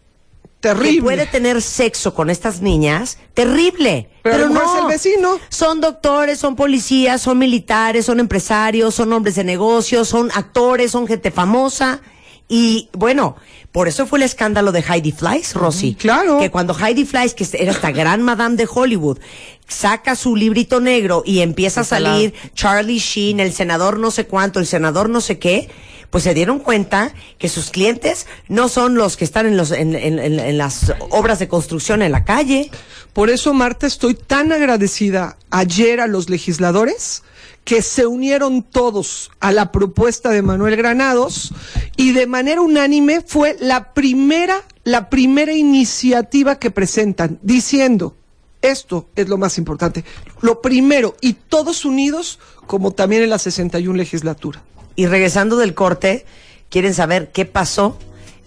terrible. 0.61 0.95
que 0.95 1.01
puede 1.01 1.25
tener 1.25 1.61
sexo 1.61 2.13
con 2.13 2.29
estas 2.29 2.61
niñas, 2.61 3.17
terrible. 3.33 4.09
Pero, 4.21 4.49
no 4.49 4.61
es 4.61 4.81
el 4.81 4.87
vecino. 4.87 5.39
Son 5.49 5.81
doctores, 5.81 6.39
son 6.39 6.55
policías, 6.55 7.21
son 7.21 7.37
militares, 7.37 8.05
son 8.05 8.19
empresarios, 8.19 8.95
son 8.95 9.11
hombres 9.11 9.35
de 9.35 9.43
negocios, 9.43 10.07
son 10.07 10.29
actores, 10.33 10.91
son 10.91 11.07
gente 11.07 11.31
famosa. 11.31 12.01
Y 12.47 12.89
bueno, 12.93 13.37
por 13.71 13.87
eso 13.87 14.05
fue 14.05 14.19
el 14.19 14.23
escándalo 14.23 14.71
de 14.71 14.81
Heidi 14.81 15.11
Fleiss, 15.11 15.53
Rosy. 15.53 15.95
claro. 15.95 16.39
Que 16.39 16.51
cuando 16.51 16.77
Heidi 16.77 17.05
Fleiss, 17.05 17.33
que 17.33 17.47
era 17.53 17.71
esta 17.71 17.91
gran 17.91 18.21
madame 18.21 18.57
de 18.57 18.67
Hollywood, 18.69 19.19
saca 19.67 20.15
su 20.15 20.35
librito 20.35 20.81
negro 20.81 21.23
y 21.25 21.39
empieza 21.39 21.81
a 21.81 21.83
salir 21.85 22.33
Charlie 22.53 22.99
Sheen, 22.99 23.39
el 23.39 23.53
senador 23.53 23.97
no 23.97 24.11
sé 24.11 24.25
cuánto, 24.27 24.59
el 24.59 24.67
senador 24.67 25.09
no 25.09 25.21
sé 25.21 25.39
qué, 25.39 25.69
pues 26.09 26.25
se 26.25 26.33
dieron 26.33 26.59
cuenta 26.59 27.13
que 27.37 27.47
sus 27.47 27.69
clientes 27.69 28.27
no 28.49 28.67
son 28.67 28.95
los 28.95 29.15
que 29.15 29.23
están 29.23 29.45
en, 29.45 29.55
los, 29.55 29.71
en, 29.71 29.95
en, 29.95 30.57
las 30.57 30.93
obras 31.09 31.39
de 31.39 31.47
construcción 31.47 32.01
en 32.01 32.11
la 32.11 32.25
calle. 32.25 32.69
Por 33.13 33.29
eso, 33.29 33.53
Marta, 33.53 33.87
estoy 33.87 34.15
tan 34.15 34.51
agradecida 34.51 35.37
ayer 35.49 36.01
a 36.01 36.07
los 36.07 36.29
legisladores 36.29 37.23
que 37.63 37.81
se 37.81 38.05
unieron 38.05 38.63
todos 38.63 39.31
a 39.39 39.51
la 39.51 39.71
propuesta 39.71 40.29
de 40.29 40.41
Manuel 40.41 40.75
Granados 40.75 41.53
y 41.95 42.11
de 42.11 42.27
manera 42.27 42.61
unánime 42.61 43.21
fue 43.21 43.55
la 43.59 43.93
primera, 43.93 44.63
la 44.83 45.09
primera 45.09 45.53
iniciativa 45.53 46.57
que 46.57 46.71
presentan 46.71 47.39
diciendo 47.41 48.15
esto 48.61 49.09
es 49.15 49.27
lo 49.27 49.37
más 49.37 49.57
importante. 49.57 50.05
Lo 50.41 50.61
primero, 50.61 51.15
y 51.19 51.33
todos 51.33 51.85
unidos, 51.85 52.39
como 52.67 52.91
también 52.91 53.23
en 53.23 53.29
la 53.29 53.39
61 53.39 53.97
legislatura. 53.97 54.61
Y 54.95 55.07
regresando 55.07 55.57
del 55.57 55.73
corte, 55.73 56.25
quieren 56.69 56.93
saber 56.93 57.31
qué 57.31 57.45
pasó 57.45 57.97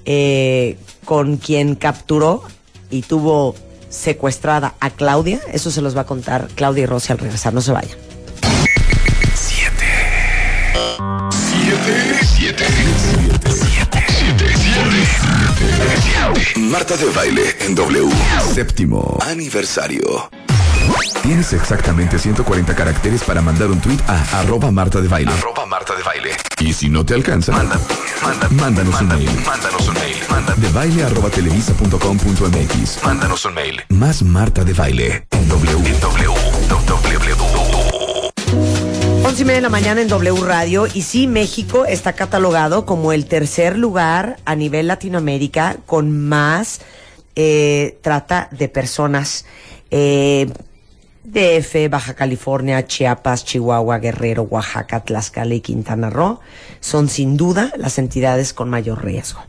eh, 0.05 0.79
con 1.05 1.37
quien 1.37 1.75
capturó 1.75 2.43
y 2.91 3.03
tuvo 3.03 3.57
secuestrada 3.89 4.75
a 4.81 4.91
Claudia. 4.91 5.41
Eso 5.53 5.71
se 5.71 5.83
los 5.83 5.97
va 5.97 6.03
a 6.03 6.07
contar 6.07 6.49
Claudia 6.55 6.85
y 6.85 6.87
Rosy 6.87 7.13
al 7.13 7.19
regresar. 7.19 7.53
No 7.53 7.61
se 7.61 7.73
vayan. 7.73 8.14
7, 11.85 12.17
7, 12.39 12.65
7, 13.45 13.51
7, 16.55 16.61
Marta 16.71 16.97
de 16.97 17.11
baile 17.11 17.43
en 17.61 17.75
W. 17.75 18.09
Séptimo 18.55 19.19
aniversario. 19.21 20.31
Tienes 21.23 21.53
exactamente 21.53 22.19
140 22.19 22.75
caracteres 22.75 23.23
para 23.25 23.43
mandar 23.43 23.71
un 23.71 23.83
tweet 23.83 23.99
a 24.09 24.41
arroba 24.41 24.71
Marta 24.71 25.03
de 25.03 25.09
Baile. 25.09 25.31
Arroba 25.33 25.67
Marta 25.67 25.95
de 25.95 26.03
Baile. 26.03 26.31
Y 26.59 26.73
si 26.73 26.89
no 26.89 27.05
te 27.05 27.13
alcanza, 27.13 27.53
manda, 27.53 27.79
manda, 28.23 28.49
mándanos, 28.49 28.99
un 29.03 29.09
mail. 29.09 29.29
mándanos 29.45 29.87
un 29.87 29.95
mail. 29.95 30.17
Manda, 30.31 30.55
de 30.55 30.69
baile 30.71 31.05
arroba 31.05 31.29
televisa.com.mx. 31.29 33.05
Mándanos 33.05 33.45
un 33.45 33.53
mail. 33.53 33.83
Más 33.91 34.23
Marta 34.23 34.65
de 34.65 34.73
Baile. 34.73 35.27
En 35.33 35.49
W. 35.49 35.99
W 36.01 36.35
11 39.27 39.41
y 39.41 39.45
media 39.47 39.57
de 39.57 39.63
la 39.63 39.71
mañana 39.71 40.03
en 40.03 40.09
W 40.09 40.45
Radio. 40.45 40.87
Y 40.93 41.01
sí, 41.01 41.27
México 41.27 41.87
está 41.87 42.13
catalogado 42.13 42.85
como 42.85 43.11
el 43.11 43.25
tercer 43.25 43.79
lugar 43.79 44.37
a 44.45 44.55
nivel 44.55 44.87
Latinoamérica 44.87 45.79
con 45.87 46.29
más 46.29 46.83
eh, 47.35 47.99
trata 48.03 48.49
de 48.51 48.69
personas. 48.69 49.47
Eh, 49.91 50.53
DF, 51.25 51.89
Baja 51.89 52.13
California, 52.13 52.87
Chiapas, 52.87 53.47
Chihuahua, 53.47 53.97
Guerrero, 53.97 54.43
Oaxaca, 54.43 55.01
Tlaxcala 55.01 55.55
y 55.55 55.63
Quintana 55.63 56.11
Roo 56.11 56.41
son 56.81 57.09
sin 57.09 57.39
duda 57.39 57.73
las 57.79 57.99
entidades 57.99 58.53
con 58.53 58.69
mayor 58.69 59.03
riesgo. 59.03 59.41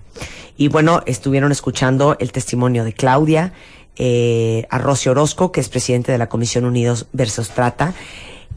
Y 0.55 0.69
bueno, 0.69 1.01
estuvieron 1.05 1.51
escuchando 1.51 2.15
el 2.21 2.31
testimonio 2.31 2.85
de 2.85 2.93
Claudia, 2.93 3.51
eh, 3.97 4.67
a 4.69 4.77
Orozco, 4.77 5.51
que 5.51 5.59
es 5.59 5.67
presidente 5.67 6.13
de 6.13 6.17
la 6.17 6.29
Comisión 6.29 6.63
Unidos 6.63 7.07
versus 7.11 7.49
Trata. 7.49 7.93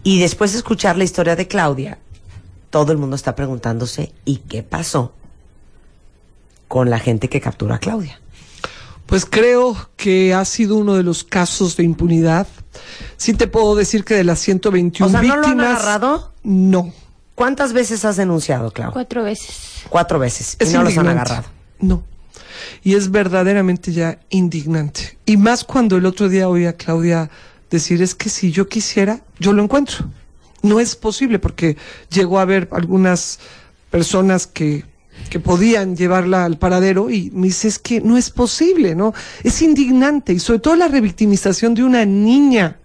Y 0.09 0.21
después 0.21 0.53
de 0.53 0.59
escuchar 0.59 0.97
la 0.97 1.05
historia 1.05 1.37
de 1.37 1.47
Claudia, 1.47 1.99
todo 2.71 2.93
el 2.93 2.99
mundo 2.99 3.15
está 3.15 3.35
preguntándose, 3.35 4.15
¿y 4.25 4.39
qué 4.39 4.63
pasó 4.63 5.13
con 6.67 6.89
la 6.89 6.99
gente 6.99 7.29
que 7.29 7.43
captura 7.43 7.75
a 7.75 7.79
Claudia? 7.79 8.19
Pues 9.05 9.27
creo 9.27 9.77
que 9.97 10.33
ha 10.33 10.47
sido 10.47 10.77
uno 10.77 10.95
de 10.95 11.03
los 11.03 11.25
casos 11.25 11.77
de 11.77 11.85
impunidad 11.85 12.47
Sí 13.19 13.35
te 13.35 13.49
puedo 13.49 13.75
decir 13.75 14.03
que 14.03 14.15
de 14.15 14.25
las 14.25 14.39
121 14.39 15.07
o 15.07 15.21
víctimas... 15.21 15.37
¿no 15.37 15.43
lo 15.43 15.49
han 15.49 15.61
agarrado? 15.61 16.33
No. 16.43 16.91
¿Cuántas 17.35 17.75
veces 17.75 18.07
has 18.07 18.17
denunciado, 18.17 18.71
Clau? 18.71 18.93
Cuatro 18.93 19.23
veces. 19.25 19.83
Cuatro 19.91 20.19
veces. 20.19 20.57
y 20.59 20.73
no 20.73 20.85
los 20.85 20.97
han 20.97 21.09
agarrado. 21.09 21.45
No. 21.81 22.03
Y 22.83 22.95
es 22.95 23.11
verdaderamente 23.11 23.93
ya 23.93 24.21
indignante. 24.31 25.19
Y 25.27 25.37
más 25.37 25.65
cuando 25.65 25.99
el 25.99 26.07
otro 26.07 26.31
día 26.31 26.49
oí 26.49 26.65
a 26.65 26.73
Claudia 26.73 27.31
decir, 27.71 28.03
es 28.03 28.15
que 28.15 28.29
si 28.29 28.51
yo 28.51 28.69
quisiera, 28.69 29.23
yo 29.39 29.53
lo 29.53 29.63
encuentro. 29.63 30.11
No 30.63 30.81
es 30.81 30.97
posible 30.97 31.39
porque 31.39 31.77
llegó 32.11 32.39
a 32.39 32.43
haber 32.43 32.69
algunas 32.73 33.39
personas 33.91 34.47
que 34.47 34.85
que 35.31 35.41
podían 35.41 35.97
llevarla 35.97 36.45
al 36.45 36.59
paradero 36.59 37.11
y 37.11 37.31
me 37.33 37.49
dice 37.49 37.69
es 37.69 37.79
que 37.79 38.01
no 38.01 38.17
es 38.17 38.31
posible, 38.31 38.95
¿no? 38.95 39.13
Es 39.43 39.61
indignante 39.61 40.33
y 40.33 40.39
sobre 40.39 40.61
todo 40.61 40.77
la 40.77 40.89
revictimización 40.89 41.75
de 41.75 41.85
una 41.85 42.05
niña 42.07 42.79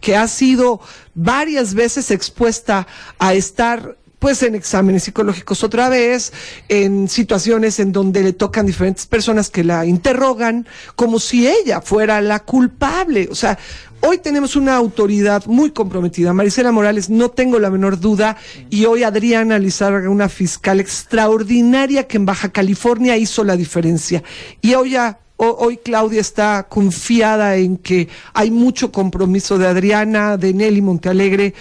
que 0.00 0.16
ha 0.16 0.28
sido 0.28 0.80
varias 1.14 1.74
veces 1.74 2.10
expuesta 2.10 2.86
a 3.18 3.34
estar 3.34 3.96
pues 4.18 4.42
en 4.42 4.54
exámenes 4.54 5.04
psicológicos 5.04 5.62
otra 5.62 5.88
vez, 5.88 6.32
en 6.68 7.08
situaciones 7.08 7.78
en 7.78 7.92
donde 7.92 8.22
le 8.22 8.32
tocan 8.32 8.66
diferentes 8.66 9.06
personas 9.06 9.50
que 9.50 9.64
la 9.64 9.86
interrogan 9.86 10.66
como 10.96 11.20
si 11.20 11.46
ella 11.46 11.80
fuera 11.80 12.20
la 12.20 12.40
culpable. 12.40 13.28
O 13.30 13.34
sea, 13.34 13.58
hoy 14.00 14.18
tenemos 14.18 14.56
una 14.56 14.76
autoridad 14.76 15.46
muy 15.46 15.70
comprometida. 15.70 16.32
Marisela 16.32 16.72
Morales, 16.72 17.10
no 17.10 17.30
tengo 17.30 17.58
la 17.58 17.70
menor 17.70 18.00
duda, 18.00 18.36
y 18.70 18.84
hoy 18.86 19.04
Adriana 19.04 19.58
Lizarga, 19.58 20.08
una 20.10 20.28
fiscal 20.28 20.80
extraordinaria 20.80 22.06
que 22.06 22.16
en 22.16 22.26
Baja 22.26 22.50
California 22.50 23.16
hizo 23.16 23.44
la 23.44 23.56
diferencia. 23.56 24.22
Y 24.60 24.74
hoy 24.74 24.90
ya 24.90 25.20
Hoy 25.40 25.76
Claudia 25.76 26.20
está 26.20 26.66
confiada 26.68 27.54
en 27.54 27.76
que 27.76 28.08
hay 28.34 28.50
mucho 28.50 28.90
compromiso 28.90 29.56
de 29.56 29.68
Adriana, 29.68 30.36
de 30.36 30.52
Nelly 30.52 30.82
Montealegre, 30.82 31.54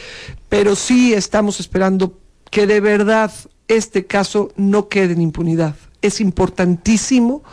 pero 0.50 0.76
sí 0.76 1.14
estamos 1.14 1.60
esperando 1.60 2.18
que 2.52 2.68
de 2.68 2.80
verdad 2.80 3.32
este 3.68 4.06
caso 4.06 4.52
no 4.56 4.88
quede 4.90 5.14
en 5.14 5.22
impunidad. 5.22 5.76
Es 6.02 6.22
importantísimo 6.22 7.44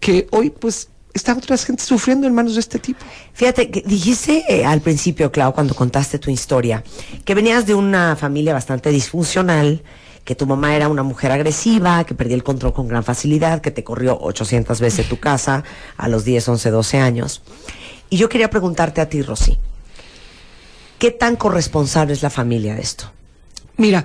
que 0.00 0.26
hoy 0.30 0.50
pues 0.50 0.88
está 1.12 1.32
otra 1.34 1.56
gente 1.56 1.82
sufriendo 1.82 2.26
en 2.26 2.34
manos 2.34 2.54
de 2.54 2.60
este 2.60 2.78
tipo. 2.78 3.00
Fíjate, 3.32 3.66
dijiste 3.84 4.44
eh, 4.48 4.64
al 4.64 4.80
principio, 4.80 5.30
Clau, 5.30 5.52
cuando 5.52 5.74
contaste 5.74 6.18
tu 6.18 6.30
historia, 6.30 6.82
que 7.24 7.34
venías 7.34 7.66
de 7.66 7.74
una 7.74 8.16
familia 8.16 8.52
bastante 8.52 8.90
disfuncional, 8.90 9.82
que 10.24 10.34
tu 10.34 10.46
mamá 10.46 10.76
era 10.76 10.88
una 10.88 11.02
mujer 11.02 11.32
agresiva, 11.32 12.04
que 12.04 12.14
perdía 12.14 12.36
el 12.36 12.44
control 12.44 12.72
con 12.72 12.88
gran 12.88 13.04
facilidad, 13.04 13.60
que 13.60 13.70
te 13.70 13.82
corrió 13.82 14.18
800 14.20 14.80
veces 14.80 15.08
tu 15.08 15.18
casa 15.18 15.64
a 15.96 16.08
los 16.08 16.24
10, 16.24 16.48
11, 16.48 16.70
12 16.70 16.98
años. 16.98 17.42
Y 18.10 18.16
yo 18.16 18.28
quería 18.28 18.50
preguntarte 18.50 19.00
a 19.00 19.08
ti, 19.08 19.22
Rosy, 19.22 19.58
¿qué 20.98 21.10
tan 21.10 21.36
corresponsable 21.36 22.12
es 22.12 22.22
la 22.22 22.30
familia 22.30 22.74
de 22.74 22.82
esto? 22.82 23.12
Mira, 23.80 24.04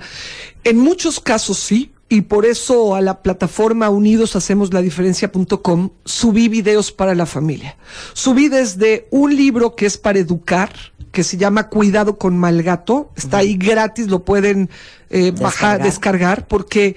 en 0.64 0.78
muchos 0.78 1.20
casos 1.20 1.58
sí, 1.58 1.92
y 2.08 2.22
por 2.22 2.46
eso 2.46 2.94
a 2.94 3.02
la 3.02 3.20
plataforma 3.22 3.90
Unidos 3.90 4.36
Hacemos 4.36 4.72
la 4.72 4.80
Diferencia.com 4.80 5.90
subí 6.04 6.48
videos 6.48 6.92
para 6.92 7.14
la 7.14 7.26
familia. 7.26 7.76
Subí 8.14 8.48
desde 8.48 9.06
un 9.10 9.36
libro 9.36 9.74
que 9.74 9.84
es 9.84 9.98
para 9.98 10.18
educar, 10.18 10.70
que 11.12 11.22
se 11.22 11.36
llama 11.36 11.68
Cuidado 11.68 12.16
con 12.16 12.38
Malgato. 12.38 13.10
Está 13.16 13.38
ahí 13.38 13.56
gratis, 13.56 14.06
lo 14.06 14.24
pueden 14.24 14.70
eh, 15.10 15.32
bajar, 15.32 15.82
descargar, 15.82 16.46
porque 16.46 16.96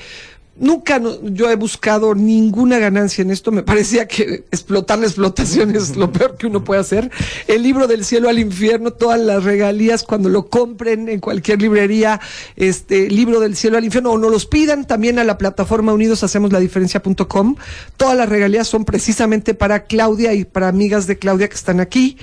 nunca 0.60 1.02
yo 1.24 1.50
he 1.50 1.56
buscado 1.56 2.16
ninguna 2.16 2.80
ganancia 2.80 3.22
en 3.22 3.32
esto. 3.32 3.52
Me 3.52 3.64
parecía 3.64 4.08
que 4.08 4.44
explotar 4.52 5.00
la 5.00 5.06
explotación 5.06 5.76
es 5.76 5.96
lo 5.96 6.12
peor 6.12 6.38
que 6.38 6.48
uno 6.48 6.64
puede 6.64 6.82
hacer. 6.82 7.12
El 7.48 7.64
libro 7.64 7.88
del 7.88 8.06
cielo 8.06 8.30
al 8.30 8.40
infierno, 8.40 8.92
todas 8.92 9.20
las 9.20 9.44
regalías 9.44 10.04
cuando 10.04 10.30
lo 10.30 10.48
compren 10.48 11.10
en 11.10 11.20
cualquier 11.20 11.62
librería, 11.62 12.20
este 12.56 13.10
libro 13.10 13.40
del 13.40 13.56
cielo 13.56 13.78
al 13.78 13.86
infierno, 13.86 14.12
o 14.12 14.18
no 14.18 14.30
los 14.30 14.46
pidan 14.46 14.86
también 14.86 15.20
a 15.20 15.24
la 15.24 15.38
plataforma 15.38 15.94
Unidos 15.94 16.24
Hacemos 16.24 16.52
la 16.52 16.60
Diferencia.com. 16.60 17.56
Todas 17.98 18.18
las 18.18 18.30
regalías 18.30 18.68
son 18.68 18.86
precisamente 18.86 19.54
para 19.54 19.86
Claudia 19.86 20.34
y 20.34 20.46
para 20.46 20.68
amigas 20.68 21.08
de 21.08 21.18
Claudia 21.18 21.48
que 21.48 21.56
están 21.56 21.80
aquí. 21.80 22.18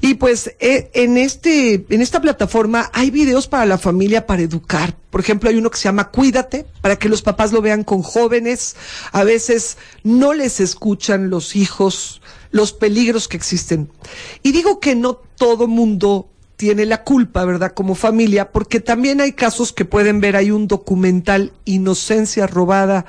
Y 0.00 0.14
pues 0.14 0.54
eh, 0.60 0.90
en 0.94 1.16
este, 1.18 1.84
en 1.88 2.02
esta 2.02 2.20
plataforma 2.20 2.90
hay 2.92 3.10
videos 3.10 3.48
para 3.48 3.66
la 3.66 3.78
familia 3.78 4.26
para 4.26 4.42
educar. 4.42 4.94
Por 5.12 5.20
ejemplo, 5.20 5.50
hay 5.50 5.56
uno 5.56 5.70
que 5.70 5.76
se 5.76 5.84
llama 5.84 6.08
Cuídate, 6.08 6.64
para 6.80 6.96
que 6.96 7.10
los 7.10 7.20
papás 7.20 7.52
lo 7.52 7.60
vean 7.62 7.84
con 7.84 8.02
jóvenes, 8.02 8.76
a 9.12 9.24
veces 9.24 9.78
no 10.02 10.34
les 10.34 10.60
escuchan 10.60 11.30
los 11.30 11.56
hijos 11.56 12.20
los 12.52 12.72
peligros 12.72 13.26
que 13.26 13.36
existen. 13.36 13.90
Y 14.42 14.52
digo 14.52 14.78
que 14.78 14.94
no 14.94 15.14
todo 15.14 15.66
mundo 15.66 16.28
tiene 16.56 16.86
la 16.86 17.02
culpa, 17.02 17.44
¿verdad? 17.44 17.72
Como 17.72 17.96
familia, 17.96 18.52
porque 18.52 18.78
también 18.78 19.20
hay 19.20 19.32
casos 19.32 19.72
que 19.72 19.84
pueden 19.84 20.20
ver, 20.20 20.36
hay 20.36 20.52
un 20.52 20.68
documental 20.68 21.52
Inocencia 21.64 22.46
Robada. 22.46 23.06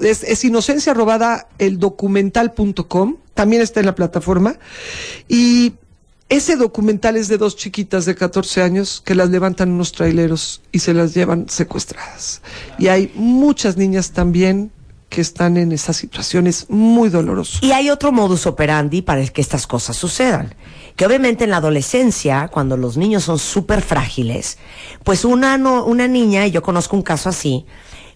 es, 0.00 0.22
es 0.22 0.44
inocencia 0.44 0.94
robada 0.94 1.48
el 1.58 1.78
documental.com, 1.78 3.16
también 3.34 3.60
está 3.60 3.80
en 3.80 3.86
la 3.86 3.94
plataforma. 3.94 4.56
Y 5.28 5.74
ese 6.32 6.56
documental 6.56 7.16
es 7.18 7.28
de 7.28 7.36
dos 7.36 7.56
chiquitas 7.56 8.06
de 8.06 8.14
14 8.14 8.62
años 8.62 9.02
que 9.04 9.14
las 9.14 9.28
levantan 9.28 9.70
unos 9.70 9.92
traileros 9.92 10.62
y 10.72 10.78
se 10.78 10.94
las 10.94 11.12
llevan 11.12 11.50
secuestradas. 11.50 12.40
Y 12.78 12.88
hay 12.88 13.12
muchas 13.14 13.76
niñas 13.76 14.12
también 14.12 14.72
que 15.10 15.20
están 15.20 15.58
en 15.58 15.72
esas 15.72 15.98
situaciones 15.98 16.70
muy 16.70 17.10
dolorosas. 17.10 17.62
Y 17.62 17.72
hay 17.72 17.90
otro 17.90 18.12
modus 18.12 18.46
operandi 18.46 19.02
para 19.02 19.26
que 19.26 19.42
estas 19.42 19.66
cosas 19.66 19.94
sucedan. 19.94 20.54
Que 20.96 21.04
obviamente 21.04 21.44
en 21.44 21.50
la 21.50 21.58
adolescencia, 21.58 22.48
cuando 22.48 22.78
los 22.78 22.96
niños 22.96 23.24
son 23.24 23.38
súper 23.38 23.82
frágiles, 23.82 24.56
pues 25.04 25.26
una, 25.26 25.58
no, 25.58 25.84
una 25.84 26.08
niña, 26.08 26.46
y 26.46 26.50
yo 26.50 26.62
conozco 26.62 26.96
un 26.96 27.02
caso 27.02 27.28
así, 27.28 27.66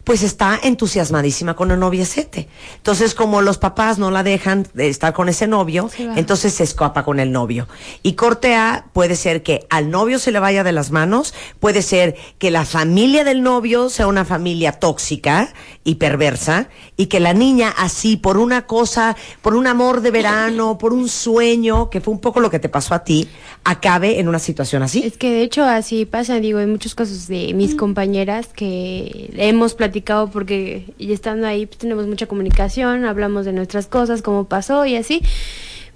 pues 0.07 0.23
está 0.23 0.57
entusiasmadísima 0.63 1.57
con 1.57 1.73
el 1.73 1.81
noviecete. 1.81 2.47
Entonces, 2.77 3.13
como 3.13 3.43
los 3.43 3.59
papás 3.59 3.99
no 3.99 4.13
la 4.13 4.23
dejan 4.23 4.65
de 4.73 4.89
estar 4.89 5.13
con 5.13 5.29
ese 5.29 5.49
novio, 5.49 5.91
entonces 6.15 6.55
se 6.55 6.63
escapa 6.63 7.03
con 7.03 7.19
el 7.19 7.33
novio. 7.33 7.67
Y 8.05 8.13
corte 8.13 8.55
A 8.55 8.87
puede 8.93 9.17
ser 9.17 9.43
que 9.43 9.67
al 9.69 9.91
novio 9.91 10.21
se 10.21 10.31
le 10.31 10.39
vaya 10.39 10.63
de 10.63 10.71
las 10.71 10.93
manos, 10.93 11.35
puede 11.59 11.83
ser 11.83 12.15
que 12.39 12.53
la 12.53 12.65
familia 12.65 13.25
del 13.25 13.43
novio 13.43 13.91
sea 13.91 14.07
una 14.07 14.25
familia 14.25 14.71
tóxica 14.71 15.53
y 15.83 15.97
perversa, 15.97 16.69
y 16.97 17.07
que 17.07 17.19
la 17.19 17.35
niña 17.35 17.75
así, 17.77 18.17
por 18.17 18.39
una 18.39 18.65
cosa, 18.65 19.17
por 19.43 19.57
un 19.57 19.67
amor 19.67 20.03
de 20.03 20.13
verano, 20.13 20.79
por 20.79 20.93
un 20.93 21.09
sueño, 21.09 21.91
que 21.91 22.01
fue 22.01 22.15
un 22.15 22.21
poco 22.21 22.39
lo 22.39 22.49
que 22.49 22.61
te 22.61 22.69
pasó 22.69 22.95
a 22.95 23.03
ti, 23.03 23.29
acabe 23.65 24.21
en 24.21 24.29
una 24.29 24.39
situación 24.39 24.85
así. 24.85 25.03
Es 25.05 25.19
que 25.19 25.33
de 25.33 25.43
hecho 25.43 25.65
así 25.65 26.05
pasa, 26.05 26.39
digo, 26.39 26.61
en 26.61 26.71
muchos 26.71 26.95
casos 26.95 27.27
de 27.27 27.53
mis 27.55 27.75
compañeras 27.75 28.47
que 28.55 29.33
hemos 29.37 29.75
platicado 29.75 29.96
porque 30.03 30.95
y 30.99 31.13
estando 31.13 31.47
ahí 31.47 31.67
pues, 31.67 31.79
tenemos 31.79 32.07
mucha 32.07 32.27
comunicación, 32.27 33.05
hablamos 33.05 33.45
de 33.45 33.53
nuestras 33.53 33.87
cosas, 33.87 34.23
cómo 34.23 34.45
pasó 34.45 34.87
y 34.87 34.97
así, 34.97 35.23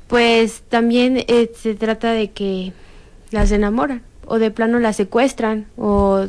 pues 0.07 0.63
también 0.69 1.25
eh, 1.29 1.51
se 1.55 1.75
trata 1.75 2.13
de 2.13 2.31
que 2.31 2.73
las 3.31 3.53
enamoran 3.53 4.03
o 4.27 4.39
de 4.39 4.51
plano 4.51 4.79
las 4.79 4.97
secuestran 4.97 5.67
o 5.77 6.27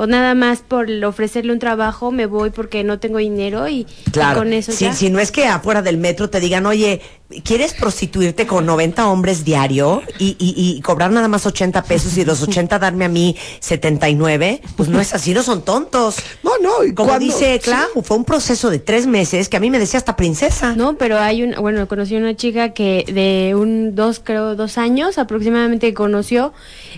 o 0.00 0.06
nada 0.06 0.34
más 0.34 0.60
por 0.60 0.88
ofrecerle 1.04 1.52
un 1.52 1.58
trabajo 1.58 2.10
me 2.10 2.24
voy 2.24 2.48
porque 2.48 2.82
no 2.84 2.98
tengo 2.98 3.18
dinero 3.18 3.68
y, 3.68 3.86
con 4.34 4.54
eso 4.54 4.72
si, 4.72 4.90
si 4.94 5.10
no 5.10 5.20
es 5.20 5.30
que 5.30 5.44
afuera 5.44 5.82
del 5.82 5.98
metro 5.98 6.30
te 6.30 6.40
digan, 6.40 6.64
oye, 6.64 7.02
¿quieres 7.44 7.74
prostituirte 7.74 8.46
con 8.46 8.66
90 8.66 9.08
hombres 9.08 9.44
diario 9.44 10.02
y, 10.18 10.36
y, 10.38 10.80
cobrar 10.82 11.10
nada 11.10 11.28
más 11.28 11.46
80 11.46 11.82
pesos 11.84 12.16
y 12.16 12.24
los 12.24 12.42
80 12.42 12.78
darme 12.78 13.04
a 13.04 13.08
mí 13.08 13.36
79? 13.60 14.60
Pues 14.76 14.88
no 14.88 15.00
es 15.00 15.14
así, 15.14 15.32
no 15.32 15.42
son 15.42 15.62
tontos. 15.62 16.16
No, 16.42 16.52
no. 16.60 16.84
Y 16.84 16.94
Como 16.94 17.18
dice 17.18 17.60
Clau, 17.60 18.02
fue 18.02 18.16
un 18.16 18.24
proceso 18.24 18.70
de 18.70 18.78
tres 18.78 19.06
meses 19.06 19.48
que 19.48 19.56
a 19.56 19.60
mí 19.60 19.70
me 19.70 19.78
decía 19.78 19.98
hasta 19.98 20.16
princesa. 20.16 20.74
No, 20.74 20.96
pero 20.96 21.18
hay 21.18 21.42
un, 21.42 21.54
bueno, 21.60 21.86
conocí 21.86 22.16
una 22.16 22.34
chica 22.34 22.70
que 22.70 23.04
de 23.06 23.54
un, 23.54 23.94
dos, 23.94 24.20
creo, 24.22 24.56
dos 24.56 24.78
años 24.78 25.18
aproximadamente 25.18 25.94
conoció, 25.94 26.52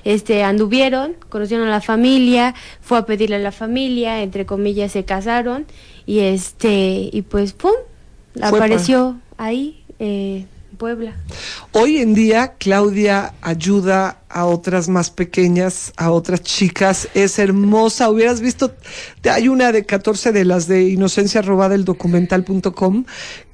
este, 0.05 0.43
anduvieron, 0.45 1.17
conocieron 1.29 1.69
a 1.69 1.71
la 1.71 1.81
familia, 1.81 2.55
fue 2.93 2.99
a 2.99 3.07
pedirle 3.07 3.37
a 3.37 3.39
la 3.39 3.53
familia, 3.53 4.23
entre 4.23 4.45
comillas 4.45 4.93
se 4.93 5.07
casaron 5.07 5.65
y 6.05 6.19
este 6.19 7.09
y 7.11 7.23
pues 7.23 7.55
pum, 7.55 7.73
apareció 8.39 9.19
ahí 9.39 9.83
eh, 9.99 10.45
Puebla. 10.77 11.15
Hoy 11.73 11.99
en 11.99 12.13
día 12.13 12.55
Claudia 12.59 13.33
ayuda 13.41 14.19
a 14.29 14.45
otras 14.45 14.91
más 14.91 15.09
pequeñas, 15.11 15.95
a 15.97 16.11
otras 16.11 16.43
chicas, 16.43 17.09
es 17.15 17.39
hermosa. 17.39 18.11
Hubieras 18.11 18.43
visto, 18.43 18.75
hay 19.25 19.49
una 19.49 19.73
de 19.73 19.87
14 19.87 20.33
de 20.33 20.45
las 20.45 20.67
de 20.67 20.89
Inocencia 20.89 21.41
Robada, 21.41 21.75
el 21.75 21.87
documental.com, 21.87 23.05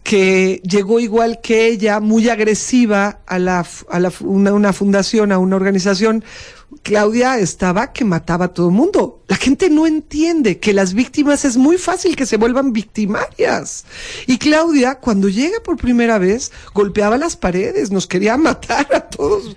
que 0.02 0.60
llegó 0.64 0.98
igual 0.98 1.40
que 1.42 1.68
ella, 1.68 2.00
muy 2.00 2.28
agresiva 2.28 3.20
a 3.26 3.38
la, 3.38 3.64
a 3.88 4.00
la 4.00 4.12
una, 4.20 4.52
una 4.52 4.72
fundación, 4.72 5.30
a 5.30 5.38
una 5.38 5.54
organización, 5.54 6.24
Claudia 6.88 7.38
estaba 7.38 7.92
que 7.92 8.06
mataba 8.06 8.46
a 8.46 8.54
todo 8.54 8.70
el 8.70 8.74
mundo. 8.74 9.22
La 9.28 9.36
gente 9.36 9.68
no 9.68 9.86
entiende 9.86 10.58
que 10.58 10.72
las 10.72 10.94
víctimas 10.94 11.44
es 11.44 11.58
muy 11.58 11.76
fácil 11.76 12.16
que 12.16 12.24
se 12.24 12.38
vuelvan 12.38 12.72
victimarias. 12.72 13.84
Y 14.26 14.38
Claudia, 14.38 14.94
cuando 14.94 15.28
llega 15.28 15.62
por 15.62 15.76
primera 15.76 16.16
vez, 16.16 16.50
golpeaba 16.72 17.18
las 17.18 17.36
paredes, 17.36 17.90
nos 17.90 18.06
quería 18.06 18.38
matar 18.38 18.88
a 18.94 19.00
todos. 19.00 19.54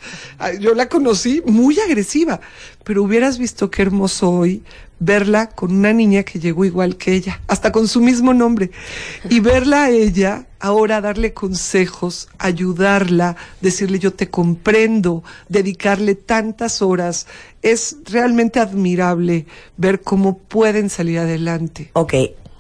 Yo 0.60 0.74
la 0.74 0.90
conocí 0.90 1.42
muy 1.46 1.80
agresiva, 1.80 2.42
pero 2.84 3.02
hubieras 3.02 3.38
visto 3.38 3.72
qué 3.72 3.84
hermoso 3.84 4.30
hoy 4.30 4.62
verla 5.02 5.50
con 5.50 5.76
una 5.76 5.92
niña 5.92 6.24
que 6.24 6.40
llegó 6.40 6.64
igual 6.64 6.96
que 6.96 7.14
ella, 7.14 7.42
hasta 7.48 7.74
con 7.74 7.90
su 7.90 8.00
mismo 8.00 8.34
nombre, 8.34 8.72
y 9.30 9.42
verla 9.42 9.86
a 9.86 9.90
ella 9.90 10.46
ahora 10.60 11.02
darle 11.02 11.34
consejos, 11.34 12.30
ayudarla, 12.38 13.36
decirle 13.62 14.00
yo 14.00 14.14
te 14.14 14.30
comprendo, 14.30 15.24
dedicarle 15.50 16.16
tantas 16.16 16.82
horas, 16.82 17.26
es 17.64 17.98
realmente 18.06 18.60
admirable 18.60 19.48
ver 19.76 20.02
cómo 20.02 20.38
pueden 20.38 20.90
salir 20.90 21.20
adelante. 21.20 21.90
Ok, 21.94 22.14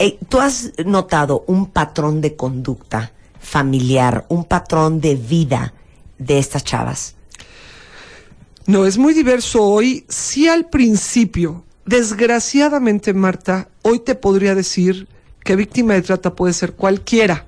Eh, 0.03 0.17
¿Tú 0.29 0.39
has 0.39 0.71
notado 0.83 1.43
un 1.45 1.67
patrón 1.67 2.21
de 2.21 2.35
conducta 2.35 3.11
familiar, 3.39 4.25
un 4.29 4.45
patrón 4.45 4.99
de 4.99 5.13
vida 5.13 5.75
de 6.17 6.39
estas 6.39 6.63
chavas? 6.63 7.15
No, 8.65 8.87
es 8.87 8.97
muy 8.97 9.13
diverso 9.13 9.61
hoy. 9.63 10.03
Sí 10.09 10.47
al 10.47 10.69
principio, 10.71 11.65
desgraciadamente 11.91 13.13
Marta, 13.13 13.67
hoy 13.81 13.99
te 13.99 14.15
podría 14.15 14.55
decir 14.55 15.09
que 15.43 15.57
víctima 15.57 15.93
de 15.93 16.01
trata 16.01 16.33
puede 16.35 16.53
ser 16.53 16.71
cualquiera. 16.71 17.45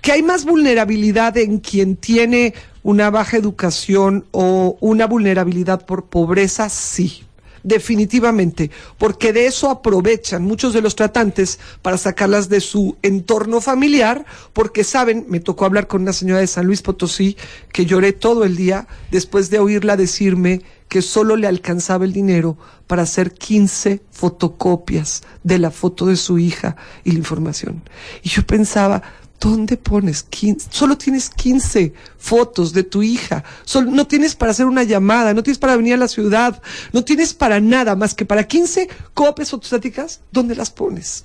Que 0.00 0.12
hay 0.12 0.22
más 0.22 0.46
vulnerabilidad 0.46 1.36
en 1.36 1.58
quien 1.58 1.96
tiene 1.96 2.54
una 2.82 3.10
baja 3.10 3.36
educación 3.36 4.24
o 4.30 4.78
una 4.80 5.06
vulnerabilidad 5.06 5.84
por 5.84 6.06
pobreza, 6.06 6.70
sí 6.70 7.26
definitivamente, 7.62 8.70
porque 8.98 9.32
de 9.32 9.46
eso 9.46 9.70
aprovechan 9.70 10.42
muchos 10.42 10.72
de 10.72 10.82
los 10.82 10.96
tratantes 10.96 11.58
para 11.82 11.98
sacarlas 11.98 12.48
de 12.48 12.60
su 12.60 12.96
entorno 13.02 13.60
familiar, 13.60 14.24
porque 14.52 14.84
saben, 14.84 15.26
me 15.28 15.40
tocó 15.40 15.64
hablar 15.64 15.86
con 15.86 16.02
una 16.02 16.12
señora 16.12 16.40
de 16.40 16.46
San 16.46 16.66
Luis 16.66 16.82
Potosí 16.82 17.36
que 17.72 17.86
lloré 17.86 18.12
todo 18.12 18.44
el 18.44 18.56
día 18.56 18.86
después 19.10 19.50
de 19.50 19.58
oírla 19.58 19.96
decirme 19.96 20.62
que 20.88 21.00
solo 21.00 21.36
le 21.36 21.46
alcanzaba 21.46 22.04
el 22.04 22.12
dinero 22.12 22.58
para 22.86 23.02
hacer 23.04 23.32
15 23.32 24.02
fotocopias 24.10 25.22
de 25.42 25.58
la 25.58 25.70
foto 25.70 26.04
de 26.04 26.16
su 26.16 26.38
hija 26.38 26.76
y 27.04 27.12
la 27.12 27.18
información. 27.18 27.82
Y 28.22 28.28
yo 28.28 28.46
pensaba, 28.46 29.02
¿dónde 29.42 29.76
pones 29.76 30.22
15? 30.22 30.68
Solo 30.70 30.96
tienes 30.96 31.28
15 31.28 31.92
fotos 32.16 32.72
de 32.72 32.84
tu 32.84 33.02
hija. 33.02 33.42
No 33.86 34.06
tienes 34.06 34.36
para 34.36 34.52
hacer 34.52 34.66
una 34.66 34.84
llamada, 34.84 35.34
no 35.34 35.42
tienes 35.42 35.58
para 35.58 35.76
venir 35.76 35.94
a 35.94 35.98
la 35.98 36.08
ciudad, 36.08 36.62
no 36.92 37.04
tienes 37.04 37.34
para 37.34 37.60
nada 37.60 37.96
más 37.96 38.14
que 38.14 38.24
para 38.24 38.44
15 38.44 38.88
copias 39.12 39.50
fotostáticas. 39.50 40.20
¿Dónde 40.30 40.54
las 40.54 40.70
pones? 40.70 41.24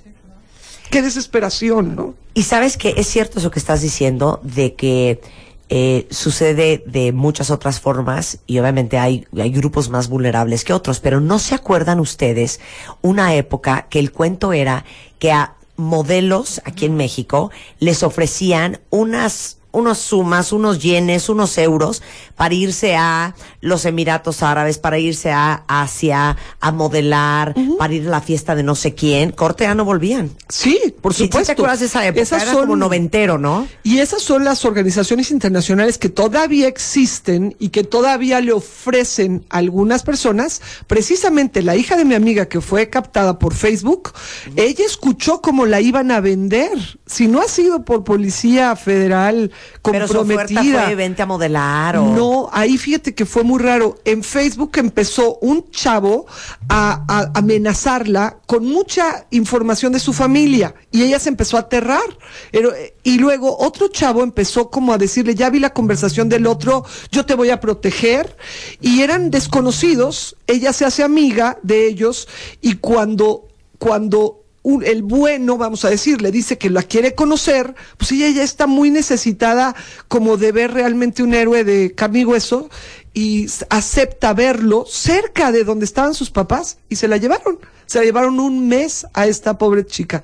Qué 0.90 1.00
desesperación, 1.00 1.94
¿no? 1.94 2.14
Y 2.34 2.42
sabes 2.42 2.76
que 2.76 2.94
es 2.96 3.06
cierto 3.06 3.38
eso 3.38 3.50
que 3.50 3.60
estás 3.60 3.82
diciendo 3.82 4.40
de 4.42 4.74
que 4.74 5.20
eh, 5.68 6.08
sucede 6.10 6.82
de 6.86 7.12
muchas 7.12 7.50
otras 7.50 7.78
formas 7.78 8.38
y 8.46 8.58
obviamente 8.58 8.98
hay, 8.98 9.26
hay 9.38 9.50
grupos 9.50 9.90
más 9.90 10.08
vulnerables 10.08 10.64
que 10.64 10.72
otros, 10.72 10.98
pero 10.98 11.20
no 11.20 11.38
se 11.38 11.54
acuerdan 11.54 12.00
ustedes 12.00 12.58
una 13.02 13.34
época 13.34 13.86
que 13.90 13.98
el 13.98 14.10
cuento 14.10 14.52
era 14.52 14.84
que 15.18 15.30
a 15.30 15.57
modelos 15.78 16.60
aquí 16.64 16.84
en 16.84 16.96
México 16.96 17.50
les 17.78 18.02
ofrecían 18.02 18.80
unas 18.90 19.57
unos 19.78 19.98
sumas, 19.98 20.52
unos 20.52 20.80
yenes, 20.80 21.28
unos 21.28 21.56
euros 21.58 22.02
para 22.36 22.54
irse 22.54 22.96
a 22.96 23.34
los 23.60 23.84
Emiratos 23.84 24.42
Árabes, 24.42 24.78
para 24.78 24.98
irse 24.98 25.32
a 25.32 25.64
Asia, 25.66 26.36
a 26.60 26.72
modelar, 26.72 27.54
para 27.78 27.94
ir 27.94 28.06
a 28.06 28.10
la 28.10 28.20
fiesta 28.20 28.54
de 28.54 28.62
no 28.62 28.74
sé 28.74 28.94
quién. 28.94 29.32
Corte 29.32 29.64
ya 29.64 29.74
no 29.74 29.84
volvían. 29.84 30.30
Sí, 30.48 30.94
por 31.00 31.14
supuesto. 31.14 31.46
¿Te 31.46 31.52
acuerdas 31.52 31.80
de 31.80 31.86
esa 31.86 32.06
época? 32.06 32.22
Esas 32.22 32.42
Era 32.42 32.52
como 32.52 32.76
noventero, 32.76 33.38
¿no? 33.38 33.66
Y 33.82 33.98
esas 33.98 34.22
son 34.22 34.44
las 34.44 34.64
organizaciones 34.64 35.30
internacionales 35.30 35.98
que 35.98 36.08
todavía 36.08 36.68
existen 36.68 37.56
y 37.58 37.70
que 37.70 37.84
todavía 37.84 38.40
le 38.40 38.52
ofrecen 38.52 39.44
a 39.50 39.58
algunas 39.58 40.02
personas. 40.02 40.60
Precisamente 40.86 41.62
la 41.62 41.76
hija 41.76 41.96
de 41.96 42.04
mi 42.04 42.14
amiga 42.14 42.46
que 42.46 42.60
fue 42.60 42.88
captada 42.90 43.38
por 43.38 43.54
Facebook, 43.54 44.12
ella 44.56 44.84
escuchó 44.84 45.40
cómo 45.40 45.66
la 45.66 45.80
iban 45.80 46.10
a 46.10 46.20
vender. 46.20 46.70
Si 47.06 47.26
no 47.28 47.40
ha 47.40 47.48
sido 47.48 47.84
por 47.84 48.04
Policía 48.04 48.74
Federal 48.76 49.50
comprometida. 49.82 50.62
Pero 50.62 50.84
fue 50.84 50.94
vente 50.94 51.22
a 51.22 51.26
modelar 51.26 51.96
o... 51.96 52.14
No, 52.14 52.48
ahí 52.52 52.78
fíjate 52.78 53.14
que 53.14 53.26
fue 53.26 53.44
muy 53.44 53.60
raro. 53.60 53.98
En 54.04 54.22
Facebook 54.22 54.72
empezó 54.76 55.38
un 55.40 55.70
chavo 55.70 56.26
a, 56.68 57.04
a, 57.08 57.38
amenazarla 57.38 58.38
con 58.46 58.64
mucha 58.64 59.26
información 59.30 59.92
de 59.92 60.00
su 60.00 60.12
familia 60.12 60.74
y 60.90 61.02
ella 61.02 61.18
se 61.18 61.28
empezó 61.28 61.56
a 61.56 61.60
aterrar. 61.60 62.18
Pero, 62.50 62.72
y 63.02 63.18
luego 63.18 63.56
otro 63.58 63.88
chavo 63.88 64.22
empezó 64.22 64.70
como 64.70 64.92
a 64.92 64.98
decirle, 64.98 65.34
ya 65.34 65.50
vi 65.50 65.60
la 65.60 65.72
conversación 65.72 66.28
del 66.28 66.46
otro, 66.46 66.84
yo 67.10 67.24
te 67.26 67.34
voy 67.34 67.50
a 67.50 67.60
proteger. 67.60 68.36
Y 68.80 69.02
eran 69.02 69.30
desconocidos, 69.30 70.36
ella 70.46 70.72
se 70.72 70.84
hace 70.84 71.02
amiga 71.02 71.58
de 71.62 71.86
ellos 71.86 72.28
y 72.60 72.74
cuando, 72.76 73.48
cuando 73.78 74.37
el 74.84 75.02
bueno, 75.02 75.56
vamos 75.56 75.84
a 75.84 75.90
decir, 75.90 76.20
le 76.20 76.30
dice 76.30 76.58
que 76.58 76.70
la 76.70 76.82
quiere 76.82 77.14
conocer, 77.14 77.74
pues 77.96 78.12
ella 78.12 78.28
ya 78.30 78.42
está 78.42 78.66
muy 78.66 78.90
necesitada 78.90 79.74
como 80.08 80.36
de 80.36 80.52
ver 80.52 80.72
realmente 80.72 81.22
un 81.22 81.34
héroe 81.34 81.64
de 81.64 81.94
carne 81.94 82.20
y 82.20 82.24
hueso 82.24 82.68
y 83.14 83.46
acepta 83.70 84.34
verlo 84.34 84.84
cerca 84.86 85.52
de 85.52 85.64
donde 85.64 85.84
estaban 85.84 86.14
sus 86.14 86.30
papás 86.30 86.78
y 86.88 86.96
se 86.96 87.08
la 87.08 87.16
llevaron. 87.16 87.58
Se 87.86 87.98
la 87.98 88.04
llevaron 88.04 88.38
un 88.38 88.68
mes 88.68 89.06
a 89.14 89.26
esta 89.26 89.56
pobre 89.56 89.86
chica. 89.86 90.22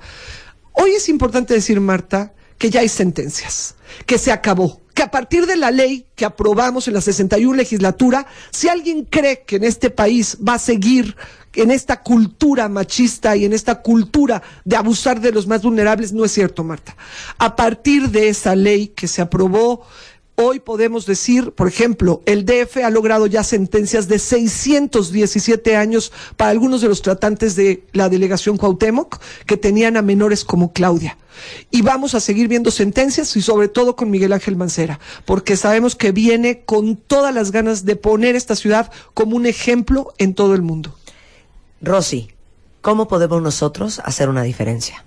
Hoy 0.73 0.91
es 0.91 1.09
importante 1.09 1.53
decir, 1.53 1.79
Marta, 1.79 2.33
que 2.57 2.69
ya 2.69 2.81
hay 2.81 2.89
sentencias, 2.89 3.75
que 4.05 4.17
se 4.17 4.31
acabó, 4.31 4.81
que 4.93 5.03
a 5.03 5.11
partir 5.11 5.45
de 5.45 5.57
la 5.57 5.71
ley 5.71 6.05
que 6.15 6.25
aprobamos 6.25 6.87
en 6.87 6.93
la 6.93 7.01
61 7.01 7.55
legislatura, 7.55 8.27
si 8.51 8.69
alguien 8.69 9.03
cree 9.05 9.43
que 9.43 9.57
en 9.57 9.63
este 9.63 9.89
país 9.89 10.37
va 10.47 10.53
a 10.53 10.59
seguir 10.59 11.15
en 11.55 11.71
esta 11.71 12.01
cultura 12.01 12.69
machista 12.69 13.35
y 13.35 13.45
en 13.45 13.53
esta 13.53 13.81
cultura 13.81 14.41
de 14.63 14.75
abusar 14.75 15.21
de 15.21 15.31
los 15.31 15.47
más 15.47 15.61
vulnerables, 15.61 16.13
no 16.13 16.25
es 16.25 16.31
cierto, 16.31 16.63
Marta. 16.63 16.95
A 17.37 17.55
partir 17.55 18.09
de 18.09 18.29
esa 18.29 18.55
ley 18.55 18.87
que 18.87 19.07
se 19.07 19.21
aprobó, 19.21 19.85
Hoy 20.37 20.59
podemos 20.59 21.05
decir, 21.05 21.53
por 21.53 21.65
ejemplo, 21.65 22.21
el 22.25 22.43
DF 22.45 22.83
ha 22.83 22.89
logrado 22.89 23.25
ya 23.25 23.41
sentencias 23.41 24.09
de 24.09 24.19
617 24.19 25.77
años 25.77 26.11
para 26.35 26.51
algunos 26.51 26.81
de 26.81 26.89
los 26.89 27.01
tratantes 27.01 27.55
de 27.55 27.85
la 27.93 28.09
delegación 28.09 28.57
Cuauhtémoc 28.57 29.21
que 29.45 29.55
tenían 29.55 29.95
a 29.95 30.01
menores 30.01 30.43
como 30.43 30.73
Claudia. 30.73 31.17
Y 31.71 31.83
vamos 31.83 32.15
a 32.15 32.19
seguir 32.19 32.49
viendo 32.49 32.69
sentencias 32.69 33.33
y 33.37 33.41
sobre 33.41 33.69
todo 33.69 33.95
con 33.95 34.09
Miguel 34.11 34.33
Ángel 34.33 34.57
Mancera, 34.57 34.99
porque 35.23 35.55
sabemos 35.55 35.95
que 35.95 36.11
viene 36.11 36.63
con 36.65 36.97
todas 36.97 37.33
las 37.33 37.51
ganas 37.51 37.85
de 37.85 37.95
poner 37.95 38.35
esta 38.35 38.57
ciudad 38.57 38.91
como 39.13 39.37
un 39.37 39.45
ejemplo 39.45 40.13
en 40.17 40.33
todo 40.33 40.53
el 40.53 40.61
mundo. 40.61 40.97
Rosy, 41.81 42.29
¿cómo 42.81 43.07
podemos 43.07 43.41
nosotros 43.41 43.99
hacer 44.03 44.29
una 44.29 44.43
diferencia? 44.43 45.03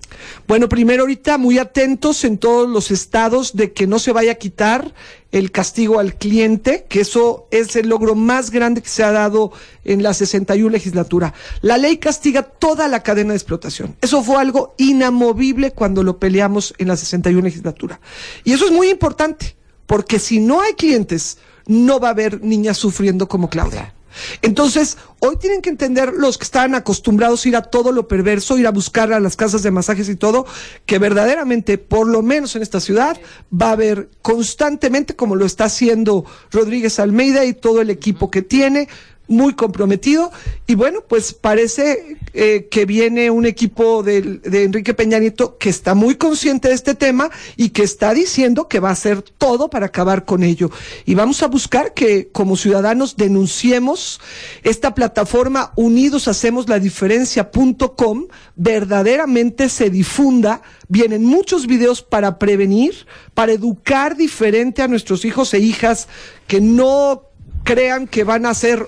Bueno, 0.47 0.69
primero 0.69 1.03
ahorita 1.03 1.37
muy 1.37 1.57
atentos 1.57 2.23
en 2.23 2.37
todos 2.37 2.69
los 2.69 2.91
estados 2.91 3.55
de 3.55 3.73
que 3.73 3.87
no 3.87 3.99
se 3.99 4.11
vaya 4.11 4.33
a 4.33 4.35
quitar 4.35 4.93
el 5.31 5.51
castigo 5.51 5.99
al 5.99 6.15
cliente, 6.15 6.85
que 6.89 7.01
eso 7.01 7.47
es 7.51 7.75
el 7.75 7.89
logro 7.89 8.15
más 8.15 8.51
grande 8.51 8.81
que 8.81 8.89
se 8.89 9.03
ha 9.03 9.11
dado 9.11 9.51
en 9.83 10.03
la 10.03 10.13
61 10.13 10.69
legislatura. 10.69 11.33
La 11.61 11.77
ley 11.77 11.97
castiga 11.97 12.43
toda 12.43 12.87
la 12.87 13.03
cadena 13.03 13.31
de 13.31 13.37
explotación. 13.37 13.95
Eso 14.01 14.23
fue 14.23 14.37
algo 14.37 14.73
inamovible 14.77 15.71
cuando 15.71 16.03
lo 16.03 16.17
peleamos 16.17 16.73
en 16.77 16.87
la 16.87 16.97
61 16.97 17.43
legislatura. 17.43 17.99
Y 18.43 18.53
eso 18.53 18.65
es 18.65 18.71
muy 18.71 18.89
importante, 18.89 19.55
porque 19.85 20.19
si 20.19 20.39
no 20.39 20.61
hay 20.61 20.73
clientes, 20.73 21.37
no 21.65 21.99
va 21.99 22.09
a 22.09 22.11
haber 22.11 22.43
niñas 22.43 22.77
sufriendo 22.77 23.27
como 23.27 23.49
Claudia. 23.49 23.93
Entonces, 24.41 24.97
hoy 25.19 25.37
tienen 25.37 25.61
que 25.61 25.69
entender 25.69 26.13
los 26.13 26.37
que 26.37 26.43
están 26.43 26.75
acostumbrados 26.75 27.45
a 27.45 27.49
ir 27.49 27.55
a 27.55 27.63
todo 27.63 27.91
lo 27.91 28.07
perverso, 28.07 28.57
ir 28.57 28.67
a 28.67 28.71
buscar 28.71 29.13
a 29.13 29.19
las 29.19 29.35
casas 29.35 29.63
de 29.63 29.71
masajes 29.71 30.09
y 30.09 30.15
todo, 30.15 30.45
que 30.85 30.99
verdaderamente, 30.99 31.77
por 31.77 32.07
lo 32.07 32.21
menos 32.21 32.55
en 32.55 32.61
esta 32.61 32.79
ciudad, 32.79 33.19
va 33.51 33.69
a 33.69 33.73
haber 33.73 34.09
constantemente, 34.21 35.15
como 35.15 35.35
lo 35.35 35.45
está 35.45 35.65
haciendo 35.65 36.25
Rodríguez 36.51 36.99
Almeida 36.99 37.45
y 37.45 37.53
todo 37.53 37.81
el 37.81 37.89
equipo 37.89 38.31
que 38.31 38.41
tiene, 38.41 38.87
muy 39.29 39.53
comprometido 39.53 40.31
y 40.67 40.75
bueno, 40.75 40.99
pues 41.07 41.33
parece 41.33 42.17
eh, 42.33 42.67
que 42.69 42.85
viene 42.85 43.31
un 43.31 43.45
equipo 43.45 44.03
de, 44.03 44.21
de, 44.21 44.63
Enrique 44.63 44.93
Peña 44.93 45.19
Nieto 45.19 45.57
que 45.57 45.69
está 45.69 45.95
muy 45.95 46.15
consciente 46.15 46.67
de 46.67 46.73
este 46.73 46.95
tema 46.95 47.29
y 47.55 47.69
que 47.69 47.83
está 47.83 48.13
diciendo 48.13 48.67
que 48.67 48.79
va 48.79 48.89
a 48.89 48.93
hacer 48.93 49.21
todo 49.21 49.69
para 49.69 49.87
acabar 49.87 50.25
con 50.25 50.43
ello. 50.43 50.69
Y 51.05 51.15
vamos 51.15 51.41
a 51.43 51.47
buscar 51.47 51.93
que 51.93 52.29
como 52.29 52.57
ciudadanos 52.57 53.15
denunciemos 53.15 54.19
esta 54.63 54.93
plataforma 54.93 55.71
Unidos 55.75 56.27
Hacemos 56.27 56.67
la 56.67 56.79
Diferencia.com 56.79 58.27
verdaderamente 58.55 59.69
se 59.69 59.89
difunda. 59.89 60.61
Vienen 60.87 61.23
muchos 61.23 61.67
videos 61.67 62.01
para 62.01 62.39
prevenir, 62.39 63.05
para 63.33 63.53
educar 63.53 64.17
diferente 64.17 64.81
a 64.81 64.87
nuestros 64.87 65.25
hijos 65.25 65.53
e 65.53 65.59
hijas 65.59 66.07
que 66.47 66.61
no 66.61 67.23
crean 67.63 68.07
que 68.07 68.23
van 68.23 68.45
a 68.45 68.53
ser 68.53 68.87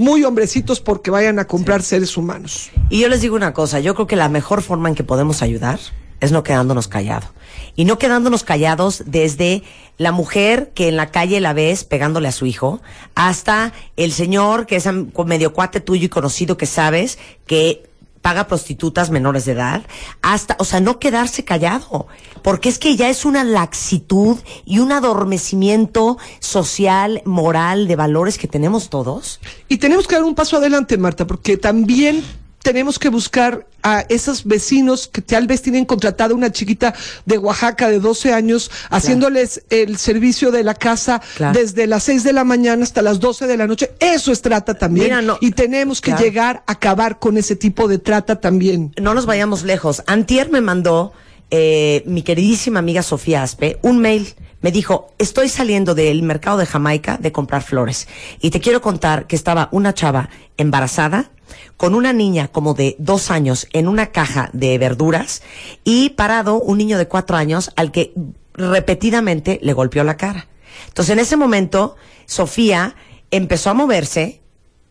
muy 0.00 0.24
hombrecitos 0.24 0.80
porque 0.80 1.10
vayan 1.10 1.38
a 1.38 1.44
comprar 1.44 1.82
seres 1.82 2.16
humanos. 2.16 2.70
Y 2.88 3.00
yo 3.00 3.08
les 3.10 3.20
digo 3.20 3.36
una 3.36 3.52
cosa, 3.52 3.80
yo 3.80 3.94
creo 3.94 4.06
que 4.06 4.16
la 4.16 4.30
mejor 4.30 4.62
forma 4.62 4.88
en 4.88 4.94
que 4.94 5.04
podemos 5.04 5.42
ayudar 5.42 5.78
es 6.20 6.32
no 6.32 6.42
quedándonos 6.42 6.88
callados. 6.88 7.28
Y 7.76 7.84
no 7.84 7.98
quedándonos 7.98 8.42
callados 8.42 9.02
desde 9.04 9.62
la 9.98 10.10
mujer 10.10 10.72
que 10.74 10.88
en 10.88 10.96
la 10.96 11.10
calle 11.10 11.38
la 11.40 11.52
ves 11.52 11.84
pegándole 11.84 12.28
a 12.28 12.32
su 12.32 12.46
hijo, 12.46 12.80
hasta 13.14 13.74
el 13.96 14.12
señor 14.12 14.64
que 14.64 14.76
es 14.76 14.88
medio 15.26 15.52
cuate 15.52 15.80
tuyo 15.80 16.06
y 16.06 16.08
conocido 16.08 16.56
que 16.56 16.64
sabes 16.64 17.18
que 17.46 17.89
paga 18.22 18.46
prostitutas 18.46 19.10
menores 19.10 19.44
de 19.44 19.52
edad, 19.52 19.82
hasta, 20.22 20.56
o 20.58 20.64
sea, 20.64 20.80
no 20.80 20.98
quedarse 20.98 21.44
callado, 21.44 22.06
porque 22.42 22.68
es 22.68 22.78
que 22.78 22.96
ya 22.96 23.08
es 23.08 23.24
una 23.24 23.44
laxitud 23.44 24.38
y 24.64 24.78
un 24.78 24.92
adormecimiento 24.92 26.18
social, 26.38 27.22
moral, 27.24 27.88
de 27.88 27.96
valores 27.96 28.38
que 28.38 28.48
tenemos 28.48 28.90
todos. 28.90 29.40
Y 29.68 29.78
tenemos 29.78 30.06
que 30.06 30.16
dar 30.16 30.24
un 30.24 30.34
paso 30.34 30.56
adelante, 30.56 30.98
Marta, 30.98 31.26
porque 31.26 31.56
también 31.56 32.22
tenemos 32.62 32.98
que 32.98 33.08
buscar 33.08 33.66
a 33.82 34.04
esos 34.08 34.44
vecinos 34.44 35.08
que 35.08 35.22
tal 35.22 35.46
vez 35.46 35.62
tienen 35.62 35.84
contratada 35.84 36.34
una 36.34 36.52
chiquita 36.52 36.94
de 37.24 37.38
Oaxaca 37.38 37.88
de 37.88 37.98
12 37.98 38.32
años, 38.32 38.70
haciéndoles 38.90 39.62
el 39.70 39.96
servicio 39.96 40.50
de 40.50 40.62
la 40.62 40.74
casa 40.74 41.22
desde 41.52 41.86
las 41.86 42.04
6 42.04 42.24
de 42.24 42.32
la 42.32 42.44
mañana 42.44 42.82
hasta 42.82 43.02
las 43.02 43.20
12 43.20 43.46
de 43.46 43.56
la 43.56 43.66
noche. 43.66 43.92
Eso 44.00 44.32
es 44.32 44.42
trata 44.42 44.74
también. 44.74 45.30
y 45.40 45.52
tenemos 45.52 46.00
que 46.00 46.12
llegar 46.12 46.62
a 46.66 46.72
acabar 46.72 47.18
con 47.18 47.38
ese 47.38 47.56
tipo 47.56 47.88
de 47.88 47.98
trata 47.98 48.40
también. 48.40 48.92
No 49.00 49.14
nos 49.14 49.26
vayamos 49.26 49.62
lejos. 49.62 50.02
Antier 50.06 50.50
me 50.50 50.60
mandó 50.60 51.12
eh, 51.50 52.02
mi 52.06 52.22
queridísima 52.22 52.78
amiga 52.78 53.02
Sofía 53.02 53.42
Aspe 53.42 53.78
un 53.82 53.98
mail. 53.98 54.34
Me 54.60 54.70
dijo, 54.70 55.14
estoy 55.18 55.48
saliendo 55.48 55.94
del 55.94 56.22
mercado 56.22 56.58
de 56.58 56.66
Jamaica 56.66 57.16
de 57.16 57.32
comprar 57.32 57.62
flores. 57.62 58.08
Y 58.40 58.50
te 58.50 58.60
quiero 58.60 58.82
contar 58.82 59.26
que 59.26 59.34
estaba 59.34 59.70
una 59.72 59.94
chava 59.94 60.28
embarazada 60.58 61.30
con 61.76 61.94
una 61.94 62.12
niña 62.12 62.48
como 62.48 62.74
de 62.74 62.96
dos 62.98 63.30
años 63.30 63.66
en 63.72 63.88
una 63.88 64.06
caja 64.06 64.50
de 64.52 64.78
verduras 64.78 65.42
y 65.84 66.10
parado 66.10 66.60
un 66.60 66.78
niño 66.78 66.98
de 66.98 67.08
cuatro 67.08 67.36
años 67.36 67.72
al 67.76 67.92
que 67.92 68.12
repetidamente 68.54 69.58
le 69.62 69.72
golpeó 69.72 70.04
la 70.04 70.16
cara. 70.16 70.46
Entonces 70.88 71.12
en 71.12 71.18
ese 71.18 71.36
momento 71.36 71.96
Sofía 72.26 72.94
empezó 73.30 73.70
a 73.70 73.74
moverse 73.74 74.40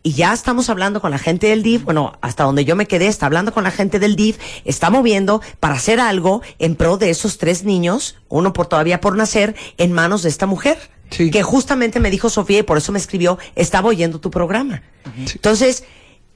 y 0.02 0.12
ya 0.12 0.32
estamos 0.32 0.70
hablando 0.70 1.00
con 1.00 1.10
la 1.10 1.18
gente 1.18 1.48
del 1.48 1.62
DIF, 1.62 1.84
bueno, 1.84 2.18
hasta 2.22 2.44
donde 2.44 2.64
yo 2.64 2.74
me 2.74 2.86
quedé, 2.86 3.06
está 3.06 3.26
hablando 3.26 3.52
con 3.52 3.64
la 3.64 3.70
gente 3.70 3.98
del 3.98 4.16
DIF, 4.16 4.38
está 4.64 4.88
moviendo 4.88 5.42
para 5.60 5.74
hacer 5.74 6.00
algo 6.00 6.40
en 6.58 6.74
pro 6.74 6.96
de 6.96 7.10
esos 7.10 7.36
tres 7.36 7.64
niños, 7.64 8.16
uno 8.28 8.54
por 8.54 8.66
todavía 8.66 9.00
por 9.00 9.16
nacer, 9.16 9.54
en 9.76 9.92
manos 9.92 10.22
de 10.22 10.30
esta 10.30 10.46
mujer. 10.46 10.78
Que 11.10 11.42
justamente 11.42 12.00
me 12.00 12.10
dijo 12.10 12.30
Sofía 12.30 12.60
y 12.60 12.62
por 12.62 12.78
eso 12.78 12.92
me 12.92 12.98
escribió, 12.98 13.38
estaba 13.56 13.88
oyendo 13.88 14.20
tu 14.20 14.30
programa. 14.30 14.82
Entonces, 15.18 15.84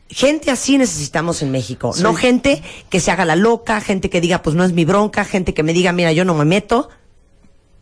gente 0.09 0.50
así 0.50 0.78
necesitamos 0.78 1.42
en 1.42 1.50
México, 1.50 1.92
no 2.00 2.14
gente 2.14 2.62
que 2.90 3.00
se 3.00 3.11
haga 3.11 3.24
la 3.24 3.36
loca, 3.36 3.80
gente 3.80 4.11
que 4.11 4.20
diga, 4.20 4.42
pues 4.42 4.55
no 4.57 4.64
es 4.64 4.72
mi 4.72 4.84
bronca, 4.84 5.24
gente 5.24 5.55
que 5.55 5.62
me 5.62 5.72
diga, 5.72 5.92
mira, 5.92 6.12
yo 6.12 6.24
no 6.24 6.34
me 6.34 6.44
meto, 6.44 6.88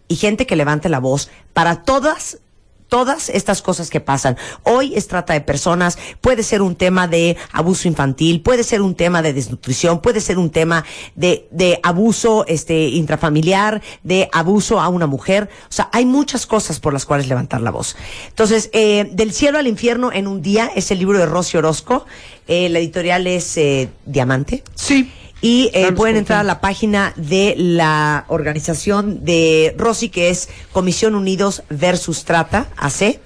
y 0.08 0.16
gente 0.16 0.46
que 0.46 0.56
levante 0.56 0.88
la 0.88 0.98
voz 0.98 1.30
para 1.52 1.82
todas 1.82 2.38
todas 2.93 3.30
estas 3.30 3.62
cosas 3.62 3.88
que 3.88 4.01
pasan. 4.01 4.36
Hoy 4.64 4.93
es 4.95 5.09
trata 5.09 5.32
de 5.32 5.40
personas, 5.40 5.97
puede 6.20 6.43
ser 6.43 6.61
un 6.61 6.76
tema 6.76 7.09
de 7.09 7.38
abuso 7.51 7.88
infantil, 7.88 8.43
puede 8.43 8.64
ser 8.64 8.82
un 8.82 8.95
tema 8.95 9.22
de 9.22 9.32
desnutrición, 9.32 10.03
puede 10.03 10.20
ser 10.20 10.36
un 10.36 10.51
tema 10.51 10.84
de, 11.14 11.49
de 11.51 11.80
abuso 11.82 12.45
este, 12.47 12.88
intrafamiliar, 12.88 13.80
de 14.03 14.28
abuso 14.30 14.78
a 14.78 14.88
una 14.88 15.07
mujer. 15.07 15.49
O 15.70 15.72
sea, 15.72 15.88
hay 15.90 16.05
muchas 16.05 16.45
cosas 16.45 16.80
por 16.80 16.93
las 16.93 17.07
cuales 17.07 17.28
levantar 17.28 17.62
la 17.62 17.70
voz. 17.70 17.97
Entonces, 18.28 18.68
eh, 18.74 19.09
Del 19.11 19.32
cielo 19.32 19.59
al 19.59 19.68
infierno 19.68 20.12
en 20.12 20.26
un 20.26 20.43
día 20.43 20.70
es 20.76 20.90
el 20.90 20.99
libro 20.99 21.16
de 21.16 21.24
Rosy 21.24 21.57
Orozco. 21.57 22.05
Eh, 22.47 22.68
la 22.68 22.78
editorial 22.78 23.26
es 23.26 23.57
eh, 23.57 23.88
Diamante. 24.05 24.64
Sí. 24.74 25.11
Y 25.43 25.70
eh, 25.74 25.90
pueden 25.93 26.16
entrar 26.16 26.38
a 26.38 26.45
la 26.45 26.61
página 26.61 27.12
de 27.16 27.55
la 27.59 28.24
organización 28.28 29.24
de 29.24 29.74
Rosy, 29.76 30.09
que 30.09 30.30
es 30.30 30.49
Comisión 30.72 31.16
Unidos 31.16 31.64
versus 31.68 32.24
Trata, 32.24 32.68
AC. 32.76 33.18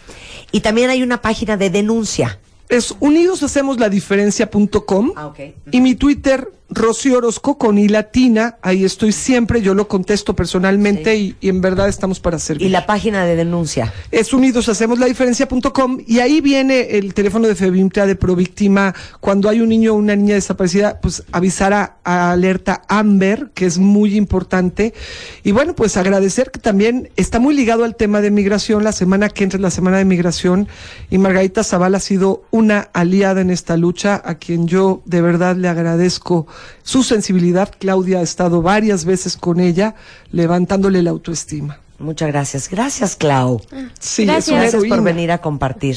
Y 0.50 0.60
también 0.60 0.88
hay 0.88 1.02
una 1.02 1.20
página 1.20 1.58
de 1.58 1.68
denuncia. 1.68 2.40
Es 2.68 2.94
unidoshacemosladifferencia.com. 3.00 5.12
Ah, 5.16 5.26
okay. 5.26 5.54
Y 5.70 5.80
mi 5.80 5.94
Twitter, 5.94 6.50
Rocío 6.68 7.18
Orozco 7.18 7.58
con 7.58 7.78
I 7.78 7.88
latina, 7.88 8.56
ahí 8.60 8.84
estoy 8.84 9.12
siempre, 9.12 9.62
yo 9.62 9.72
lo 9.72 9.86
contesto 9.86 10.34
personalmente 10.34 11.16
y, 11.16 11.36
en 11.42 11.60
verdad 11.60 11.88
estamos 11.88 12.18
para 12.18 12.40
servir. 12.40 12.66
¿Y 12.66 12.70
la 12.70 12.86
página 12.86 13.24
de 13.24 13.36
denuncia? 13.36 13.94
Es 14.10 14.32
unidoshacemosladifferencia.com 14.32 15.98
y 16.06 16.18
ahí 16.18 16.40
viene 16.40 16.98
el 16.98 17.14
teléfono 17.14 17.46
de 17.46 17.54
Febimtra 17.54 18.06
de 18.06 18.16
Províctima. 18.16 18.94
Cuando 19.20 19.48
hay 19.48 19.60
un 19.60 19.68
niño 19.68 19.92
o 19.92 19.96
una 19.96 20.16
niña 20.16 20.34
desaparecida, 20.34 21.00
pues 21.00 21.22
avisar 21.30 21.72
a, 21.72 22.32
alerta 22.32 22.82
Amber, 22.88 23.50
que 23.54 23.66
es 23.66 23.78
muy 23.78 24.16
importante. 24.16 24.92
Y 25.44 25.52
bueno, 25.52 25.74
pues 25.74 25.96
agradecer 25.96 26.50
que 26.50 26.58
también 26.58 27.10
está 27.16 27.38
muy 27.38 27.54
ligado 27.54 27.84
al 27.84 27.94
tema 27.94 28.20
de 28.20 28.32
migración. 28.32 28.82
La 28.82 28.92
semana 28.92 29.28
que 29.28 29.44
entra 29.44 29.58
es 29.58 29.62
la 29.62 29.70
semana 29.70 29.98
de 29.98 30.04
migración 30.04 30.66
y 31.10 31.18
Margarita 31.18 31.62
Zavala 31.62 31.98
ha 31.98 32.00
sido 32.00 32.42
una 32.56 32.88
aliada 32.92 33.40
en 33.40 33.50
esta 33.50 33.76
lucha, 33.76 34.20
a 34.24 34.36
quien 34.36 34.66
yo 34.66 35.02
de 35.04 35.20
verdad 35.20 35.56
le 35.56 35.68
agradezco 35.68 36.46
su 36.82 37.02
sensibilidad. 37.02 37.70
Claudia 37.78 38.20
ha 38.20 38.22
estado 38.22 38.62
varias 38.62 39.04
veces 39.04 39.36
con 39.36 39.60
ella 39.60 39.94
levantándole 40.32 41.02
la 41.02 41.10
autoestima. 41.10 41.80
Muchas 41.98 42.28
gracias. 42.28 42.68
Gracias, 42.68 43.16
Clau. 43.16 43.60
Sí, 44.00 44.26
gracias. 44.26 44.74
por 44.88 45.02
venir 45.02 45.30
a 45.32 45.38
compartir. 45.38 45.96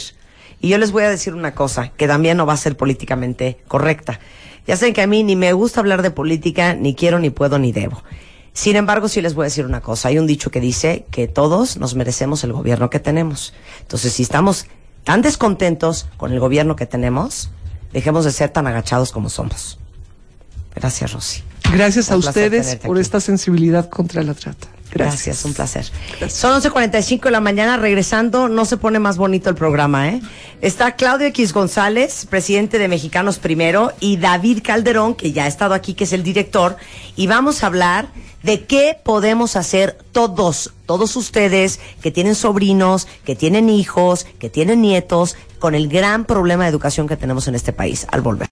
Y 0.61 0.69
yo 0.69 0.77
les 0.77 0.91
voy 0.91 1.03
a 1.03 1.09
decir 1.09 1.33
una 1.33 1.55
cosa, 1.55 1.91
que 1.95 2.07
también 2.07 2.37
no 2.37 2.45
va 2.45 2.53
a 2.53 2.57
ser 2.57 2.75
políticamente 2.75 3.59
correcta. 3.67 4.19
Ya 4.67 4.75
saben 4.75 4.93
que 4.93 5.01
a 5.01 5.07
mí 5.07 5.23
ni 5.23 5.35
me 5.35 5.53
gusta 5.53 5.79
hablar 5.79 6.01
de 6.01 6.11
política, 6.11 6.73
ni 6.73 6.93
quiero, 6.93 7.19
ni 7.19 7.29
puedo, 7.29 7.57
ni 7.59 7.71
debo. 7.71 8.03
Sin 8.53 8.75
embargo, 8.75 9.07
sí 9.07 9.21
les 9.21 9.35
voy 9.35 9.43
a 9.43 9.45
decir 9.45 9.65
una 9.65 9.81
cosa. 9.81 10.09
Hay 10.09 10.19
un 10.19 10.27
dicho 10.27 10.51
que 10.51 10.59
dice 10.59 11.05
que 11.11 11.27
todos 11.27 11.77
nos 11.77 11.95
merecemos 11.95 12.43
el 12.43 12.51
gobierno 12.51 12.89
que 12.89 12.99
tenemos. 12.99 13.53
Entonces, 13.81 14.13
si 14.13 14.23
estamos 14.23 14.65
tan 15.09 15.23
descontentos 15.23 16.05
con 16.17 16.31
el 16.33 16.39
gobierno 16.39 16.75
que 16.75 16.85
tenemos, 16.85 17.49
dejemos 17.91 18.25
de 18.25 18.31
ser 18.31 18.51
tan 18.51 18.67
agachados 18.67 19.11
como 19.11 19.27
somos. 19.31 19.79
Gracias, 20.75 21.13
Rosy. 21.13 21.41
Gracias 21.73 22.11
a 22.11 22.15
ustedes 22.15 22.75
por 22.75 22.99
esta 22.99 23.19
sensibilidad 23.19 23.89
contra 23.89 24.21
la 24.21 24.35
trata. 24.35 24.67
Gracias, 24.91 25.45
un 25.45 25.53
placer. 25.53 25.85
Son 26.29 26.61
11.45 26.61 27.23
de 27.23 27.31
la 27.31 27.41
mañana, 27.41 27.77
regresando, 27.77 28.49
no 28.49 28.65
se 28.65 28.77
pone 28.77 28.99
más 28.99 29.17
bonito 29.17 29.49
el 29.49 29.55
programa, 29.55 30.09
¿eh? 30.09 30.21
Está 30.61 30.95
Claudio 30.95 31.27
X 31.27 31.53
González, 31.53 32.25
presidente 32.29 32.79
de 32.79 32.87
Mexicanos 32.87 33.39
Primero, 33.39 33.93
y 33.99 34.17
David 34.17 34.61
Calderón, 34.63 35.15
que 35.15 35.31
ya 35.31 35.43
ha 35.43 35.47
estado 35.47 35.73
aquí, 35.73 35.93
que 35.93 36.05
es 36.05 36.13
el 36.13 36.23
director, 36.23 36.77
y 37.15 37.27
vamos 37.27 37.63
a 37.63 37.67
hablar 37.67 38.07
de 38.43 38.65
qué 38.65 38.97
podemos 39.03 39.55
hacer 39.55 39.97
todos, 40.11 40.73
todos 40.85 41.15
ustedes 41.17 41.79
que 42.01 42.11
tienen 42.11 42.35
sobrinos, 42.35 43.07
que 43.25 43.35
tienen 43.35 43.69
hijos, 43.69 44.25
que 44.39 44.49
tienen 44.49 44.81
nietos, 44.81 45.35
con 45.59 45.75
el 45.75 45.89
gran 45.89 46.23
problema 46.23 46.63
de 46.63 46.69
educación 46.69 47.07
que 47.07 47.17
tenemos 47.17 47.47
en 47.49 47.55
este 47.55 47.73
país, 47.73 48.07
al 48.11 48.21
volver. 48.21 48.47